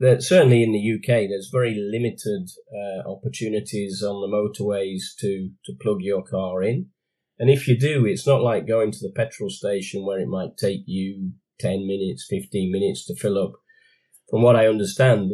That 0.00 0.22
certainly 0.22 0.62
in 0.62 0.72
the 0.72 0.94
UK, 0.94 1.28
there's 1.28 1.50
very 1.52 1.74
limited 1.74 2.50
uh, 2.72 3.08
opportunities 3.08 4.02
on 4.02 4.20
the 4.20 4.36
motorways 4.36 5.14
to 5.20 5.50
to 5.64 5.72
plug 5.80 5.98
your 6.00 6.22
car 6.22 6.62
in. 6.62 6.90
And 7.38 7.50
if 7.50 7.66
you 7.66 7.78
do, 7.78 8.06
it's 8.06 8.26
not 8.26 8.42
like 8.42 8.66
going 8.66 8.92
to 8.92 8.98
the 9.00 9.12
petrol 9.14 9.50
station 9.50 10.04
where 10.04 10.20
it 10.20 10.28
might 10.28 10.56
take 10.56 10.82
you 10.86 11.32
10 11.60 11.86
minutes, 11.86 12.26
15 12.28 12.70
minutes 12.70 13.04
to 13.06 13.14
fill 13.14 13.42
up. 13.42 13.52
From 14.30 14.42
what 14.42 14.56
I 14.56 14.66
understand, 14.66 15.30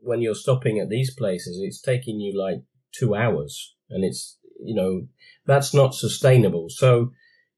when 0.00 0.20
you're 0.20 0.34
stopping 0.34 0.78
at 0.78 0.88
these 0.88 1.14
places, 1.14 1.60
it's 1.62 1.80
taking 1.80 2.20
you 2.20 2.38
like 2.38 2.62
two 2.92 3.14
hours. 3.14 3.74
And 3.90 4.04
it's, 4.04 4.38
you 4.60 4.74
know, 4.74 5.06
that's 5.46 5.74
not 5.74 5.94
sustainable. 5.94 6.68
So, 6.68 7.12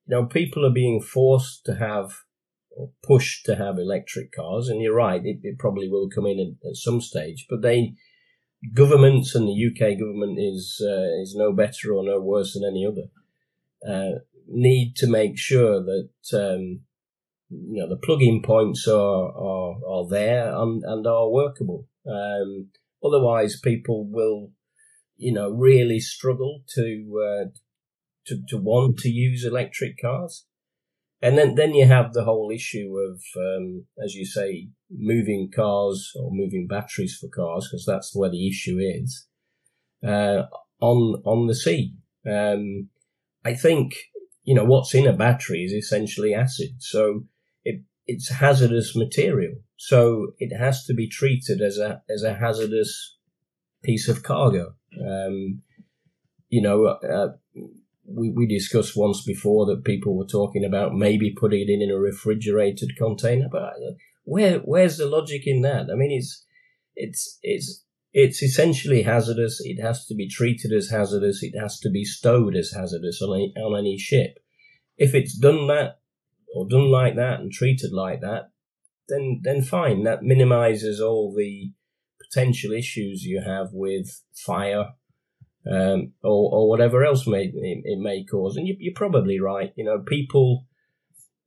you 0.07 0.17
know, 0.17 0.27
people 0.27 0.65
are 0.67 0.73
being 0.73 1.01
forced 1.01 1.65
to 1.67 1.77
have 1.77 2.13
or 2.77 2.91
pushed 3.03 3.47
to 3.47 3.57
have 3.57 3.79
electric 3.79 4.33
cars. 4.33 4.69
And 4.69 4.83
you're 4.83 4.95
right, 4.95 5.25
it, 5.25 5.41
it 5.43 5.59
probably 5.59 5.89
will 5.89 6.09
come 6.09 6.27
in 6.27 6.39
at, 6.39 6.69
at, 6.69 6.77
some 6.77 7.01
stage. 7.01 7.47
But 7.49 7.63
they, 7.63 7.95
governments 8.75 9.35
and 9.35 9.49
the 9.49 9.67
UK 9.67 9.99
government 9.99 10.39
is 10.39 10.83
uh, 10.85 11.21
is 11.23 11.35
no 11.35 11.53
better 11.53 11.93
or 11.93 12.05
no 12.05 12.21
worse 12.21 12.55
than 12.55 12.65
any 12.65 12.87
other. 12.87 13.09
Uh, 13.87 14.19
need 14.49 14.95
to 14.97 15.07
make 15.07 15.39
sure 15.39 15.83
that 15.83 16.09
um, 16.33 16.81
you 17.51 17.81
know 17.81 17.89
the 17.89 17.97
plug-in 17.97 18.43
points 18.43 18.87
are 18.87 19.29
are, 19.33 19.77
are 19.89 20.09
there 20.09 20.55
and, 20.55 20.83
and 20.85 21.07
are 21.07 21.31
workable. 21.31 21.87
Um, 22.07 22.69
otherwise, 23.05 23.61
people 23.61 24.07
will, 24.09 24.53
you 25.17 25.33
know, 25.33 25.51
really 25.51 26.01
struggle 26.01 26.63
to 26.75 27.23
uh, 27.23 27.45
to, 28.27 28.43
to 28.49 28.57
want 28.57 28.99
to 28.99 29.09
use 29.09 29.45
electric 29.45 30.01
cars. 30.01 30.47
And 31.23 31.39
then, 31.39 31.55
then 31.55 31.75
you 31.75 31.87
have 31.87 32.13
the 32.13 32.25
whole 32.25 32.51
issue 32.55 32.95
of, 32.99 33.23
um, 33.37 33.87
as 34.05 34.15
you 34.15 34.27
say, 34.27 34.69
moving 34.91 35.51
cars 35.55 36.13
or 36.15 36.31
moving 36.31 36.67
batteries 36.69 37.17
for 37.19 37.29
cars, 37.29 37.69
because 37.69 37.87
that's 37.87 38.15
where 38.15 38.29
the 38.29 38.47
issue 38.47 38.77
is, 38.79 39.27
uh, 40.07 40.43
on, 40.79 41.23
on 41.25 41.47
the 41.47 41.55
sea. 41.55 41.95
Um, 42.31 42.91
I 43.45 43.55
think, 43.55 43.95
you 44.43 44.55
know, 44.55 44.65
what's 44.65 44.95
in 44.95 45.07
a 45.07 45.15
battery 45.15 45.63
is 45.65 45.73
essentially 45.73 46.35
acid. 46.35 46.77
So 46.81 47.25
it, 47.65 47.81
it's 48.07 48.31
hazardous 48.31 48.95
material. 48.95 49.55
So 49.77 50.33
it 50.39 50.55
has 50.55 50.85
to 50.85 50.95
be 50.95 51.09
treated 51.09 51.63
as 51.63 51.79
a, 51.79 52.03
as 52.11 52.25
a 52.25 52.35
hazardous 52.35 53.16
piece 53.87 54.09
of 54.09 54.23
cargo. 54.23 54.75
Um, 55.01 55.63
you 56.49 56.61
know, 56.61 56.87
uh, 56.87 57.29
we, 58.05 58.31
we 58.31 58.47
discussed 58.47 58.97
once 58.97 59.25
before 59.25 59.67
that 59.67 59.85
people 59.85 60.17
were 60.17 60.27
talking 60.27 60.65
about 60.65 60.95
maybe 60.95 61.31
putting 61.31 61.63
it 61.63 61.71
in, 61.71 61.83
in 61.83 61.91
a 61.91 61.99
refrigerated 61.99 62.97
container, 62.97 63.49
but 63.51 63.63
uh, 63.63 63.95
where 64.25 64.59
where's 64.59 64.97
the 64.97 65.07
logic 65.07 65.47
in 65.47 65.63
that? 65.63 65.87
I 65.91 65.95
mean, 65.95 66.13
it's 66.13 66.45
it's 66.95 67.39
it's 67.43 67.85
it's 68.13 68.43
essentially 68.43 69.03
hazardous. 69.03 69.61
It 69.63 69.81
has 69.81 70.07
to 70.07 70.15
be 70.15 70.29
treated 70.29 70.73
as 70.73 70.91
hazardous. 70.91 71.43
It 71.43 71.59
has 71.59 71.79
to 71.81 71.91
be 71.91 72.05
stowed 72.05 72.57
as 72.57 72.73
hazardous 72.73 73.21
on 73.23 73.35
any, 73.35 73.53
on 73.57 73.79
any 73.79 73.99
ship. 73.99 74.39
If 74.97 75.15
it's 75.15 75.37
done 75.37 75.67
that 75.69 76.01
or 76.55 76.67
done 76.69 76.91
like 76.91 77.17
that 77.17 77.41
and 77.41 77.53
treated 77.53 77.93
like 77.93 78.21
that, 78.21 78.51
then 79.09 79.41
then 79.43 79.63
fine. 79.63 80.05
That 80.05 80.23
minimises 80.23 81.01
all 81.01 81.35
the 81.37 81.73
potential 82.31 82.73
issues 82.73 83.25
you 83.25 83.41
have 83.41 83.69
with 83.73 84.23
fire 84.35 84.91
um, 85.71 86.13
or, 86.23 86.55
or 86.55 86.69
whatever 86.69 87.05
else 87.05 87.27
may 87.27 87.45
it, 87.45 87.83
it 87.85 87.99
may 87.99 88.25
cause. 88.25 88.57
And 88.57 88.67
you, 88.69 88.77
are 88.91 88.95
probably 88.95 89.41
right. 89.41 89.73
You 89.77 89.85
know, 89.85 89.99
people 90.07 90.67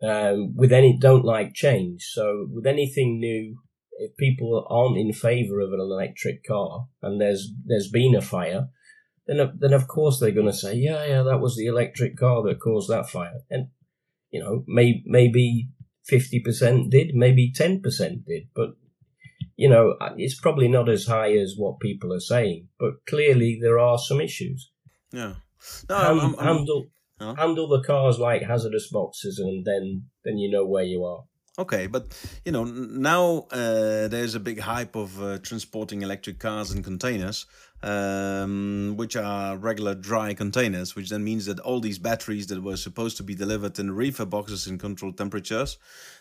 um, 0.03 0.55
with 0.55 0.71
any 0.71 0.97
don't 0.97 1.25
like 1.25 1.53
change. 1.53 2.03
So 2.11 2.47
with 2.51 2.65
anything 2.65 3.19
new, 3.19 3.57
if 3.99 4.15
people 4.17 4.65
aren't 4.69 4.97
in 4.97 5.13
favour 5.13 5.59
of 5.59 5.73
an 5.73 5.79
electric 5.79 6.43
car 6.45 6.87
and 7.01 7.19
there's 7.19 7.51
there's 7.65 7.89
been 7.89 8.15
a 8.15 8.21
fire, 8.21 8.67
then 9.27 9.51
then 9.59 9.73
of 9.73 9.87
course 9.87 10.19
they're 10.19 10.31
going 10.31 10.47
to 10.47 10.53
say, 10.53 10.75
yeah, 10.75 11.05
yeah, 11.05 11.23
that 11.23 11.39
was 11.39 11.55
the 11.55 11.67
electric 11.67 12.17
car 12.17 12.43
that 12.43 12.59
caused 12.59 12.89
that 12.89 13.09
fire. 13.09 13.41
And 13.49 13.67
you 14.31 14.41
know, 14.41 14.63
may, 14.67 15.03
maybe 15.05 15.69
fifty 16.05 16.39
percent 16.39 16.91
did, 16.91 17.13
maybe 17.13 17.51
ten 17.53 17.81
percent 17.81 18.25
did, 18.25 18.47
but 18.55 18.71
you 19.59 19.67
know, 19.67 19.95
it's 20.15 20.39
probably 20.39 20.69
not 20.69 20.87
as 20.87 21.05
high 21.05 21.33
as 21.33 21.55
what 21.57 21.81
people 21.81 22.13
are 22.13 22.21
saying, 22.21 22.69
but 22.79 23.05
clearly 23.05 23.59
there 23.61 23.77
are 23.77 23.97
some 23.97 24.21
issues. 24.21 24.71
Yeah. 25.11 25.33
No, 25.89 25.97
Hand, 25.97 26.21
I'm, 26.21 26.39
I'm, 26.39 26.45
handle 26.45 26.85
huh? 27.19 27.35
handle 27.35 27.67
the 27.67 27.83
cars 27.83 28.19
like 28.19 28.41
hazardous 28.43 28.89
boxes, 28.89 29.37
and 29.37 29.65
then 29.65 30.05
then 30.23 30.37
you 30.37 30.49
know 30.49 30.65
where 30.65 30.85
you 30.85 31.03
are. 31.03 31.23
Okay, 31.59 31.87
but 31.87 32.07
you 32.45 32.53
know 32.53 32.63
now 32.63 33.45
uh, 33.51 34.07
there's 34.07 34.33
a 34.33 34.39
big 34.39 34.59
hype 34.59 34.95
of 34.95 35.21
uh, 35.21 35.39
transporting 35.39 36.03
electric 36.03 36.39
cars 36.39 36.71
in 36.71 36.81
containers, 36.81 37.47
um, 37.83 38.93
which 38.95 39.17
are 39.17 39.57
regular 39.57 39.93
dry 39.93 40.33
containers, 40.33 40.95
which 40.95 41.09
then 41.09 41.21
means 41.21 41.47
that 41.47 41.59
all 41.59 41.81
these 41.81 41.99
batteries 41.99 42.47
that 42.47 42.63
were 42.63 42.77
supposed 42.77 43.17
to 43.17 43.23
be 43.23 43.35
delivered 43.35 43.77
in 43.77 43.91
reefer 43.91 44.25
boxes 44.25 44.67
in 44.67 44.77
controlled 44.77 45.17
temperatures, 45.17 45.77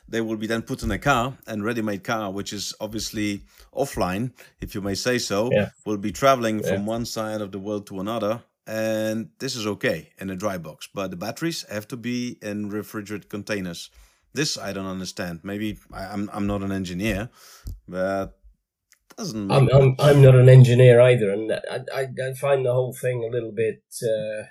they 0.09 0.20
will 0.20 0.37
be 0.37 0.48
then 0.48 0.61
put 0.61 0.83
in 0.83 0.90
a 0.90 0.98
car 0.98 1.38
and 1.46 1.64
ready-made 1.64 2.03
car, 2.03 2.33
which 2.33 2.52
is 2.52 2.75
obviously 2.81 3.42
offline, 3.73 4.33
if 4.60 4.75
you 4.75 4.81
may 4.81 4.96
say 4.96 5.19
so, 5.19 5.50
yeah. 5.52 5.69
will 5.87 5.98
be 5.98 6.10
traveling 6.10 6.58
yeah. 6.58 6.73
from 6.73 6.85
one 6.85 7.04
side 7.04 7.40
of 7.40 7.52
the 7.52 7.60
world 7.60 7.87
to 7.87 8.00
another 8.00 8.42
and 8.67 9.31
this 9.38 9.56
is 9.56 9.67
okay 9.67 10.10
in 10.19 10.29
a 10.29 10.37
dry 10.37 10.58
box 10.58 10.87
but 10.94 11.10
the 11.10 11.17
batteries 11.17 11.65
have 11.71 11.88
to 11.88 11.96
be 11.96 12.37
in 12.42 12.69
refrigerated 12.69 13.31
containers 13.31 13.88
this 14.35 14.58
I 14.58 14.72
don't 14.72 14.87
understand. 14.87 15.40
Maybe 15.42 15.79
I, 15.92 16.04
am 16.04 16.10
I'm, 16.12 16.31
I'm 16.33 16.46
not 16.46 16.62
an 16.62 16.72
engineer, 16.72 17.31
but 17.88 18.38
doesn't. 19.16 19.50
I'm, 19.50 19.68
I'm, 19.72 19.96
I'm 19.98 20.22
not 20.22 20.37
an 20.37 20.48
engineer 20.48 21.00
either, 21.00 21.31
and 21.31 21.52
I, 21.52 21.81
I, 21.94 22.02
I 22.02 22.35
find 22.35 22.64
the 22.64 22.72
whole 22.72 22.94
thing 22.94 23.24
a 23.24 23.33
little 23.33 23.52
bit 23.52 23.83
uh, 24.02 24.44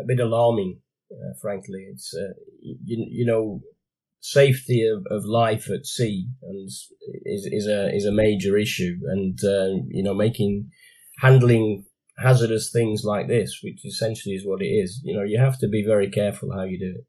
a 0.00 0.04
bit 0.06 0.20
alarming. 0.20 0.80
Uh, 1.10 1.34
frankly, 1.40 1.88
it's 1.92 2.14
uh, 2.14 2.32
you, 2.60 3.06
you 3.10 3.26
know 3.26 3.60
safety 4.20 4.86
of, 4.86 5.04
of 5.10 5.24
life 5.24 5.68
at 5.68 5.84
sea 5.84 6.28
and 6.42 6.64
is 6.64 6.88
is 7.26 7.66
a 7.66 7.94
is 7.94 8.06
a 8.06 8.12
major 8.12 8.56
issue, 8.56 8.98
and 9.08 9.38
uh, 9.44 9.82
you 9.88 10.02
know 10.02 10.14
making 10.14 10.70
handling 11.18 11.84
hazardous 12.18 12.70
things 12.70 13.02
like 13.04 13.28
this, 13.28 13.60
which 13.62 13.84
essentially 13.84 14.34
is 14.34 14.46
what 14.46 14.62
it 14.62 14.66
is. 14.66 15.00
You 15.02 15.16
know, 15.16 15.24
you 15.24 15.38
have 15.38 15.58
to 15.58 15.68
be 15.68 15.84
very 15.84 16.10
careful 16.10 16.52
how 16.52 16.62
you 16.62 16.78
do 16.78 16.94
it. 16.98 17.06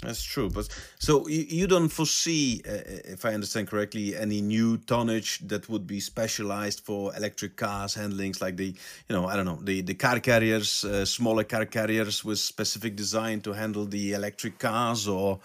That's 0.00 0.22
true, 0.22 0.48
but 0.50 0.68
so 0.98 1.26
you, 1.28 1.44
you 1.48 1.66
don't 1.66 1.88
foresee, 1.88 2.62
uh, 2.68 2.72
if 3.04 3.24
I 3.24 3.34
understand 3.34 3.68
correctly, 3.68 4.16
any 4.16 4.40
new 4.40 4.78
tonnage 4.78 5.38
that 5.46 5.68
would 5.68 5.86
be 5.86 6.00
specialized 6.00 6.80
for 6.80 7.14
electric 7.16 7.56
cars 7.56 7.94
handlings, 7.94 8.40
like 8.40 8.56
the, 8.56 8.66
you 8.66 9.16
know, 9.16 9.26
I 9.26 9.36
don't 9.36 9.44
know, 9.44 9.60
the 9.62 9.80
the 9.80 9.94
car 9.94 10.18
carriers, 10.18 10.84
uh, 10.84 11.04
smaller 11.04 11.44
car 11.44 11.66
carriers 11.66 12.24
with 12.24 12.38
specific 12.38 12.96
design 12.96 13.40
to 13.42 13.52
handle 13.52 13.84
the 13.86 14.12
electric 14.12 14.58
cars, 14.58 15.06
or 15.06 15.40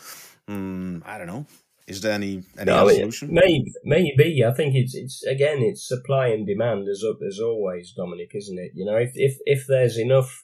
um, 0.48 1.04
I 1.06 1.18
don't 1.18 1.28
know. 1.28 1.46
Is 1.88 2.02
there 2.02 2.14
any 2.14 2.44
any 2.58 2.72
no, 2.72 2.90
solution? 2.90 3.34
Maybe, 3.34 3.72
maybe. 3.86 4.44
I 4.44 4.54
think 4.54 4.76
it's 4.76 4.96
it's 4.96 5.24
again 5.26 5.60
it's 5.62 5.88
supply 5.88 6.28
and 6.28 6.46
demand 6.46 6.88
as 6.90 7.04
as 7.28 7.40
always, 7.40 7.94
Dominic, 7.96 8.32
isn't 8.34 8.60
it? 8.60 8.72
You 8.76 8.86
know, 8.86 8.98
if 8.98 9.12
if 9.16 9.38
if 9.46 9.66
there's 9.68 9.98
enough 9.98 10.44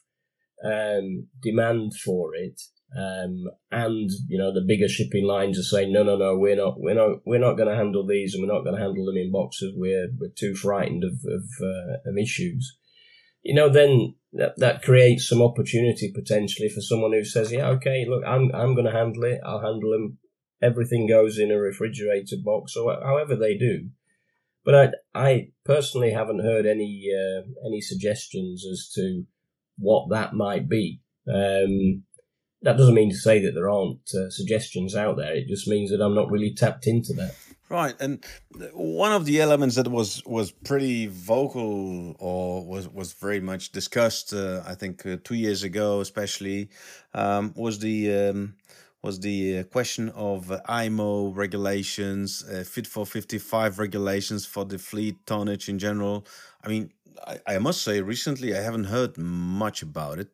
um, 0.64 1.28
demand 1.42 1.92
for 1.94 2.34
it, 2.34 2.60
um, 2.96 3.44
and 3.70 4.10
you 4.28 4.38
know 4.38 4.52
the 4.52 4.64
bigger 4.66 4.88
shipping 4.88 5.24
lines 5.24 5.58
are 5.58 5.62
saying 5.62 5.92
no, 5.92 6.02
no, 6.02 6.16
no, 6.16 6.36
we're 6.36 6.56
not, 6.56 6.74
we're 6.78 6.94
not, 6.94 7.18
we're 7.26 7.38
not 7.38 7.54
going 7.54 7.68
to 7.68 7.76
handle 7.76 8.06
these, 8.06 8.34
and 8.34 8.42
we're 8.42 8.52
not 8.52 8.62
going 8.62 8.76
to 8.76 8.82
handle 8.82 9.06
them 9.06 9.16
in 9.16 9.32
boxes. 9.32 9.74
We're 9.76 10.08
we're 10.18 10.32
too 10.34 10.54
frightened 10.54 11.04
of 11.04 11.12
of, 11.26 11.44
uh, 11.60 12.10
of 12.10 12.18
issues. 12.18 12.76
You 13.42 13.54
know, 13.54 13.68
then 13.68 14.14
that 14.32 14.54
that 14.58 14.82
creates 14.82 15.28
some 15.28 15.42
opportunity 15.42 16.12
potentially 16.14 16.68
for 16.68 16.80
someone 16.80 17.12
who 17.12 17.24
says, 17.24 17.52
yeah, 17.52 17.68
okay, 17.68 18.06
look, 18.08 18.22
I'm 18.26 18.50
I'm 18.54 18.74
going 18.74 18.86
to 18.86 18.92
handle 18.92 19.24
it. 19.24 19.40
I'll 19.44 19.60
handle 19.60 19.90
them 19.90 20.18
everything 20.64 21.06
goes 21.06 21.38
in 21.38 21.50
a 21.50 21.58
refrigerator 21.58 22.36
box 22.42 22.76
or 22.76 22.98
however 23.02 23.36
they 23.36 23.56
do. 23.56 23.90
But 24.64 24.74
I, 24.74 24.88
I 25.14 25.48
personally 25.64 26.12
haven't 26.12 26.42
heard 26.42 26.64
any 26.64 27.10
uh, 27.12 27.42
any 27.66 27.82
suggestions 27.82 28.64
as 28.66 28.90
to 28.94 29.24
what 29.76 30.08
that 30.10 30.32
might 30.32 30.68
be. 30.68 31.02
Um, 31.28 32.04
that 32.64 32.76
doesn't 32.76 32.94
mean 32.94 33.10
to 33.10 33.16
say 33.16 33.40
that 33.40 33.52
there 33.52 33.70
aren't 33.70 34.10
uh, 34.14 34.30
suggestions 34.30 34.96
out 34.96 35.16
there. 35.16 35.34
It 35.34 35.48
just 35.48 35.68
means 35.68 35.90
that 35.90 36.00
I'm 36.00 36.14
not 36.14 36.30
really 36.30 36.52
tapped 36.54 36.86
into 36.86 37.12
that. 37.14 37.34
Right, 37.70 37.94
and 37.98 38.24
one 38.72 39.12
of 39.12 39.24
the 39.24 39.40
elements 39.40 39.76
that 39.76 39.88
was 39.88 40.22
was 40.26 40.50
pretty 40.50 41.06
vocal 41.06 42.14
or 42.18 42.64
was 42.64 42.88
was 42.88 43.14
very 43.14 43.40
much 43.40 43.72
discussed, 43.72 44.34
uh, 44.34 44.62
I 44.66 44.74
think, 44.74 45.06
uh, 45.06 45.16
two 45.24 45.34
years 45.34 45.62
ago, 45.62 46.00
especially, 46.00 46.68
um, 47.14 47.54
was 47.56 47.78
the 47.78 48.12
um, 48.12 48.54
was 49.02 49.20
the 49.20 49.58
uh, 49.58 49.62
question 49.64 50.08
of 50.10 50.52
IMO 50.66 51.28
regulations, 51.28 52.44
uh, 52.50 52.64
Fit 52.64 52.86
for 52.86 53.04
55 53.04 53.78
regulations 53.78 54.46
for 54.46 54.64
the 54.64 54.78
fleet 54.78 55.16
tonnage 55.26 55.68
in 55.68 55.78
general. 55.78 56.26
I 56.62 56.68
mean, 56.68 56.90
I, 57.26 57.38
I 57.46 57.58
must 57.58 57.82
say, 57.82 58.00
recently 58.00 58.56
I 58.56 58.62
haven't 58.62 58.84
heard 58.84 59.18
much 59.18 59.82
about 59.82 60.18
it. 60.18 60.28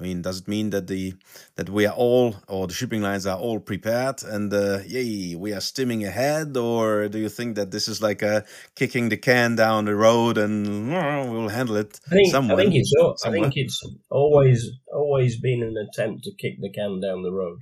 I 0.00 0.02
mean, 0.02 0.22
does 0.22 0.40
it 0.40 0.48
mean 0.48 0.70
that 0.70 0.86
the 0.86 1.14
that 1.56 1.68
we 1.68 1.84
are 1.86 1.94
all 1.94 2.34
or 2.48 2.66
the 2.66 2.72
shipping 2.72 3.02
lines 3.02 3.26
are 3.26 3.38
all 3.38 3.60
prepared 3.60 4.22
and 4.22 4.52
uh, 4.52 4.78
yay, 4.86 5.34
we 5.34 5.52
are 5.52 5.60
steaming 5.60 6.04
ahead, 6.04 6.56
or 6.56 7.08
do 7.08 7.18
you 7.18 7.28
think 7.28 7.56
that 7.56 7.70
this 7.70 7.86
is 7.86 8.00
like 8.00 8.22
a 8.22 8.44
kicking 8.74 9.10
the 9.10 9.18
can 9.18 9.56
down 9.56 9.84
the 9.84 9.94
road 9.94 10.38
and 10.38 10.92
uh, 10.94 11.26
we'll 11.30 11.50
handle 11.50 11.76
it? 11.76 12.00
I 12.06 12.14
think, 12.14 12.32
somewhere, 12.32 12.56
I 12.56 12.62
think 12.62 12.74
it's 12.76 12.92
I 13.26 13.30
think 13.30 13.52
it's 13.56 13.80
always 14.10 14.70
always 14.92 15.38
been 15.38 15.62
an 15.62 15.76
attempt 15.76 16.24
to 16.24 16.30
kick 16.38 16.54
the 16.60 16.70
can 16.70 17.00
down 17.00 17.22
the 17.22 17.32
road. 17.32 17.58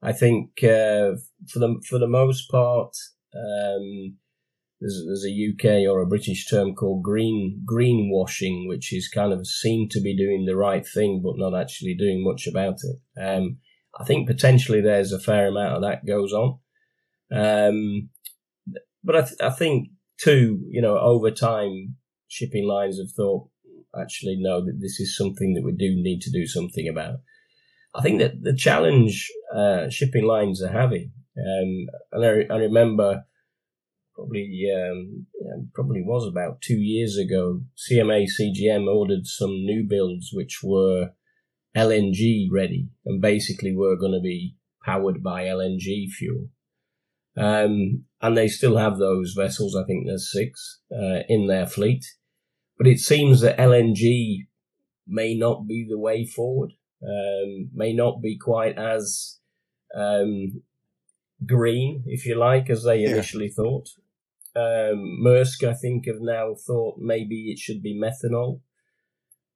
I 0.00 0.12
think 0.12 0.62
uh, 0.62 1.18
for 1.48 1.58
the 1.58 1.82
for 1.88 1.98
the 1.98 2.06
most 2.06 2.48
part, 2.50 2.94
um, 3.34 4.16
there's, 4.80 5.02
there's 5.06 5.26
a 5.26 5.30
UK 5.30 5.90
or 5.90 6.00
a 6.00 6.06
British 6.06 6.48
term 6.48 6.74
called 6.74 7.02
green 7.02 7.64
greenwashing, 7.70 8.68
which 8.68 8.92
is 8.92 9.08
kind 9.08 9.32
of 9.32 9.46
seen 9.46 9.88
to 9.90 10.00
be 10.00 10.16
doing 10.16 10.44
the 10.44 10.56
right 10.56 10.86
thing 10.86 11.20
but 11.22 11.34
not 11.36 11.58
actually 11.58 11.94
doing 11.94 12.24
much 12.24 12.46
about 12.46 12.78
it. 12.82 13.20
Um, 13.20 13.58
I 13.98 14.04
think 14.04 14.28
potentially 14.28 14.80
there's 14.80 15.12
a 15.12 15.18
fair 15.18 15.48
amount 15.48 15.76
of 15.76 15.82
that 15.82 16.06
goes 16.06 16.32
on, 16.32 16.58
um, 17.32 18.10
but 19.02 19.16
I, 19.16 19.20
th- 19.22 19.40
I 19.40 19.50
think 19.50 19.88
too, 20.18 20.60
you 20.70 20.82
know, 20.82 20.98
over 20.98 21.30
time, 21.30 21.96
shipping 22.28 22.66
lines 22.66 22.98
have 22.98 23.10
thought 23.16 23.48
actually 23.98 24.36
no, 24.38 24.64
that 24.64 24.78
this 24.80 25.00
is 25.00 25.16
something 25.16 25.54
that 25.54 25.64
we 25.64 25.72
do 25.72 25.94
need 25.96 26.20
to 26.22 26.30
do 26.30 26.46
something 26.46 26.88
about. 26.88 27.20
I 27.94 28.02
think 28.02 28.18
that 28.20 28.42
the 28.42 28.54
challenge 28.54 29.30
uh, 29.54 29.88
shipping 29.88 30.24
lines 30.24 30.62
are 30.62 30.70
having, 30.70 31.12
um, 31.36 31.86
and 32.12 32.24
I, 32.24 32.54
I, 32.54 32.58
remember 32.58 33.24
probably 34.18 34.64
um, 34.74 35.26
probably 35.74 36.02
was 36.02 36.26
about 36.26 36.60
two 36.60 36.78
years 36.78 37.16
ago, 37.16 37.62
CMA 37.76 38.26
CGM 38.26 38.86
ordered 38.86 39.26
some 39.26 39.50
new 39.50 39.86
builds 39.88 40.30
which 40.32 40.60
were 40.62 41.10
LNG 41.76 42.48
ready 42.50 42.88
and 43.06 43.22
basically 43.22 43.74
were 43.74 43.96
going 43.96 44.12
to 44.12 44.20
be 44.20 44.56
powered 44.84 45.22
by 45.22 45.44
LNG 45.44 46.08
fuel. 46.10 46.48
Um, 47.36 48.04
and 48.20 48.36
they 48.36 48.48
still 48.48 48.78
have 48.78 48.98
those 48.98 49.34
vessels. 49.36 49.76
I 49.76 49.84
think 49.84 50.06
there's 50.06 50.32
six 50.32 50.80
uh, 50.92 51.20
in 51.28 51.46
their 51.46 51.66
fleet, 51.66 52.04
but 52.76 52.88
it 52.88 52.98
seems 52.98 53.40
that 53.42 53.58
LNG 53.58 54.46
may 55.06 55.36
not 55.36 55.68
be 55.68 55.86
the 55.88 55.98
way 55.98 56.26
forward 56.26 56.72
um, 57.02 57.70
may 57.72 57.92
not 57.92 58.20
be 58.20 58.36
quite 58.36 58.76
as 58.76 59.38
um, 59.94 60.62
green, 61.46 62.02
if 62.06 62.26
you 62.26 62.34
like, 62.34 62.70
as 62.70 62.82
they 62.82 63.00
yeah. 63.00 63.10
initially 63.10 63.48
thought. 63.48 63.88
Um, 64.58 65.20
Maersk, 65.24 65.62
I 65.62 65.74
think, 65.74 66.06
have 66.06 66.20
now 66.20 66.54
thought 66.66 66.96
maybe 66.98 67.50
it 67.50 67.58
should 67.58 67.82
be 67.82 67.98
methanol. 67.98 68.60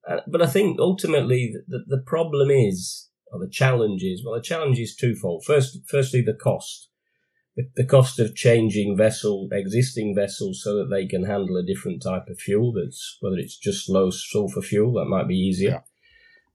Uh, 0.09 0.21
but 0.27 0.43
I 0.43 0.47
think 0.47 0.79
ultimately 0.81 1.53
the, 1.69 1.85
the 1.87 2.03
problem 2.05 2.51
is, 2.51 3.09
or 3.33 3.41
the 3.41 3.51
challenge 3.51 4.03
is, 4.03 4.23
well, 4.25 4.35
the 4.35 4.43
challenge 4.43 4.79
is 4.79 4.95
twofold. 4.95 5.45
First, 5.45 5.79
firstly, 5.89 6.23
the 6.23 6.35
cost. 6.35 6.89
The, 7.57 7.69
the 7.77 7.87
cost 7.87 8.19
of 8.19 8.35
changing 8.35 8.97
vessel, 8.97 9.49
existing 9.53 10.15
vessels 10.15 10.63
so 10.63 10.77
that 10.77 10.91
they 10.91 11.07
can 11.07 11.25
handle 11.25 11.57
a 11.57 11.67
different 11.67 12.03
type 12.03 12.29
of 12.29 12.39
fuel 12.39 12.73
that's, 12.73 13.19
whether 13.21 13.37
it's 13.37 13.59
just 13.59 13.89
low 13.89 14.11
sulfur 14.11 14.63
fuel, 14.63 14.95
that 14.95 15.07
might 15.07 15.29
be 15.29 15.37
easier. 15.37 15.71
Yeah 15.71 15.81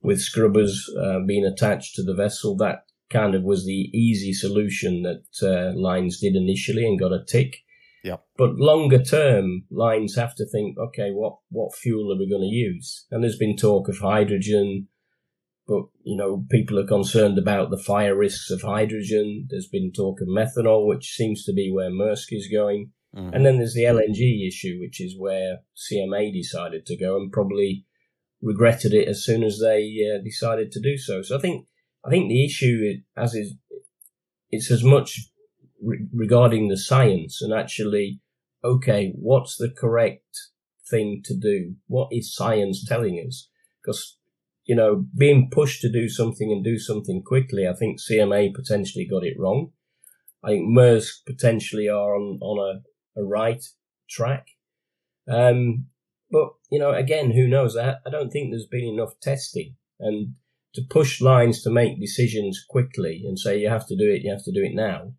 with 0.02 0.22
scrubbers 0.22 0.90
uh, 1.00 1.20
being 1.26 1.46
attached 1.46 1.96
to 1.96 2.04
the 2.04 2.14
vessel. 2.14 2.56
That 2.56 2.86
kind 3.10 3.36
of 3.36 3.44
was 3.44 3.66
the 3.66 3.90
easy 3.94 4.34
solution 4.34 5.04
that 5.04 5.26
uh, 5.42 5.78
lines 5.78 6.20
did 6.20 6.36
initially 6.36 6.86
and 6.86 7.00
got 7.00 7.14
a 7.14 7.24
tick. 7.26 7.58
Yeah. 8.08 8.18
But 8.38 8.56
longer 8.56 9.04
term, 9.04 9.66
lines 9.70 10.16
have 10.16 10.34
to 10.36 10.46
think, 10.46 10.78
okay, 10.78 11.12
what, 11.12 11.38
what 11.50 11.76
fuel 11.76 12.14
are 12.14 12.18
we 12.18 12.30
going 12.30 12.42
to 12.42 12.56
use? 12.56 13.06
And 13.12 13.22
there's 13.22 13.38
been 13.38 13.58
talk 13.58 13.90
of 13.90 14.00
hydrogen, 14.00 14.88
but 15.68 15.84
you 16.04 16.16
know, 16.16 16.46
people 16.50 16.80
are 16.80 16.88
concerned 16.88 17.38
about 17.38 17.70
the 17.70 17.78
fire 17.78 18.16
risks 18.16 18.50
of 18.50 18.62
hydrogen. 18.62 19.48
There's 19.50 19.68
been 19.68 19.92
talk 19.92 20.22
of 20.22 20.30
methanol, 20.30 20.88
which 20.88 21.16
seems 21.16 21.44
to 21.44 21.54
be 21.54 21.70
where 21.70 21.92
Maersk 21.92 22.28
is 22.30 22.48
going. 22.52 22.92
Mm-hmm. 23.14 23.34
And 23.34 23.46
then 23.46 23.58
there's 23.58 23.74
the 23.74 23.84
LNG 23.84 24.48
issue, 24.48 24.80
which 24.80 25.02
is 25.02 25.16
where 25.18 25.60
CMA 25.76 26.32
decided 26.32 26.86
to 26.86 26.98
go 26.98 27.18
and 27.18 27.32
probably 27.32 27.86
regretted 28.42 28.94
it 28.94 29.10
as 29.10 29.26
soon 29.26 29.44
as 29.44 29.60
they 29.60 29.98
uh, 30.08 30.24
decided 30.24 30.72
to 30.72 30.80
do 30.80 30.98
so. 30.98 31.22
So 31.22 31.38
I 31.38 31.42
think 31.42 31.68
I 32.06 32.10
think 32.10 32.30
the 32.30 32.46
issue, 32.46 32.80
is, 32.84 32.98
as 33.18 33.34
is, 33.34 33.56
it's 34.50 34.72
as 34.72 34.84
much 34.84 35.30
re- 35.82 36.08
regarding 36.14 36.68
the 36.68 36.78
science 36.78 37.42
and 37.42 37.54
actually, 37.54 38.20
okay, 38.64 39.14
what's 39.16 39.58
the 39.58 39.70
correct 39.70 40.38
thing 40.90 41.22
to 41.26 41.36
do? 41.36 41.76
What 41.88 42.10
is 42.12 42.34
science 42.34 42.86
telling 42.86 43.16
us? 43.26 43.50
Because 43.84 44.18
you 44.68 44.76
know, 44.76 45.06
being 45.18 45.50
pushed 45.50 45.82
to 45.82 45.92
do 45.92 46.10
something 46.10 46.52
and 46.52 46.64
do 46.64 46.78
something 46.78 47.24
quickly, 47.26 47.68
I 47.68 47.74
think 47.74 48.00
CMA 48.00 48.54
potentially 48.54 49.08
got 49.10 49.24
it 49.24 49.40
wrong. 49.40 49.72
I 50.44 50.50
think 50.50 50.68
Maersk 50.68 51.26
potentially 51.26 51.88
are 51.88 52.16
on, 52.16 52.38
on 52.42 52.60
a, 53.16 53.20
a 53.20 53.24
right 53.24 53.64
track. 54.10 54.48
Um, 55.28 55.86
but, 56.30 56.50
you 56.70 56.80
know, 56.80 56.92
again, 56.92 57.32
who 57.32 57.48
knows? 57.48 57.78
I, 57.78 57.96
I 58.06 58.10
don't 58.12 58.30
think 58.30 58.52
there's 58.52 58.68
been 58.68 58.94
enough 58.94 59.14
testing. 59.22 59.76
And 60.00 60.36
to 60.76 60.82
push 60.90 61.22
lines 61.22 61.64
to 61.64 61.72
make 61.72 62.00
decisions 62.00 62.64
quickly 62.70 63.24
and 63.26 63.40
say 63.40 63.58
you 63.58 63.70
have 63.70 63.88
to 63.88 63.96
do 63.96 64.12
it, 64.12 64.24
you 64.24 64.32
have 64.32 64.44
to 64.44 64.52
do 64.52 64.64
it 64.64 64.76
now, 64.76 65.14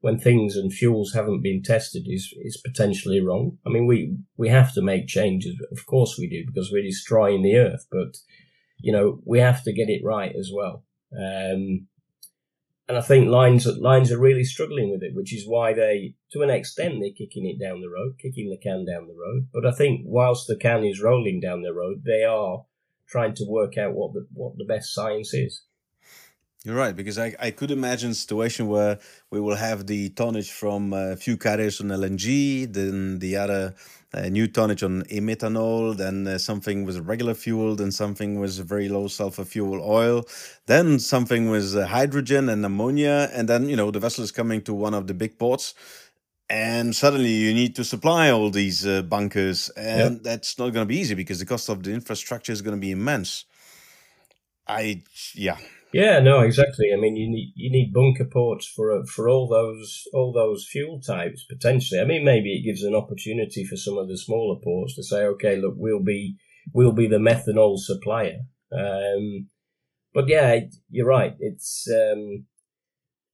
when 0.00 0.18
things 0.18 0.56
and 0.56 0.72
fuels 0.72 1.12
haven't 1.12 1.42
been 1.42 1.62
tested 1.62 2.04
is, 2.06 2.34
is 2.42 2.60
potentially 2.64 3.20
wrong. 3.20 3.58
I 3.66 3.70
mean, 3.70 3.86
we, 3.86 4.16
we 4.36 4.48
have 4.48 4.72
to 4.74 4.82
make 4.82 5.06
changes. 5.06 5.54
Of 5.70 5.86
course 5.86 6.16
we 6.18 6.28
do 6.28 6.44
because 6.46 6.70
we're 6.72 6.82
destroying 6.82 7.42
the 7.42 7.56
earth, 7.56 7.86
but, 7.90 8.16
you 8.78 8.92
know, 8.92 9.20
we 9.24 9.40
have 9.40 9.62
to 9.64 9.72
get 9.72 9.90
it 9.90 10.02
right 10.04 10.34
as 10.34 10.50
well. 10.54 10.84
Um, 11.12 11.86
and 12.88 12.98
I 12.98 13.02
think 13.02 13.28
lines 13.28 13.66
lines 13.66 14.10
are 14.10 14.18
really 14.18 14.42
struggling 14.42 14.90
with 14.90 15.02
it, 15.04 15.14
which 15.14 15.32
is 15.32 15.46
why 15.46 15.72
they, 15.72 16.14
to 16.32 16.42
an 16.42 16.50
extent, 16.50 16.96
they're 17.00 17.10
kicking 17.16 17.46
it 17.46 17.64
down 17.64 17.80
the 17.80 17.88
road, 17.88 18.14
kicking 18.20 18.50
the 18.50 18.58
can 18.58 18.84
down 18.84 19.06
the 19.06 19.14
road. 19.14 19.46
But 19.52 19.64
I 19.64 19.70
think 19.70 20.00
whilst 20.04 20.48
the 20.48 20.56
can 20.56 20.82
is 20.82 21.00
rolling 21.00 21.40
down 21.40 21.62
the 21.62 21.72
road, 21.72 22.02
they 22.04 22.24
are 22.24 22.64
trying 23.08 23.34
to 23.34 23.44
work 23.46 23.78
out 23.78 23.94
what 23.94 24.12
the 24.14 24.26
what 24.32 24.54
the 24.56 24.64
best 24.64 24.92
science 24.92 25.32
is. 25.32 25.62
You're 26.62 26.76
right, 26.76 26.94
because 26.94 27.18
I, 27.18 27.34
I 27.40 27.52
could 27.52 27.70
imagine 27.70 28.10
a 28.10 28.14
situation 28.14 28.68
where 28.68 28.98
we 29.30 29.40
will 29.40 29.56
have 29.56 29.86
the 29.86 30.10
tonnage 30.10 30.50
from 30.50 30.92
a 30.92 31.16
few 31.16 31.38
carriers 31.38 31.80
on 31.80 31.86
LNG, 31.86 32.70
then 32.70 33.18
the 33.18 33.36
other 33.36 33.74
uh, 34.12 34.28
new 34.28 34.46
tonnage 34.46 34.82
on 34.82 35.04
e-methanol, 35.10 35.96
then 35.96 36.26
uh, 36.26 36.36
something 36.36 36.84
was 36.84 37.00
regular 37.00 37.32
fuel, 37.32 37.76
then 37.76 37.90
something 37.90 38.38
was 38.38 38.58
very 38.58 38.90
low 38.90 39.08
sulfur 39.08 39.46
fuel 39.46 39.80
oil, 39.82 40.26
then 40.66 40.98
something 40.98 41.48
was 41.48 41.74
uh, 41.74 41.86
hydrogen 41.86 42.50
and 42.50 42.62
ammonia, 42.62 43.30
and 43.32 43.48
then, 43.48 43.66
you 43.66 43.76
know, 43.76 43.90
the 43.90 43.98
vessel 43.98 44.22
is 44.22 44.30
coming 44.30 44.60
to 44.60 44.74
one 44.74 44.92
of 44.92 45.06
the 45.06 45.14
big 45.14 45.38
ports, 45.38 45.72
and 46.50 46.94
suddenly 46.94 47.32
you 47.32 47.54
need 47.54 47.74
to 47.74 47.84
supply 47.84 48.28
all 48.28 48.50
these 48.50 48.86
uh, 48.86 49.00
bunkers, 49.00 49.70
and 49.78 50.16
yep. 50.16 50.22
that's 50.24 50.58
not 50.58 50.74
going 50.74 50.86
to 50.86 50.88
be 50.94 50.98
easy 50.98 51.14
because 51.14 51.38
the 51.38 51.46
cost 51.46 51.70
of 51.70 51.82
the 51.84 51.94
infrastructure 51.94 52.52
is 52.52 52.60
going 52.60 52.76
to 52.76 52.80
be 52.80 52.90
immense. 52.90 53.46
I, 54.68 55.04
yeah 55.34 55.56
yeah, 55.92 56.20
no, 56.20 56.40
exactly. 56.40 56.92
I 56.92 56.96
mean, 56.96 57.16
you 57.16 57.28
need 57.28 57.52
you 57.56 57.70
need 57.70 57.92
bunker 57.92 58.24
ports 58.24 58.66
for 58.66 58.92
uh, 58.92 59.04
for 59.04 59.28
all 59.28 59.48
those 59.48 60.04
all 60.12 60.32
those 60.32 60.66
fuel 60.70 61.00
types 61.00 61.44
potentially. 61.48 62.00
I 62.00 62.04
mean, 62.04 62.24
maybe 62.24 62.54
it 62.54 62.64
gives 62.64 62.82
an 62.82 62.94
opportunity 62.94 63.64
for 63.64 63.76
some 63.76 63.98
of 63.98 64.08
the 64.08 64.16
smaller 64.16 64.60
ports 64.62 64.94
to 64.96 65.02
say, 65.02 65.24
okay, 65.24 65.56
look, 65.56 65.74
we'll 65.76 66.02
be 66.02 66.36
we'll 66.72 66.92
be 66.92 67.08
the 67.08 67.16
methanol 67.16 67.78
supplier. 67.78 68.40
Um, 68.72 69.48
but 70.14 70.28
yeah, 70.28 70.60
you're 70.90 71.06
right. 71.06 71.34
It's 71.40 71.88
um, 71.90 72.46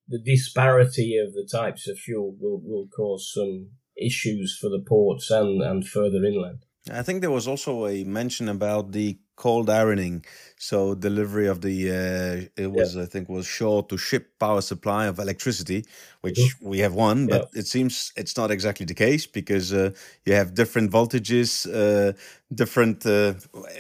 the 0.09 0.21
disparity 0.25 1.17
of 1.19 1.35
the 1.35 1.49
types 1.51 1.89
of 1.89 1.99
fuel 1.99 2.37
will 2.39 2.61
will 2.63 2.89
cause 2.89 3.31
some 3.33 3.71
issues 3.97 4.57
for 4.61 4.69
the 4.71 4.85
ports 4.87 5.31
and 5.31 5.63
and 5.63 5.87
further 5.87 6.25
inland. 6.25 6.65
I 6.91 7.03
think 7.03 7.21
there 7.21 7.31
was 7.31 7.49
also 7.49 7.87
a 7.87 8.05
mention 8.05 8.49
about 8.49 8.93
the 8.93 9.19
cold 9.37 9.70
ironing, 9.70 10.24
so 10.59 10.95
delivery 10.95 11.47
of 11.47 11.61
the 11.61 11.91
uh, 11.91 12.62
it 12.62 12.72
was 12.72 12.97
yeah. 12.97 13.03
I 13.03 13.07
think 13.07 13.28
was 13.28 13.47
shore 13.47 13.82
to 13.84 13.97
ship 13.97 14.39
power 14.39 14.61
supply 14.61 15.07
of 15.07 15.18
electricity, 15.18 15.84
which 16.22 16.39
mm-hmm. 16.39 16.68
we 16.68 16.78
have 16.80 16.95
one, 16.95 17.26
but 17.26 17.51
yeah. 17.53 17.61
it 17.61 17.66
seems 17.66 18.12
it's 18.16 18.37
not 18.37 18.51
exactly 18.51 18.87
the 18.87 18.95
case 18.95 19.26
because 19.26 19.72
uh, 19.72 19.91
you 20.24 20.34
have 20.34 20.55
different 20.55 20.91
voltages, 20.91 21.66
uh, 21.66 22.12
different 22.53 23.07
uh, 23.07 23.34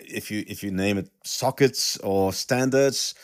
if 0.04 0.30
you 0.30 0.44
if 0.46 0.62
you 0.62 0.70
name 0.70 0.98
it 0.98 1.10
sockets 1.24 1.96
or 1.98 2.32
standards. 2.32 3.14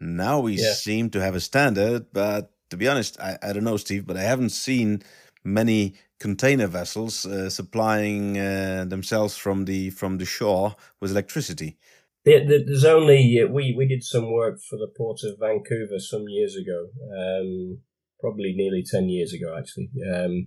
Now 0.00 0.40
we 0.40 0.54
yeah. 0.54 0.72
seem 0.72 1.10
to 1.10 1.20
have 1.20 1.36
a 1.36 1.40
standard, 1.40 2.06
but 2.12 2.50
to 2.70 2.76
be 2.76 2.88
honest, 2.88 3.20
I, 3.20 3.38
I 3.42 3.52
don't 3.52 3.64
know, 3.64 3.76
Steve, 3.76 4.06
but 4.06 4.16
I 4.16 4.22
haven't 4.22 4.50
seen 4.50 5.02
many 5.44 5.94
container 6.22 6.68
vessels 6.68 7.26
uh, 7.26 7.50
supplying 7.50 8.38
uh, 8.38 8.84
themselves 8.88 9.36
from 9.36 9.64
the 9.64 9.90
from 9.90 10.18
the 10.18 10.24
shore 10.24 10.76
with 11.00 11.10
electricity. 11.10 11.76
There's 12.24 12.84
only 12.84 13.40
uh, 13.42 13.48
we 13.56 13.74
we 13.76 13.86
did 13.88 14.04
some 14.04 14.32
work 14.32 14.60
for 14.68 14.76
the 14.78 14.92
port 14.96 15.20
of 15.24 15.40
Vancouver 15.40 15.98
some 15.98 16.26
years 16.28 16.54
ago, 16.54 16.80
um, 17.22 17.80
probably 18.20 18.52
nearly 18.54 18.84
ten 18.94 19.08
years 19.08 19.32
ago 19.32 19.56
actually, 19.58 19.90
um, 20.14 20.46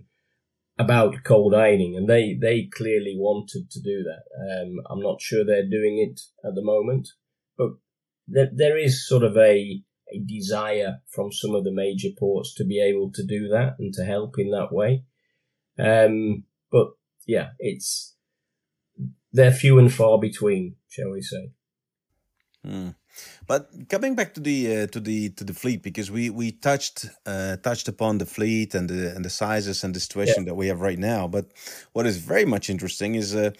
about 0.78 1.22
cold 1.24 1.54
ironing, 1.54 1.94
and 1.94 2.08
they 2.08 2.24
they 2.46 2.70
clearly 2.78 3.14
wanted 3.18 3.70
to 3.70 3.80
do 3.82 4.02
that. 4.08 4.24
Um, 4.48 4.70
I'm 4.90 5.02
not 5.08 5.20
sure 5.20 5.44
they're 5.44 5.76
doing 5.78 5.98
it 5.98 6.18
at 6.48 6.54
the 6.54 6.64
moment, 6.74 7.08
but 7.58 7.72
there, 8.26 8.50
there 8.50 8.78
is 8.78 9.06
sort 9.06 9.24
of 9.24 9.36
a 9.36 9.82
a 10.14 10.18
desire 10.24 10.92
from 11.14 11.32
some 11.32 11.54
of 11.54 11.64
the 11.64 11.78
major 11.84 12.12
ports 12.18 12.54
to 12.54 12.64
be 12.64 12.80
able 12.80 13.10
to 13.12 13.24
do 13.26 13.48
that 13.48 13.74
and 13.78 13.92
to 13.92 14.04
help 14.04 14.38
in 14.38 14.50
that 14.52 14.72
way. 14.72 15.04
Um, 15.78 16.44
but 16.70 16.88
yeah, 17.26 17.50
it's 17.58 18.14
they're 19.32 19.52
few 19.52 19.78
and 19.78 19.92
far 19.92 20.18
between, 20.18 20.76
shall 20.88 21.10
we 21.10 21.22
say? 21.22 21.50
Mm. 22.66 22.94
But 23.46 23.70
coming 23.88 24.14
back 24.14 24.34
to 24.34 24.40
the 24.40 24.82
uh, 24.82 24.86
to 24.88 25.00
the 25.00 25.30
to 25.30 25.44
the 25.44 25.54
fleet, 25.54 25.82
because 25.82 26.10
we 26.10 26.30
we 26.30 26.52
touched 26.52 27.06
uh, 27.24 27.56
touched 27.56 27.88
upon 27.88 28.18
the 28.18 28.26
fleet 28.26 28.74
and 28.74 28.90
the 28.90 29.14
and 29.14 29.24
the 29.24 29.30
sizes 29.30 29.84
and 29.84 29.94
the 29.94 30.00
situation 30.00 30.42
yeah. 30.42 30.50
that 30.50 30.54
we 30.54 30.68
have 30.68 30.80
right 30.80 30.98
now. 30.98 31.28
But 31.28 31.46
what 31.92 32.06
is 32.06 32.18
very 32.18 32.44
much 32.44 32.68
interesting 32.68 33.14
is 33.14 33.34
uh, 33.34 33.50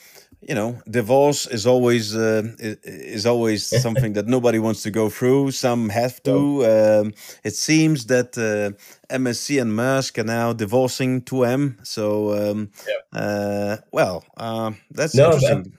you 0.48 0.54
know, 0.54 0.80
divorce 0.88 1.46
is 1.46 1.66
always 1.66 2.14
uh, 2.14 2.42
is 2.58 3.26
always 3.26 3.66
something 3.82 4.12
that 4.12 4.26
nobody 4.26 4.60
wants 4.60 4.82
to 4.84 4.90
go 4.90 5.08
through. 5.08 5.50
Some 5.50 5.88
have 5.88 6.22
to. 6.22 6.64
Um, 6.64 7.14
it 7.42 7.54
seems 7.54 8.06
that 8.06 8.38
uh, 8.38 8.76
MSC 9.12 9.60
and 9.60 9.72
Maersk 9.72 10.18
are 10.18 10.24
now 10.24 10.52
divorcing 10.52 11.22
2M. 11.22 11.84
So, 11.84 12.50
um, 12.50 12.70
yeah. 12.86 13.20
uh, 13.20 13.76
well, 13.92 14.24
uh, 14.36 14.72
that's 14.90 15.16
no, 15.16 15.32
interesting. 15.32 15.78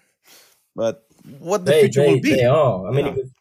But, 0.76 1.08
but 1.26 1.40
what 1.40 1.66
the 1.66 1.72
they, 1.72 1.82
future 1.82 2.02
they, 2.02 2.14
will 2.14 2.22
be? 2.22 2.36
They 2.36 2.46
are. 2.46 2.88
I 2.88 2.92
mean, 2.92 3.06
yeah, 3.06 3.12
was, 3.12 3.32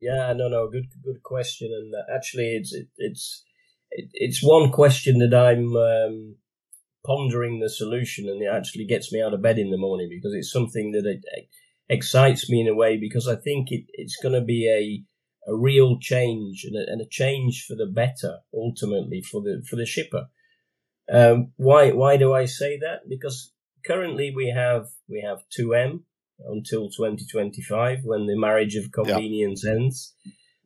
yeah 0.00 0.32
no, 0.32 0.48
no, 0.48 0.70
good, 0.70 0.86
good 1.04 1.22
question. 1.22 1.70
And 1.70 1.94
uh, 1.94 2.16
actually, 2.16 2.56
it's 2.56 2.72
it, 2.72 2.88
it's 2.96 3.44
it, 3.90 4.08
it's 4.14 4.42
one 4.42 4.70
question 4.70 5.18
that 5.18 5.34
I'm. 5.34 5.76
Um, 5.76 6.36
pondering 7.04 7.60
the 7.60 7.70
solution 7.70 8.28
and 8.28 8.42
it 8.42 8.46
actually 8.52 8.84
gets 8.84 9.12
me 9.12 9.20
out 9.20 9.34
of 9.34 9.42
bed 9.42 9.58
in 9.58 9.70
the 9.70 9.76
morning 9.76 10.08
because 10.08 10.34
it's 10.34 10.52
something 10.52 10.92
that 10.92 11.06
it, 11.06 11.48
excites 11.88 12.48
me 12.48 12.60
in 12.60 12.68
a 12.68 12.74
way 12.74 12.96
because 12.96 13.28
I 13.28 13.36
think 13.36 13.70
it, 13.70 13.84
it's 13.92 14.16
going 14.22 14.34
to 14.34 14.40
be 14.40 14.68
a 14.68 15.04
a 15.50 15.56
real 15.56 15.98
change 15.98 16.64
and 16.64 16.76
a, 16.76 16.90
and 16.90 17.00
a, 17.00 17.04
change 17.04 17.64
for 17.66 17.74
the 17.74 17.86
better 17.86 18.38
ultimately 18.54 19.20
for 19.20 19.42
the 19.42 19.62
for 19.68 19.76
the 19.76 19.86
shipper. 19.86 20.28
Um, 21.12 21.52
why 21.56 21.90
why 21.90 22.16
do 22.16 22.32
I 22.32 22.44
say 22.44 22.78
that? 22.78 23.08
Because 23.08 23.52
currently 23.84 24.32
we 24.34 24.48
have 24.50 24.86
we 25.08 25.20
have 25.22 25.38
two 25.50 25.74
M 25.74 26.04
until 26.46 26.88
2025 26.88 28.00
when 28.04 28.26
the 28.26 28.38
marriage 28.38 28.76
of 28.76 28.92
convenience 28.92 29.64
yeah. 29.64 29.72
ends. 29.72 30.14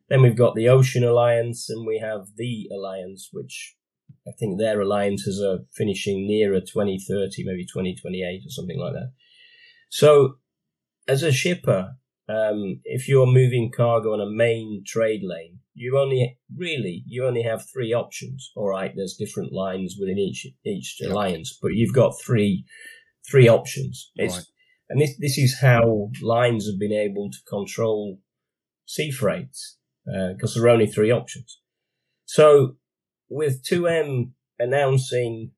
Then 0.09 0.21
we've 0.21 0.37
got 0.37 0.55
the 0.55 0.69
Ocean 0.69 1.03
Alliance 1.03 1.69
and 1.69 1.85
we 1.85 1.99
have 1.99 2.27
the 2.37 2.69
Alliance, 2.71 3.29
which 3.31 3.75
I 4.27 4.31
think 4.37 4.57
their 4.57 4.81
alliances 4.81 5.41
are 5.41 5.59
finishing 5.73 6.27
nearer 6.27 6.59
2030, 6.59 7.43
maybe 7.45 7.65
2028 7.65 8.41
or 8.45 8.49
something 8.49 8.79
like 8.79 8.93
that. 8.93 9.11
So, 9.89 10.35
as 11.07 11.23
a 11.23 11.31
shipper, 11.31 11.95
um, 12.27 12.81
if 12.83 13.07
you're 13.07 13.25
moving 13.25 13.71
cargo 13.75 14.13
on 14.13 14.19
a 14.19 14.29
main 14.29 14.83
trade 14.85 15.21
lane, 15.23 15.59
you 15.73 15.97
only 15.97 16.37
really 16.55 17.03
you 17.07 17.25
only 17.25 17.43
have 17.43 17.69
three 17.71 17.93
options. 17.93 18.51
All 18.55 18.67
right, 18.67 18.91
there's 18.95 19.15
different 19.15 19.53
lines 19.53 19.95
within 19.99 20.17
each 20.17 20.45
each 20.65 20.97
yep. 20.99 21.11
alliance, 21.11 21.57
but 21.61 21.73
you've 21.73 21.93
got 21.93 22.19
three 22.19 22.65
three 23.29 23.47
options. 23.47 24.11
Right. 24.19 24.41
And 24.89 25.01
this 25.01 25.15
this 25.19 25.37
is 25.37 25.59
how 25.61 26.09
lines 26.21 26.67
have 26.67 26.79
been 26.79 26.91
able 26.91 27.29
to 27.29 27.37
control 27.47 28.19
sea 28.85 29.11
freights 29.11 29.77
because 30.05 30.55
uh, 30.55 30.59
there 30.59 30.69
are 30.69 30.73
only 30.73 30.87
three 30.87 31.11
options. 31.11 31.59
So 32.25 32.75
with 33.29 33.63
2M 33.63 34.31
announcing 34.59 35.51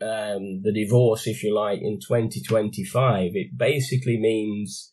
um, 0.00 0.62
the 0.62 0.72
divorce, 0.74 1.26
if 1.26 1.42
you 1.42 1.54
like, 1.54 1.80
in 1.80 1.98
2025, 2.00 3.30
it 3.34 3.56
basically 3.56 4.18
means 4.18 4.92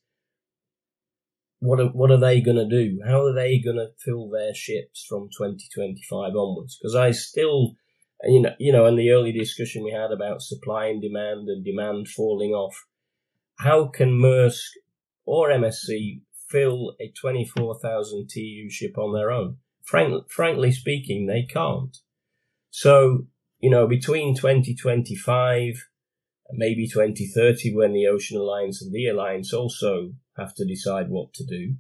what 1.60 1.80
are, 1.80 1.90
what 1.90 2.12
are 2.12 2.20
they 2.20 2.42
going 2.42 2.58
to 2.58 2.68
do? 2.68 3.00
How 3.06 3.24
are 3.26 3.34
they 3.34 3.60
going 3.60 3.78
to 3.78 3.92
fill 4.04 4.30
their 4.30 4.54
ships 4.54 5.06
from 5.08 5.30
2025 5.38 6.36
onwards? 6.36 6.78
Because 6.80 6.96
I 6.96 7.12
still, 7.12 7.74
you 8.24 8.42
know, 8.42 8.56
you 8.60 8.72
know, 8.72 8.88
in 8.88 8.96
the 8.96 9.12
early 9.12 9.32
discussion 9.32 9.84
we 9.84 9.92
had 9.92 10.12
about 10.12 10.42
supply 10.42 10.88
and 10.88 11.02
demand 11.02 11.50
and 11.50 11.64
demand 11.64 12.08
falling 12.08 12.52
off, 12.52 12.76
how 13.60 13.86
can 13.86 14.20
Maersk 14.20 14.62
or 15.26 15.50
MSC 15.50 16.22
fill 16.50 16.96
a 17.00 17.12
24,000 17.22 18.28
TEU 18.28 18.70
ship 18.70 18.98
on 18.98 19.14
their 19.14 19.32
own? 19.32 19.58
Frank, 19.84 20.30
frankly 20.30 20.72
speaking, 20.72 21.28
they 21.28 21.44
can't. 21.44 21.96
So, 22.70 23.28
you 23.60 23.70
know, 23.70 23.88
between 23.88 24.36
2025 24.36 25.88
and 26.50 26.58
maybe 26.58 26.88
2030, 26.88 27.76
when 27.76 27.94
the 27.94 28.08
Ocean 28.08 28.38
Alliance 28.38 28.82
and 28.82 28.94
the 28.94 29.08
Alliance 29.08 29.54
also 29.54 30.14
have 30.38 30.56
to 30.56 30.66
decide 30.66 31.10
what 31.10 31.34
to 31.34 31.46
do, 31.46 31.76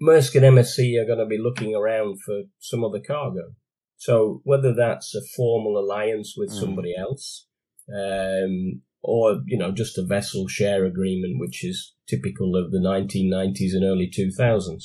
Maersk 0.00 0.36
and 0.36 0.56
MSC 0.56 1.00
are 1.00 1.06
going 1.06 1.18
to 1.18 1.26
be 1.26 1.38
looking 1.38 1.74
around 1.74 2.22
for 2.22 2.42
some 2.58 2.84
other 2.84 3.00
cargo. 3.00 3.54
So 3.96 4.40
whether 4.44 4.72
that's 4.72 5.14
a 5.14 5.26
formal 5.36 5.76
alliance 5.76 6.34
with 6.36 6.50
mm. 6.50 6.60
somebody 6.60 6.94
else, 6.96 7.46
um, 7.92 8.82
or 9.02 9.40
you 9.46 9.58
know 9.58 9.72
just 9.72 9.98
a 9.98 10.04
vessel 10.04 10.46
share 10.46 10.84
agreement, 10.84 11.40
which 11.40 11.64
is 11.64 11.94
typical 12.06 12.54
of 12.56 12.70
the 12.70 12.78
1990s 12.78 13.74
and 13.74 13.84
early 13.84 14.08
2000s, 14.08 14.84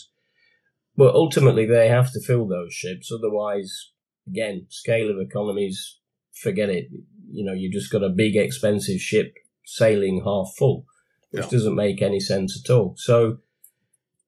but 0.96 1.16
ultimately, 1.16 1.66
they 1.66 1.88
have 1.88 2.12
to 2.14 2.22
fill 2.22 2.48
those 2.48 2.74
ships. 2.74 3.12
Otherwise, 3.12 3.91
again, 4.28 4.68
scale 4.70 5.10
of 5.10 5.20
economies, 5.20 6.00
forget 6.41 6.70
it. 6.70 6.88
You 7.32 7.46
know, 7.46 7.54
you've 7.54 7.74
just 7.74 7.91
got 7.91 8.04
a 8.04 8.10
big, 8.10 8.36
expensive 8.36 9.00
ship 9.00 9.34
sailing 9.66 10.22
half 10.24 10.54
full, 10.58 10.86
which 11.32 11.46
yeah. 11.46 11.50
doesn't 11.50 11.76
make 11.76 12.02
any 12.02 12.20
sense 12.20 12.62
at 12.64 12.72
all. 12.72 12.96
So 12.98 13.38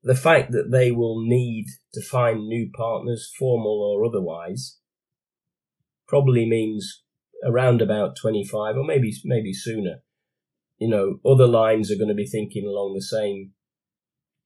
the 0.04 0.16
fact 0.16 0.52
that 0.52 0.72
they 0.72 0.92
will 0.92 1.22
need 1.22 1.66
to 1.94 2.02
find 2.02 2.48
new 2.48 2.70
partners, 2.76 3.32
formal 3.38 3.82
or 3.82 4.06
otherwise, 4.06 4.78
probably 6.08 6.48
means 6.48 7.04
around 7.44 7.82
about 7.82 8.16
25 8.16 8.78
or 8.78 8.84
maybe 8.84 9.14
maybe 9.24 9.54
sooner. 9.54 10.02
You 10.78 10.90
know, 10.90 11.20
other 11.26 11.48
lines 11.48 11.92
are 11.92 11.96
going 11.96 12.10
to 12.10 12.14
be 12.14 12.28
thinking 12.28 12.68
along 12.68 12.94
the 12.94 13.02
same 13.02 13.52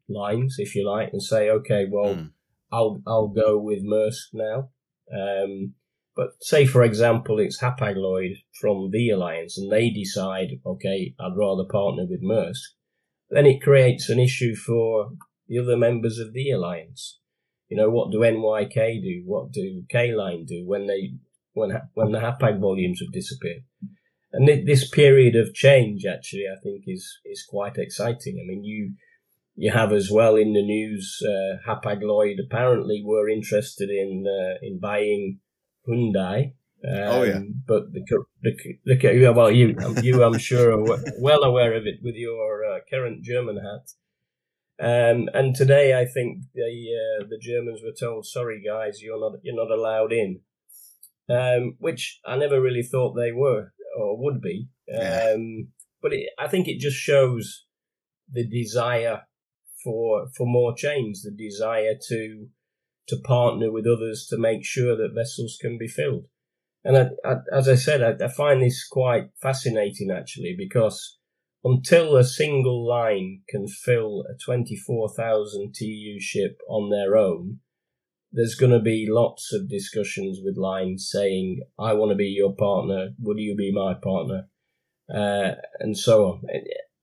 lines, 0.09 0.55
if 0.57 0.75
you 0.75 0.89
like, 0.89 1.09
and 1.11 1.21
say, 1.21 1.49
okay, 1.49 1.85
well, 1.89 2.15
mm. 2.15 2.31
I'll 2.71 3.01
I'll 3.07 3.29
go 3.29 3.57
with 3.57 3.83
Maersk 3.83 4.33
now. 4.33 4.69
Um, 5.11 5.75
but 6.15 6.31
say, 6.41 6.65
for 6.65 6.83
example, 6.83 7.39
it's 7.39 7.61
Hapag-Lloyd 7.61 8.33
from 8.59 8.89
the 8.91 9.09
alliance, 9.09 9.57
and 9.57 9.71
they 9.71 9.89
decide, 9.89 10.59
okay, 10.65 11.13
I'd 11.19 11.37
rather 11.37 11.63
partner 11.63 12.05
with 12.07 12.21
Maersk. 12.21 12.75
Then 13.29 13.45
it 13.45 13.61
creates 13.61 14.09
an 14.09 14.19
issue 14.19 14.55
for 14.55 15.11
the 15.47 15.59
other 15.59 15.77
members 15.77 16.19
of 16.19 16.33
the 16.33 16.51
alliance. 16.51 17.19
You 17.69 17.77
know, 17.77 17.89
what 17.89 18.11
do 18.11 18.19
NYK 18.19 19.01
do? 19.01 19.23
What 19.25 19.51
do 19.51 19.83
K 19.89 20.11
Line 20.11 20.45
do 20.45 20.63
when 20.65 20.87
they 20.87 21.13
when 21.53 21.71
when 21.93 22.11
the 22.11 22.19
Hapag 22.19 22.59
volumes 22.59 22.99
have 22.99 23.13
disappeared? 23.13 23.63
And 24.31 24.47
this 24.67 24.89
period 24.89 25.35
of 25.35 25.53
change, 25.53 26.05
actually, 26.05 26.45
I 26.51 26.59
think 26.61 26.83
is 26.87 27.19
is 27.25 27.45
quite 27.47 27.77
exciting. 27.77 28.39
I 28.41 28.47
mean, 28.47 28.63
you 28.63 28.93
you 29.59 29.71
have 29.71 29.91
as 29.91 30.09
well 30.09 30.37
in 30.37 30.53
the 30.53 30.63
news, 30.63 31.21
uh, 31.21 31.57
Hapag 31.67 32.01
Lloyd 32.01 32.37
apparently 32.39 33.03
were 33.05 33.27
interested 33.27 33.89
in 33.89 34.25
uh, 34.25 34.57
in 34.61 34.79
buying 34.79 35.39
Hyundai. 35.85 36.53
Um, 36.81 37.03
oh 37.07 37.23
yeah, 37.23 37.41
but 37.67 37.91
the 37.91 38.05
the, 38.41 38.55
the 38.85 39.33
well 39.35 39.51
you 39.51 39.75
you 40.01 40.23
I'm 40.23 40.37
sure 40.37 40.71
are 40.71 40.97
well 41.19 41.43
aware 41.43 41.73
of 41.73 41.85
it 41.85 41.99
with 42.01 42.15
your 42.15 42.63
uh, 42.63 42.79
current 42.89 43.21
German 43.21 43.57
hat. 43.57 43.85
Um, 44.81 45.27
and 45.33 45.53
today 45.53 45.99
I 45.99 46.05
think 46.05 46.43
the 46.55 46.61
uh, 46.63 47.25
the 47.29 47.37
Germans 47.37 47.81
were 47.83 47.99
told, 47.99 48.25
sorry 48.25 48.63
guys, 48.65 49.01
you're 49.01 49.19
not 49.19 49.39
you're 49.43 49.57
not 49.57 49.77
allowed 49.77 50.13
in, 50.13 50.39
um, 51.29 51.75
which 51.79 52.21
I 52.25 52.37
never 52.37 52.61
really 52.61 52.83
thought 52.83 53.13
they 53.13 53.33
were 53.33 53.73
or 53.97 54.23
would 54.23 54.39
be. 54.39 54.69
Yeah. 54.87 55.33
Um, 55.33 55.73
but 56.01 56.13
it, 56.13 56.29
I 56.39 56.47
think 56.47 56.69
it 56.69 56.79
just 56.79 56.95
shows 56.95 57.65
the 58.31 58.47
desire 58.47 59.23
for 59.83 60.27
for 60.35 60.45
more 60.45 60.75
change, 60.75 61.21
the 61.21 61.31
desire 61.31 61.95
to 62.09 62.47
to 63.07 63.17
partner 63.17 63.71
with 63.71 63.85
others 63.87 64.27
to 64.29 64.37
make 64.37 64.63
sure 64.63 64.95
that 64.95 65.15
vessels 65.15 65.57
can 65.59 65.77
be 65.77 65.87
filled. 65.87 66.25
And 66.83 66.97
I, 66.97 67.09
I, 67.27 67.35
as 67.51 67.67
I 67.67 67.75
said, 67.75 68.01
I, 68.01 68.23
I 68.23 68.27
find 68.29 68.61
this 68.61 68.87
quite 68.87 69.29
fascinating 69.41 70.11
actually 70.11 70.55
because 70.57 71.17
until 71.63 72.15
a 72.15 72.23
single 72.23 72.87
line 72.87 73.41
can 73.49 73.67
fill 73.67 74.23
a 74.29 74.37
24,000 74.45 75.73
TEU 75.73 76.19
ship 76.19 76.59
on 76.69 76.89
their 76.89 77.17
own, 77.17 77.59
there's 78.31 78.55
going 78.55 78.71
to 78.71 78.79
be 78.79 79.07
lots 79.09 79.51
of 79.53 79.69
discussions 79.69 80.39
with 80.43 80.55
lines 80.55 81.09
saying, 81.11 81.61
I 81.77 81.93
want 81.93 82.11
to 82.11 82.15
be 82.15 82.27
your 82.27 82.55
partner. 82.55 83.09
Will 83.19 83.39
you 83.39 83.55
be 83.55 83.73
my 83.73 83.95
partner? 83.95 84.47
Uh, 85.13 85.55
and 85.79 85.97
so 85.97 86.25
on. 86.25 86.41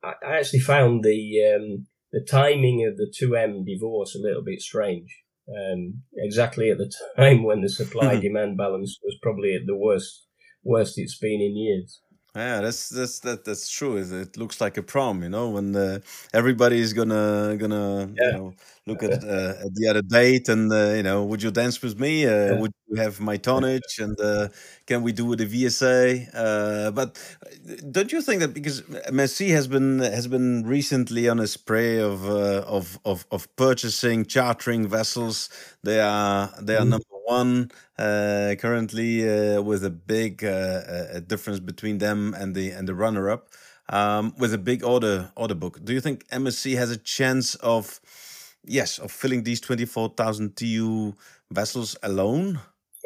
I 0.05 0.37
actually 0.37 0.61
found 0.61 1.03
the 1.03 1.55
um, 1.57 1.87
the 2.17 2.25
timing 2.25 2.87
of 2.87 2.97
the 2.97 3.13
2M 3.21 3.67
divorce 3.67 4.15
a 4.15 4.19
little 4.19 4.43
bit 4.43 4.63
strange. 4.63 5.23
Um, 5.49 6.03
exactly 6.17 6.71
at 6.71 6.79
the 6.79 6.91
time 7.17 7.45
when 7.45 7.61
the 7.61 7.69
supply 7.69 8.19
demand 8.19 8.57
balance 8.57 8.99
was 9.05 9.17
probably 9.23 9.55
at 9.55 9.67
the 9.67 9.77
worst 9.77 10.27
worst 10.65 10.95
it's 10.97 11.19
been 11.19 11.43
in 11.43 11.57
years. 11.57 12.01
Yeah, 12.37 12.61
that's 12.61 12.91
that's 12.91 13.21
that 13.21 13.47
that's 13.47 13.71
true. 13.71 13.97
It 13.97 14.37
looks 14.37 14.61
like 14.61 14.77
a 14.77 14.83
prom, 14.83 15.23
you 15.23 15.31
know, 15.31 15.49
when 15.49 15.75
uh, 15.75 16.01
everybody 16.35 16.81
is 16.81 16.93
gonna 16.93 17.57
gonna 17.59 18.13
yeah. 18.15 18.27
you 18.27 18.33
know 18.37 18.53
look 18.87 19.03
at 19.03 19.25
uh, 19.25 19.55
at 19.65 19.75
the 19.75 19.89
other 19.89 20.03
date 20.03 20.51
and 20.51 20.71
uh, 20.71 20.93
you 20.97 21.03
know, 21.03 21.25
would 21.25 21.43
you 21.43 21.51
dance 21.51 21.81
with 21.81 21.99
me? 21.99 22.27
Uh, 22.27 22.31
yeah. 22.31 22.61
Would 22.61 22.73
you 22.89 23.01
have 23.01 23.21
my 23.21 23.39
tonnage? 23.39 23.99
And 23.99 24.21
uh, 24.21 24.49
can 24.87 25.03
we 25.03 25.13
do 25.13 25.35
the 25.35 25.47
VSA? 25.47 26.29
Uh, 26.35 26.91
but 26.91 27.19
don't 27.91 28.13
you 28.13 28.21
think 28.21 28.41
that 28.41 28.53
because 28.53 28.83
MSC 28.83 29.49
has 29.53 29.67
been 29.67 30.01
has 30.01 30.27
been 30.27 30.67
recently 30.67 31.31
on 31.31 31.41
a 31.41 31.47
spray 31.47 32.01
of 32.01 32.29
of 32.29 32.99
of 33.07 33.25
of 33.31 33.49
purchasing 33.57 34.27
chartering 34.27 34.87
vessels, 34.87 35.49
they 35.83 36.01
are 36.01 36.53
they 36.61 36.77
are 36.77 36.85
mm. 36.85 36.91
number 36.91 37.16
one 37.27 37.71
uh, 37.99 38.55
currently 38.59 39.29
uh, 39.29 39.61
with 39.61 39.85
a 39.85 39.91
big 39.91 40.45
uh, 40.45 41.21
difference 41.21 41.61
between 41.61 41.99
them 41.99 42.35
and 42.35 42.55
the 42.55 42.71
and 42.71 42.89
the 42.89 42.95
runner 42.95 43.29
up 43.31 43.49
um, 43.89 44.35
with 44.39 44.55
a 44.55 44.59
big 44.59 44.85
order 44.85 45.31
order 45.37 45.55
book. 45.55 45.85
Do 45.85 45.93
you 45.93 46.01
think 46.01 46.27
MSC 46.29 46.77
has 46.77 46.91
a 46.91 46.97
chance 46.97 47.55
of 47.57 48.01
yes 48.65 48.99
of 48.99 49.11
filling 49.11 49.43
these 49.43 49.61
twenty 49.61 49.85
four 49.85 50.09
thousand 50.17 50.57
TEU 50.57 51.15
vessels 51.51 51.97
alone? 52.03 52.61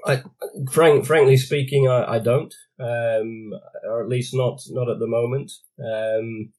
I, 0.07 0.23
frank, 0.71 1.05
frankly 1.05 1.37
speaking, 1.37 1.87
I, 1.87 2.14
I 2.14 2.18
don't, 2.21 2.55
um, 2.79 3.53
or 3.85 4.03
at 4.03 4.09
least 4.09 4.35
not 4.35 4.61
not 4.71 4.89
at 4.89 4.99
the 4.99 5.07
moment. 5.07 5.53
Um, 5.79 6.53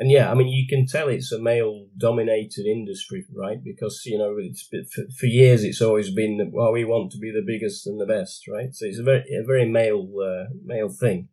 and 0.00 0.10
yeah, 0.10 0.30
I 0.30 0.34
mean, 0.34 0.48
you 0.48 0.66
can 0.66 0.86
tell 0.86 1.08
it's 1.08 1.30
a 1.30 1.38
male 1.38 1.86
dominated 1.98 2.64
industry, 2.64 3.26
right? 3.34 3.62
Because, 3.62 4.00
you 4.06 4.16
know, 4.16 4.34
it's 4.38 4.66
for, 5.18 5.26
years, 5.26 5.62
it's 5.62 5.82
always 5.82 6.10
been, 6.10 6.50
well, 6.54 6.72
we 6.72 6.86
want 6.86 7.12
to 7.12 7.18
be 7.18 7.30
the 7.30 7.44
biggest 7.46 7.86
and 7.86 8.00
the 8.00 8.06
best, 8.06 8.48
right? 8.48 8.74
So 8.74 8.86
it's 8.86 8.98
a 8.98 9.02
very, 9.02 9.24
a 9.30 9.44
very 9.46 9.68
male, 9.68 10.08
uh, 10.18 10.54
male 10.64 10.88
thing. 10.88 11.28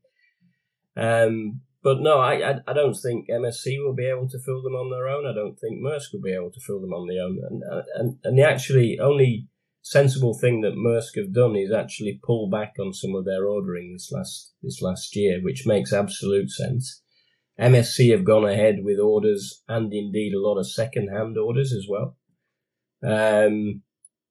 Um, 0.98 1.62
but 1.82 2.02
no, 2.02 2.20
I, 2.20 2.34
I, 2.50 2.56
I 2.68 2.74
don't 2.74 2.96
think 2.96 3.30
MSC 3.30 3.78
will 3.82 3.96
be 3.96 4.10
able 4.10 4.28
to 4.28 4.40
fill 4.40 4.62
them 4.62 4.74
on 4.74 4.92
their 4.92 5.08
own. 5.08 5.26
I 5.26 5.34
don't 5.34 5.58
think 5.58 5.82
Maersk 5.82 6.12
will 6.12 6.22
be 6.22 6.34
able 6.34 6.52
to 6.52 6.60
fill 6.60 6.82
them 6.82 6.92
on 6.92 7.08
their 7.08 7.24
own. 7.24 7.40
And, 7.50 7.64
and, 7.96 8.18
and 8.26 8.38
the 8.38 8.44
actually 8.44 9.00
only 9.00 9.48
sensible 9.82 10.38
thing 10.38 10.60
that 10.60 10.76
Maersk 10.76 11.16
have 11.16 11.32
done 11.34 11.56
is 11.56 11.72
actually 11.72 12.20
pull 12.22 12.50
back 12.50 12.74
on 12.82 12.92
some 12.94 13.16
of 13.16 13.24
their 13.24 13.48
ordering 13.48 13.94
this 13.94 14.12
last, 14.12 14.52
this 14.62 14.82
last 14.82 15.16
year, 15.16 15.40
which 15.42 15.66
makes 15.66 15.94
absolute 15.94 16.52
sense 16.52 17.02
MSC 17.60 18.12
have 18.12 18.24
gone 18.24 18.46
ahead 18.46 18.84
with 18.84 19.00
orders 19.00 19.64
and 19.68 19.92
indeed 19.92 20.34
a 20.34 20.40
lot 20.40 20.60
of 20.60 20.70
second 20.70 21.10
hand 21.10 21.38
orders 21.38 21.74
as 21.74 21.88
well. 21.90 22.16
Um, 23.04 23.82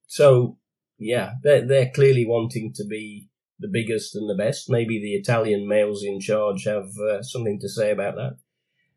so 0.06 0.58
yeah, 0.98 1.32
they're, 1.42 1.66
they're 1.66 1.90
clearly 1.94 2.24
wanting 2.24 2.72
to 2.74 2.84
be 2.84 3.28
the 3.58 3.68
biggest 3.68 4.14
and 4.14 4.28
the 4.28 4.34
best. 4.34 4.70
Maybe 4.70 5.00
the 5.00 5.14
Italian 5.14 5.66
males 5.66 6.04
in 6.04 6.20
charge 6.20 6.64
have 6.64 6.90
uh, 6.98 7.22
something 7.22 7.58
to 7.60 7.68
say 7.68 7.90
about 7.90 8.14
that. 8.16 8.36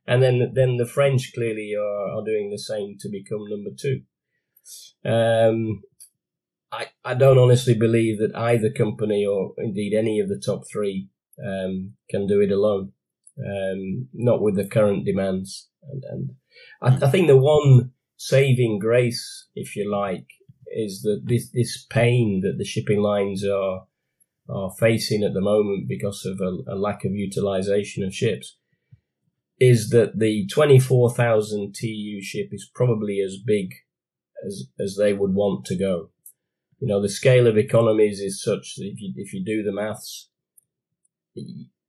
And 0.05 0.21
then, 0.23 0.51
then 0.53 0.77
the 0.77 0.87
French 0.87 1.31
clearly 1.33 1.73
are, 1.75 2.17
are 2.17 2.25
doing 2.25 2.49
the 2.49 2.59
same 2.59 2.97
to 2.99 3.09
become 3.09 3.47
number 3.47 3.69
two. 3.77 4.01
Um, 5.05 5.81
I, 6.71 6.87
I 7.03 7.13
don't 7.15 7.37
honestly 7.39 7.73
believe 7.73 8.19
that 8.19 8.35
either 8.35 8.69
company 8.69 9.25
or 9.25 9.53
indeed 9.57 9.93
any 9.93 10.19
of 10.19 10.29
the 10.29 10.41
top 10.43 10.63
three 10.71 11.09
um, 11.43 11.93
can 12.09 12.27
do 12.27 12.41
it 12.41 12.51
alone 12.51 12.93
um, 13.45 14.07
not 14.13 14.41
with 14.41 14.55
the 14.55 14.65
current 14.65 15.05
demands. 15.05 15.69
And, 15.83 16.03
and 16.09 16.29
I, 16.81 17.05
I, 17.05 17.09
think 17.09 17.27
the 17.27 17.37
one 17.37 17.91
saving 18.17 18.79
grace, 18.79 19.47
if 19.55 19.75
you 19.75 19.89
like, 19.89 20.27
is 20.67 21.01
that 21.01 21.21
this 21.25 21.49
this 21.51 21.85
pain 21.89 22.41
that 22.43 22.57
the 22.57 22.65
shipping 22.65 23.01
lines 23.01 23.45
are 23.45 23.83
are 24.49 24.71
facing 24.79 25.23
at 25.23 25.33
the 25.33 25.41
moment 25.41 25.87
because 25.87 26.25
of 26.25 26.39
a, 26.41 26.73
a 26.73 26.75
lack 26.75 27.05
of 27.05 27.13
utilization 27.13 28.03
of 28.03 28.13
ships 28.13 28.57
is 29.59 29.89
that 29.89 30.17
the 30.17 30.47
24,000 30.47 31.75
TEU 31.75 32.21
ship 32.21 32.49
is 32.51 32.69
probably 32.73 33.19
as 33.19 33.37
big 33.37 33.73
as 34.45 34.65
as 34.79 34.95
they 34.97 35.13
would 35.13 35.33
want 35.33 35.65
to 35.65 35.77
go. 35.77 36.09
You 36.79 36.87
know, 36.87 37.01
the 37.01 37.09
scale 37.09 37.45
of 37.45 37.57
economies 37.57 38.19
is 38.21 38.41
such 38.41 38.75
that 38.77 38.85
if 38.85 39.01
you 39.01 39.13
if 39.17 39.33
you 39.33 39.43
do 39.43 39.63
the 39.63 39.73
maths, 39.73 40.29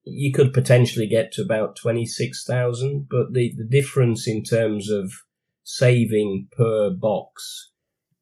you 0.04 0.32
could 0.32 0.52
potentially 0.52 1.06
get 1.06 1.32
to 1.32 1.42
about 1.42 1.76
26,000, 1.76 3.06
but 3.10 3.32
the, 3.32 3.52
the 3.56 3.64
difference 3.64 4.26
in 4.26 4.42
terms 4.42 4.90
of 4.90 5.12
saving 5.62 6.48
per 6.56 6.90
box 6.90 7.70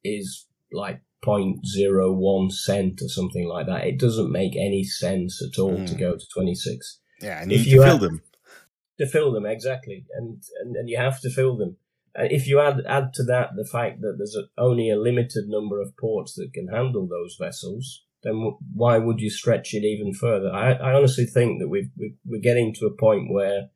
is 0.05 0.47
like 0.73 1.01
0.01 1.25 2.53
cent 2.53 3.01
or 3.03 3.09
something 3.09 3.47
like 3.47 3.67
that. 3.67 3.87
It 3.87 3.99
doesn't 3.99 4.31
make 4.31 4.57
any 4.57 4.85
sense 4.85 5.43
at 5.43 5.59
all 5.61 5.77
mm. 5.77 5.87
to 5.87 5.95
hmm. 5.95 6.01
go 6.01 6.17
to 6.17 6.25
26. 6.33 7.01
Yeah, 7.21 7.43
and 7.43 7.53
if 7.53 7.67
you, 7.67 7.83
fill 7.83 7.99
them. 7.99 8.23
To 8.99 9.07
fill 9.07 9.33
them, 9.33 9.47
exactly. 9.47 10.05
And, 10.15 10.43
and, 10.61 10.77
and 10.77 10.89
you 10.89 10.97
have 10.97 11.21
to 11.23 11.31
fill 11.31 11.57
them. 11.57 11.77
And 12.15 12.33
if 12.33 12.47
you 12.47 12.61
add, 12.61 12.83
add 12.87 13.13
to 13.15 13.25
that 13.25 13.51
the 13.57 13.65
fact 13.65 14.01
that 14.03 14.17
there's 14.19 14.37
a, 14.37 14.49
only 14.61 14.91
a 14.91 14.99
limited 14.99 15.49
number 15.49 15.81
of 15.81 15.97
ports 15.97 16.35
that 16.35 16.53
can 16.53 16.69
handle 16.69 17.07
those 17.07 17.37
vessels, 17.41 18.05
then 18.23 18.57
why 18.75 18.99
would 18.99 19.21
you 19.21 19.31
stretch 19.31 19.75
it 19.75 19.85
even 19.85 20.13
further? 20.13 20.53
I, 20.53 20.73
I 20.73 20.95
honestly 20.95 21.25
think 21.25 21.61
that 21.61 21.69
we've, 21.69 21.91
we're 22.25 22.41
getting 22.41 22.75
to 22.75 22.87
a 22.87 22.97
point 22.97 23.33
where 23.33 23.69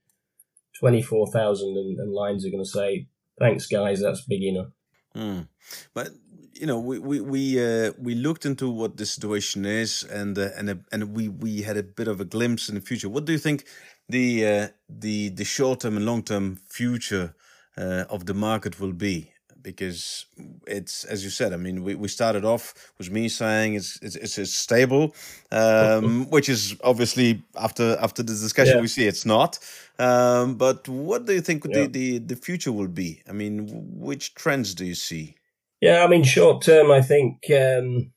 24,000 0.78 1.68
and, 1.68 1.98
and 1.98 2.12
lines 2.12 2.44
are 2.44 2.50
going 2.50 2.64
to 2.64 2.68
say, 2.68 3.08
thanks 3.38 3.66
guys, 3.66 4.00
that's 4.00 4.22
big 4.22 4.42
enough. 4.42 4.68
Mm. 5.14 5.48
But 5.94 6.10
you 6.54 6.66
know, 6.66 6.78
we 6.78 6.98
we 6.98 7.20
we 7.20 7.60
uh, 7.60 7.92
we 7.98 8.14
looked 8.14 8.44
into 8.46 8.70
what 8.70 8.96
the 8.96 9.06
situation 9.06 9.64
is, 9.64 10.04
and 10.04 10.38
uh, 10.38 10.50
and 10.56 10.70
uh, 10.70 10.74
and 10.92 11.14
we 11.14 11.28
we 11.28 11.62
had 11.62 11.76
a 11.76 11.82
bit 11.82 12.08
of 12.08 12.20
a 12.20 12.24
glimpse 12.24 12.68
in 12.68 12.76
the 12.76 12.80
future. 12.80 13.08
What 13.08 13.24
do 13.24 13.32
you 13.32 13.38
think 13.38 13.64
the 14.08 14.46
uh, 14.46 14.68
the 14.88 15.30
the 15.30 15.44
short 15.44 15.80
term 15.80 15.96
and 15.96 16.06
long 16.06 16.22
term 16.22 16.60
future 16.68 17.34
uh, 17.76 18.04
of 18.08 18.26
the 18.26 18.34
market 18.34 18.78
will 18.78 18.92
be? 18.92 19.32
Because 19.62 20.26
it's 20.66 21.04
as 21.04 21.24
you 21.24 21.30
said. 21.30 21.52
I 21.52 21.56
mean, 21.56 21.82
we, 21.82 21.94
we 21.94 22.08
started 22.08 22.44
off 22.44 22.92
with 22.98 23.10
me 23.10 23.28
saying 23.28 23.74
it's 23.74 23.98
it's, 24.02 24.38
it's, 24.38 24.54
stable, 24.54 25.14
um, 25.50 26.26
which 26.30 26.48
is 26.48 26.76
obviously 26.84 27.42
after 27.56 27.96
after 28.00 28.22
the 28.22 28.32
discussion 28.32 28.76
yeah. 28.76 28.80
we 28.80 28.88
see 28.88 29.06
it's 29.06 29.26
not. 29.26 29.58
Um, 29.98 30.56
but 30.56 30.88
what 30.88 31.26
do 31.26 31.32
you 31.32 31.40
think 31.40 31.64
yeah. 31.64 31.82
the, 31.82 31.86
the 31.86 32.18
the 32.18 32.36
future 32.36 32.72
will 32.72 32.88
be? 32.88 33.22
I 33.28 33.32
mean, 33.32 33.68
which 33.98 34.34
trends 34.34 34.74
do 34.74 34.84
you 34.84 34.94
see? 34.94 35.36
Yeah, 35.80 36.04
I 36.04 36.06
mean, 36.06 36.22
short 36.22 36.62
term, 36.62 36.90
I 36.90 37.02
think. 37.02 37.38
Um, 37.50 38.12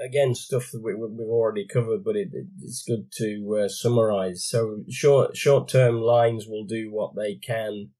again, 0.00 0.34
stuff 0.34 0.70
that 0.72 0.82
we, 0.82 0.92
have 0.92 1.28
already 1.28 1.66
covered, 1.66 2.04
but 2.04 2.16
it, 2.16 2.28
it's 2.62 2.82
good 2.86 3.10
to 3.18 3.62
uh, 3.64 3.68
summarize. 3.68 4.44
So, 4.44 4.84
short 4.90 5.36
short 5.36 5.68
term 5.68 6.00
lines 6.00 6.46
will 6.46 6.64
do 6.64 6.90
what 6.90 7.14
they 7.14 7.34
can 7.34 7.90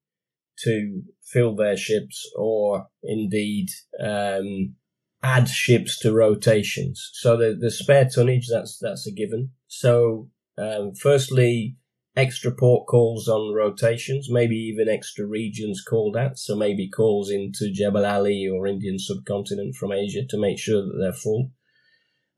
to 0.62 1.02
fill 1.22 1.54
their 1.56 1.76
ships 1.76 2.30
or 2.36 2.86
indeed 3.02 3.68
um, 4.00 4.74
add 5.22 5.48
ships 5.48 5.98
to 6.00 6.12
rotations. 6.12 7.10
So 7.14 7.36
the, 7.36 7.56
the 7.58 7.70
spare 7.70 8.08
tonnage, 8.08 8.46
that's, 8.50 8.78
that's 8.78 9.06
a 9.06 9.12
given. 9.12 9.50
So, 9.66 10.30
um, 10.56 10.92
firstly, 10.94 11.76
extra 12.16 12.52
port 12.52 12.86
calls 12.86 13.26
on 13.26 13.54
rotations, 13.54 14.28
maybe 14.30 14.56
even 14.56 14.88
extra 14.88 15.26
regions 15.26 15.82
called 15.82 16.16
at. 16.16 16.38
So 16.38 16.54
maybe 16.54 16.88
calls 16.88 17.30
into 17.30 17.72
Jebel 17.72 18.06
Ali 18.06 18.48
or 18.48 18.66
Indian 18.66 18.98
subcontinent 18.98 19.74
from 19.74 19.92
Asia 19.92 20.24
to 20.28 20.38
make 20.38 20.58
sure 20.58 20.82
that 20.82 20.98
they're 21.00 21.12
full. 21.12 21.50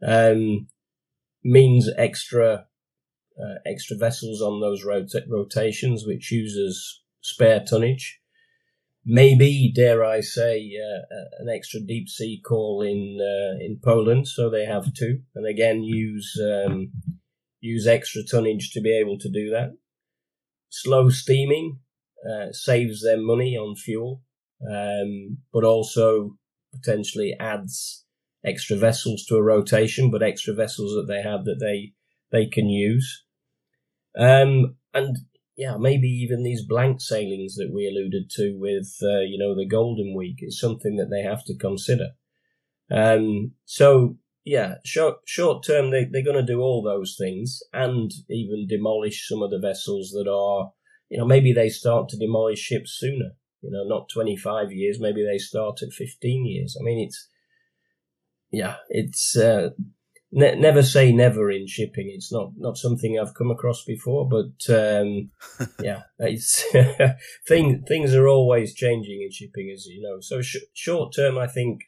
Um, 0.06 0.68
means 1.44 1.90
extra, 1.96 2.66
uh, 3.38 3.54
extra 3.66 3.96
vessels 3.96 4.40
on 4.40 4.60
those 4.60 4.84
rota- 4.84 5.26
rotations, 5.28 6.06
which 6.06 6.32
uses 6.32 7.02
spare 7.26 7.64
tonnage. 7.68 8.20
Maybe, 9.04 9.72
dare 9.74 10.04
I 10.04 10.20
say, 10.20 10.72
uh, 10.80 11.14
uh, 11.14 11.28
an 11.40 11.48
extra 11.48 11.80
deep 11.80 12.08
sea 12.08 12.40
call 12.44 12.82
in 12.82 13.18
uh, 13.20 13.64
in 13.64 13.78
Poland, 13.82 14.26
so 14.26 14.48
they 14.48 14.64
have 14.64 14.94
two, 14.94 15.22
and 15.34 15.46
again 15.46 15.82
use 15.82 16.40
um, 16.40 16.92
use 17.60 17.86
extra 17.86 18.22
tonnage 18.22 18.70
to 18.72 18.80
be 18.80 18.96
able 18.96 19.18
to 19.18 19.28
do 19.28 19.50
that. 19.50 19.76
Slow 20.70 21.08
steaming 21.08 21.78
uh, 22.28 22.52
saves 22.52 23.02
them 23.02 23.24
money 23.24 23.56
on 23.56 23.76
fuel, 23.76 24.22
um, 24.68 25.38
but 25.52 25.64
also 25.64 26.36
potentially 26.72 27.34
adds 27.38 28.04
extra 28.44 28.76
vessels 28.76 29.24
to 29.26 29.36
a 29.36 29.42
rotation, 29.42 30.10
but 30.10 30.22
extra 30.22 30.54
vessels 30.54 30.94
that 30.94 31.12
they 31.12 31.22
have 31.22 31.44
that 31.44 31.60
they 31.60 31.92
they 32.30 32.46
can 32.46 32.68
use. 32.68 33.24
Um, 34.18 34.76
and 34.92 35.16
yeah, 35.56 35.76
maybe 35.78 36.08
even 36.08 36.42
these 36.42 36.64
blank 36.64 37.00
sailings 37.00 37.54
that 37.56 37.72
we 37.72 37.88
alluded 37.88 38.30
to 38.30 38.56
with, 38.58 38.96
uh, 39.02 39.20
you 39.20 39.38
know, 39.38 39.54
the 39.54 39.66
Golden 39.66 40.14
Week 40.14 40.36
is 40.40 40.60
something 40.60 40.96
that 40.96 41.08
they 41.10 41.22
have 41.22 41.44
to 41.46 41.56
consider. 41.56 42.10
Um, 42.90 43.52
so 43.64 44.18
yeah, 44.44 44.74
short 44.84 45.16
short 45.24 45.64
term 45.64 45.90
they 45.90 46.04
they're 46.04 46.22
going 46.22 46.36
to 46.36 46.52
do 46.52 46.60
all 46.60 46.82
those 46.82 47.16
things 47.18 47.60
and 47.72 48.12
even 48.30 48.66
demolish 48.68 49.26
some 49.26 49.42
of 49.42 49.50
the 49.50 49.58
vessels 49.58 50.10
that 50.10 50.30
are, 50.30 50.72
you 51.08 51.18
know, 51.18 51.24
maybe 51.24 51.52
they 51.52 51.68
start 51.68 52.08
to 52.10 52.16
demolish 52.16 52.60
ships 52.60 52.96
sooner. 52.98 53.32
You 53.62 53.70
know, 53.72 53.84
not 53.84 54.08
twenty 54.08 54.36
five 54.36 54.70
years. 54.70 55.00
Maybe 55.00 55.24
they 55.24 55.38
start 55.38 55.82
at 55.82 55.92
fifteen 55.92 56.46
years. 56.46 56.76
I 56.78 56.84
mean, 56.84 57.04
it's 57.04 57.28
yeah, 58.52 58.76
it's 58.88 59.36
uh, 59.36 59.70
ne- 60.32 60.58
never 60.58 60.82
say 60.82 61.12
never 61.12 61.50
in 61.50 61.66
shipping. 61.66 62.10
It's 62.12 62.32
not 62.32 62.52
not 62.56 62.76
something 62.76 63.18
I've 63.18 63.34
come 63.34 63.50
across 63.50 63.84
before, 63.84 64.28
but 64.28 64.74
um, 64.74 65.30
yeah, 65.82 66.02
it's 66.18 66.64
things 67.48 67.82
things 67.88 68.14
are 68.14 68.28
always 68.28 68.74
changing 68.74 69.22
in 69.22 69.30
shipping, 69.30 69.70
as 69.72 69.86
you 69.86 70.02
know. 70.02 70.18
So 70.20 70.42
sh- 70.42 70.68
short 70.74 71.14
term, 71.14 71.38
I 71.38 71.46
think 71.46 71.82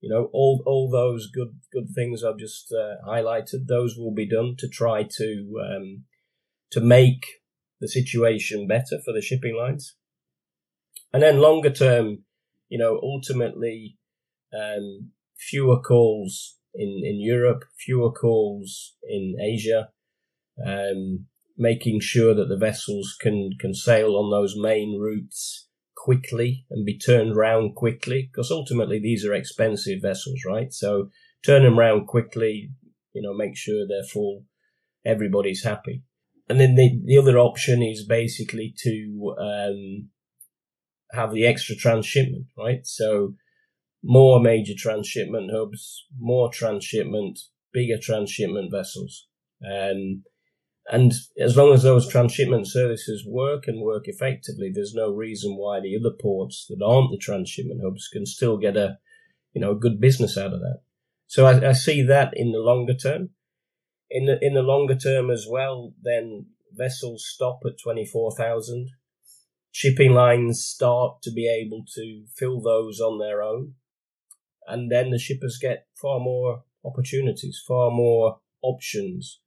you 0.00 0.10
know 0.10 0.30
all 0.32 0.62
all 0.66 0.90
those 0.90 1.30
good 1.30 1.58
good 1.72 1.88
things 1.94 2.22
I've 2.24 2.38
just 2.38 2.72
uh, 2.72 3.06
highlighted. 3.06 3.66
Those 3.68 3.96
will 3.96 4.14
be 4.14 4.28
done 4.28 4.56
to 4.58 4.68
try 4.68 5.04
to 5.18 5.60
um, 5.64 6.04
to 6.70 6.80
make 6.80 7.24
the 7.80 7.88
situation 7.88 8.66
better 8.66 8.98
for 9.04 9.12
the 9.12 9.22
shipping 9.22 9.56
lines, 9.56 9.96
and 11.12 11.22
then 11.22 11.38
longer 11.38 11.70
term, 11.70 12.24
you 12.68 12.78
know, 12.78 12.98
ultimately. 13.02 13.98
Um, 14.54 15.12
fewer 15.38 15.80
calls 15.80 16.58
in, 16.74 17.02
in 17.04 17.20
Europe, 17.20 17.64
fewer 17.78 18.10
calls 18.10 18.94
in 19.08 19.36
Asia, 19.40 19.88
um, 20.66 21.26
making 21.56 22.00
sure 22.00 22.34
that 22.34 22.48
the 22.48 22.56
vessels 22.56 23.16
can, 23.20 23.50
can 23.60 23.74
sail 23.74 24.16
on 24.16 24.30
those 24.30 24.54
main 24.56 24.98
routes 25.00 25.68
quickly 25.96 26.66
and 26.70 26.84
be 26.84 26.98
turned 26.98 27.36
round 27.36 27.76
quickly, 27.76 28.28
because 28.30 28.50
ultimately 28.50 28.98
these 28.98 29.24
are 29.24 29.34
expensive 29.34 30.00
vessels, 30.02 30.40
right? 30.46 30.72
So 30.72 31.10
turn 31.44 31.62
them 31.62 31.78
round 31.78 32.08
quickly, 32.08 32.70
you 33.12 33.22
know, 33.22 33.34
make 33.34 33.56
sure 33.56 33.86
they're 33.86 34.02
full, 34.02 34.44
everybody's 35.04 35.64
happy. 35.64 36.02
And 36.48 36.58
then 36.58 36.74
the, 36.74 37.00
the 37.04 37.18
other 37.18 37.38
option 37.38 37.82
is 37.82 38.04
basically 38.04 38.74
to 38.78 39.34
um, 39.38 40.08
have 41.12 41.32
the 41.32 41.46
extra 41.46 41.76
transshipment, 41.76 42.46
right? 42.58 42.84
So 42.84 43.34
more 44.02 44.40
major 44.40 44.74
transshipment 44.76 45.50
hubs, 45.54 46.06
more 46.18 46.50
transshipment, 46.50 47.38
bigger 47.72 47.98
transshipment 48.00 48.70
vessels. 48.70 49.28
Um, 49.64 50.24
and 50.90 51.12
as 51.40 51.56
long 51.56 51.72
as 51.72 51.84
those 51.84 52.08
transshipment 52.08 52.66
services 52.66 53.24
work 53.26 53.68
and 53.68 53.80
work 53.80 54.04
effectively, 54.06 54.72
there's 54.74 54.94
no 54.94 55.12
reason 55.12 55.56
why 55.56 55.80
the 55.80 55.96
other 55.96 56.14
ports 56.20 56.66
that 56.68 56.84
aren't 56.84 57.12
the 57.12 57.18
transshipment 57.18 57.80
hubs 57.84 58.08
can 58.12 58.26
still 58.26 58.58
get 58.58 58.76
a, 58.76 58.98
you 59.52 59.60
know, 59.60 59.70
a 59.70 59.78
good 59.78 60.00
business 60.00 60.36
out 60.36 60.52
of 60.52 60.60
that. 60.60 60.80
So 61.28 61.46
I, 61.46 61.68
I 61.68 61.72
see 61.72 62.02
that 62.02 62.32
in 62.34 62.50
the 62.50 62.58
longer 62.58 62.94
term. 62.94 63.30
In 64.10 64.26
the 64.26 64.38
in 64.44 64.52
the 64.52 64.62
longer 64.62 64.96
term 64.96 65.30
as 65.30 65.46
well, 65.48 65.94
then 66.02 66.46
vessels 66.72 67.24
stop 67.26 67.60
at 67.64 67.80
twenty 67.82 68.04
four 68.04 68.30
thousand. 68.36 68.90
Shipping 69.70 70.12
lines 70.12 70.62
start 70.62 71.22
to 71.22 71.30
be 71.32 71.48
able 71.48 71.84
to 71.94 72.24
fill 72.36 72.60
those 72.60 73.00
on 73.00 73.18
their 73.18 73.40
own 73.40 73.74
and 74.66 74.90
then 74.90 75.10
the 75.10 75.18
shippers 75.18 75.58
get 75.60 75.86
far 76.00 76.20
more 76.20 76.64
opportunities, 76.84 77.62
far 77.66 77.90
more 77.90 78.38
options 78.62 79.40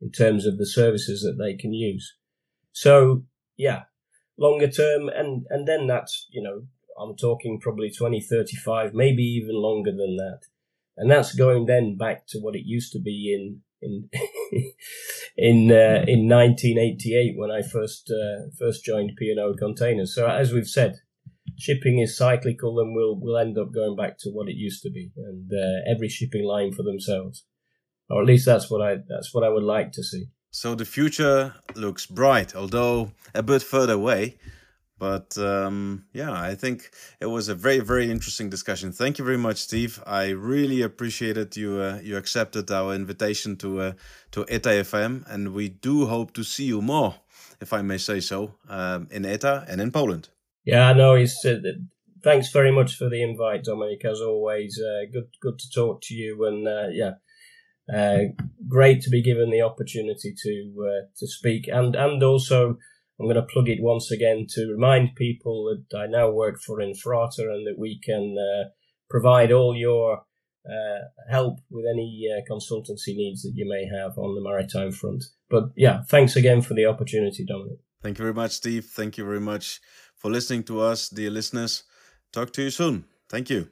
in 0.00 0.10
terms 0.10 0.46
of 0.46 0.58
the 0.58 0.66
services 0.66 1.22
that 1.22 1.42
they 1.42 1.56
can 1.56 1.72
use. 1.72 2.14
So 2.72 3.24
yeah, 3.56 3.82
longer 4.38 4.68
term, 4.68 5.08
and 5.08 5.46
and 5.50 5.66
then 5.66 5.86
that's 5.86 6.26
you 6.30 6.42
know 6.42 6.62
I'm 7.00 7.16
talking 7.16 7.60
probably 7.60 7.90
2035, 7.90 8.94
maybe 8.94 9.22
even 9.22 9.54
longer 9.54 9.90
than 9.90 10.16
that, 10.16 10.40
and 10.96 11.10
that's 11.10 11.34
going 11.34 11.66
then 11.66 11.96
back 11.96 12.26
to 12.28 12.38
what 12.38 12.54
it 12.54 12.64
used 12.64 12.92
to 12.92 13.00
be 13.00 13.34
in 13.34 13.62
in 13.80 14.08
in 15.36 15.70
uh, 15.70 16.04
in 16.06 16.28
1988 16.28 17.36
when 17.36 17.50
I 17.50 17.62
first 17.62 18.10
uh, 18.10 18.50
first 18.58 18.84
joined 18.84 19.12
P&O 19.16 19.54
Containers. 19.54 20.14
So 20.14 20.26
as 20.26 20.52
we've 20.52 20.68
said, 20.68 20.96
shipping 21.58 21.98
is 21.98 22.16
cyclical 22.16 22.78
and 22.80 22.94
will 22.94 23.18
will 23.20 23.36
end 23.36 23.58
up 23.58 23.72
going 23.72 23.96
back 23.96 24.18
to 24.18 24.30
what 24.30 24.48
it 24.48 24.56
used 24.56 24.82
to 24.82 24.90
be, 24.90 25.10
and 25.16 25.50
uh, 25.52 25.90
every 25.90 26.08
shipping 26.08 26.44
line 26.44 26.72
for 26.72 26.82
themselves, 26.82 27.44
or 28.08 28.22
at 28.22 28.26
least 28.26 28.46
that's 28.46 28.70
what 28.70 28.80
I 28.80 28.96
that's 29.08 29.34
what 29.34 29.44
I 29.44 29.48
would 29.48 29.64
like 29.64 29.92
to 29.92 30.02
see. 30.02 30.26
So 30.50 30.74
the 30.74 30.84
future 30.84 31.54
looks 31.74 32.06
bright, 32.06 32.54
although 32.56 33.12
a 33.34 33.42
bit 33.42 33.62
further 33.62 33.94
away. 33.94 34.38
But 34.98 35.38
um, 35.38 36.06
yeah, 36.12 36.32
I 36.32 36.56
think 36.56 36.90
it 37.20 37.26
was 37.26 37.48
a 37.48 37.54
very 37.54 37.78
very 37.80 38.10
interesting 38.10 38.50
discussion. 38.50 38.90
Thank 38.90 39.18
you 39.18 39.24
very 39.24 39.38
much, 39.38 39.58
Steve. 39.58 40.02
I 40.06 40.30
really 40.30 40.82
appreciated 40.82 41.56
you 41.56 41.80
uh, 41.80 42.00
you 42.02 42.16
accepted 42.16 42.70
our 42.70 42.94
invitation 42.94 43.56
to 43.58 43.80
uh, 43.80 43.92
to 44.32 44.44
ETA 44.48 44.82
FM, 44.84 45.24
and 45.28 45.54
we 45.54 45.68
do 45.68 46.06
hope 46.06 46.32
to 46.34 46.42
see 46.42 46.64
you 46.64 46.82
more, 46.82 47.14
if 47.60 47.72
I 47.72 47.82
may 47.82 47.98
say 47.98 48.20
so, 48.20 48.54
um, 48.68 49.06
in 49.12 49.24
ETA 49.24 49.66
and 49.68 49.80
in 49.80 49.92
Poland. 49.92 50.30
Yeah, 50.68 50.92
no, 50.92 51.14
it's 51.14 51.42
uh, 51.46 51.60
thanks 52.22 52.50
very 52.50 52.70
much 52.70 52.94
for 52.94 53.08
the 53.08 53.22
invite, 53.22 53.64
Dominic. 53.64 54.04
As 54.04 54.20
always, 54.20 54.78
uh, 54.78 55.10
good 55.10 55.28
good 55.40 55.58
to 55.58 55.70
talk 55.74 56.02
to 56.02 56.14
you, 56.14 56.44
and 56.44 56.68
uh, 56.68 56.88
yeah, 56.92 57.12
uh, 57.90 58.34
great 58.68 59.00
to 59.00 59.10
be 59.10 59.22
given 59.22 59.48
the 59.48 59.62
opportunity 59.62 60.34
to 60.42 60.74
uh, 60.86 61.06
to 61.16 61.26
speak, 61.26 61.68
and 61.68 61.96
and 61.96 62.22
also 62.22 62.76
I'm 63.18 63.24
going 63.24 63.36
to 63.36 63.42
plug 63.50 63.70
it 63.70 63.78
once 63.80 64.10
again 64.10 64.44
to 64.50 64.70
remind 64.70 65.16
people 65.16 65.74
that 65.74 65.98
I 65.98 66.06
now 66.06 66.30
work 66.30 66.60
for 66.60 66.80
Infrata, 66.80 67.50
and 67.50 67.66
that 67.66 67.78
we 67.78 67.98
can 68.04 68.36
uh, 68.38 68.68
provide 69.08 69.50
all 69.50 69.74
your 69.74 70.24
help 71.30 71.60
with 71.70 71.86
any 71.90 72.28
consultancy 72.50 73.16
needs 73.16 73.40
that 73.40 73.54
you 73.54 73.66
may 73.66 73.86
have 73.86 74.18
on 74.18 74.34
the 74.34 74.42
maritime 74.42 74.92
front. 74.92 75.24
But 75.48 75.70
yeah, 75.76 76.02
thanks 76.10 76.36
again 76.36 76.60
for 76.60 76.74
the 76.74 76.84
opportunity, 76.84 77.46
Dominic. 77.46 77.78
Thank 78.02 78.18
you 78.18 78.24
very 78.24 78.34
much, 78.34 78.52
Steve. 78.52 78.84
Thank 78.84 79.16
you 79.16 79.24
very 79.24 79.40
much 79.40 79.80
for 80.18 80.30
listening 80.30 80.64
to 80.64 80.80
us, 80.80 81.08
dear 81.08 81.30
listeners. 81.30 81.84
Talk 82.32 82.52
to 82.54 82.62
you 82.62 82.70
soon. 82.70 83.04
Thank 83.28 83.50
you. 83.50 83.68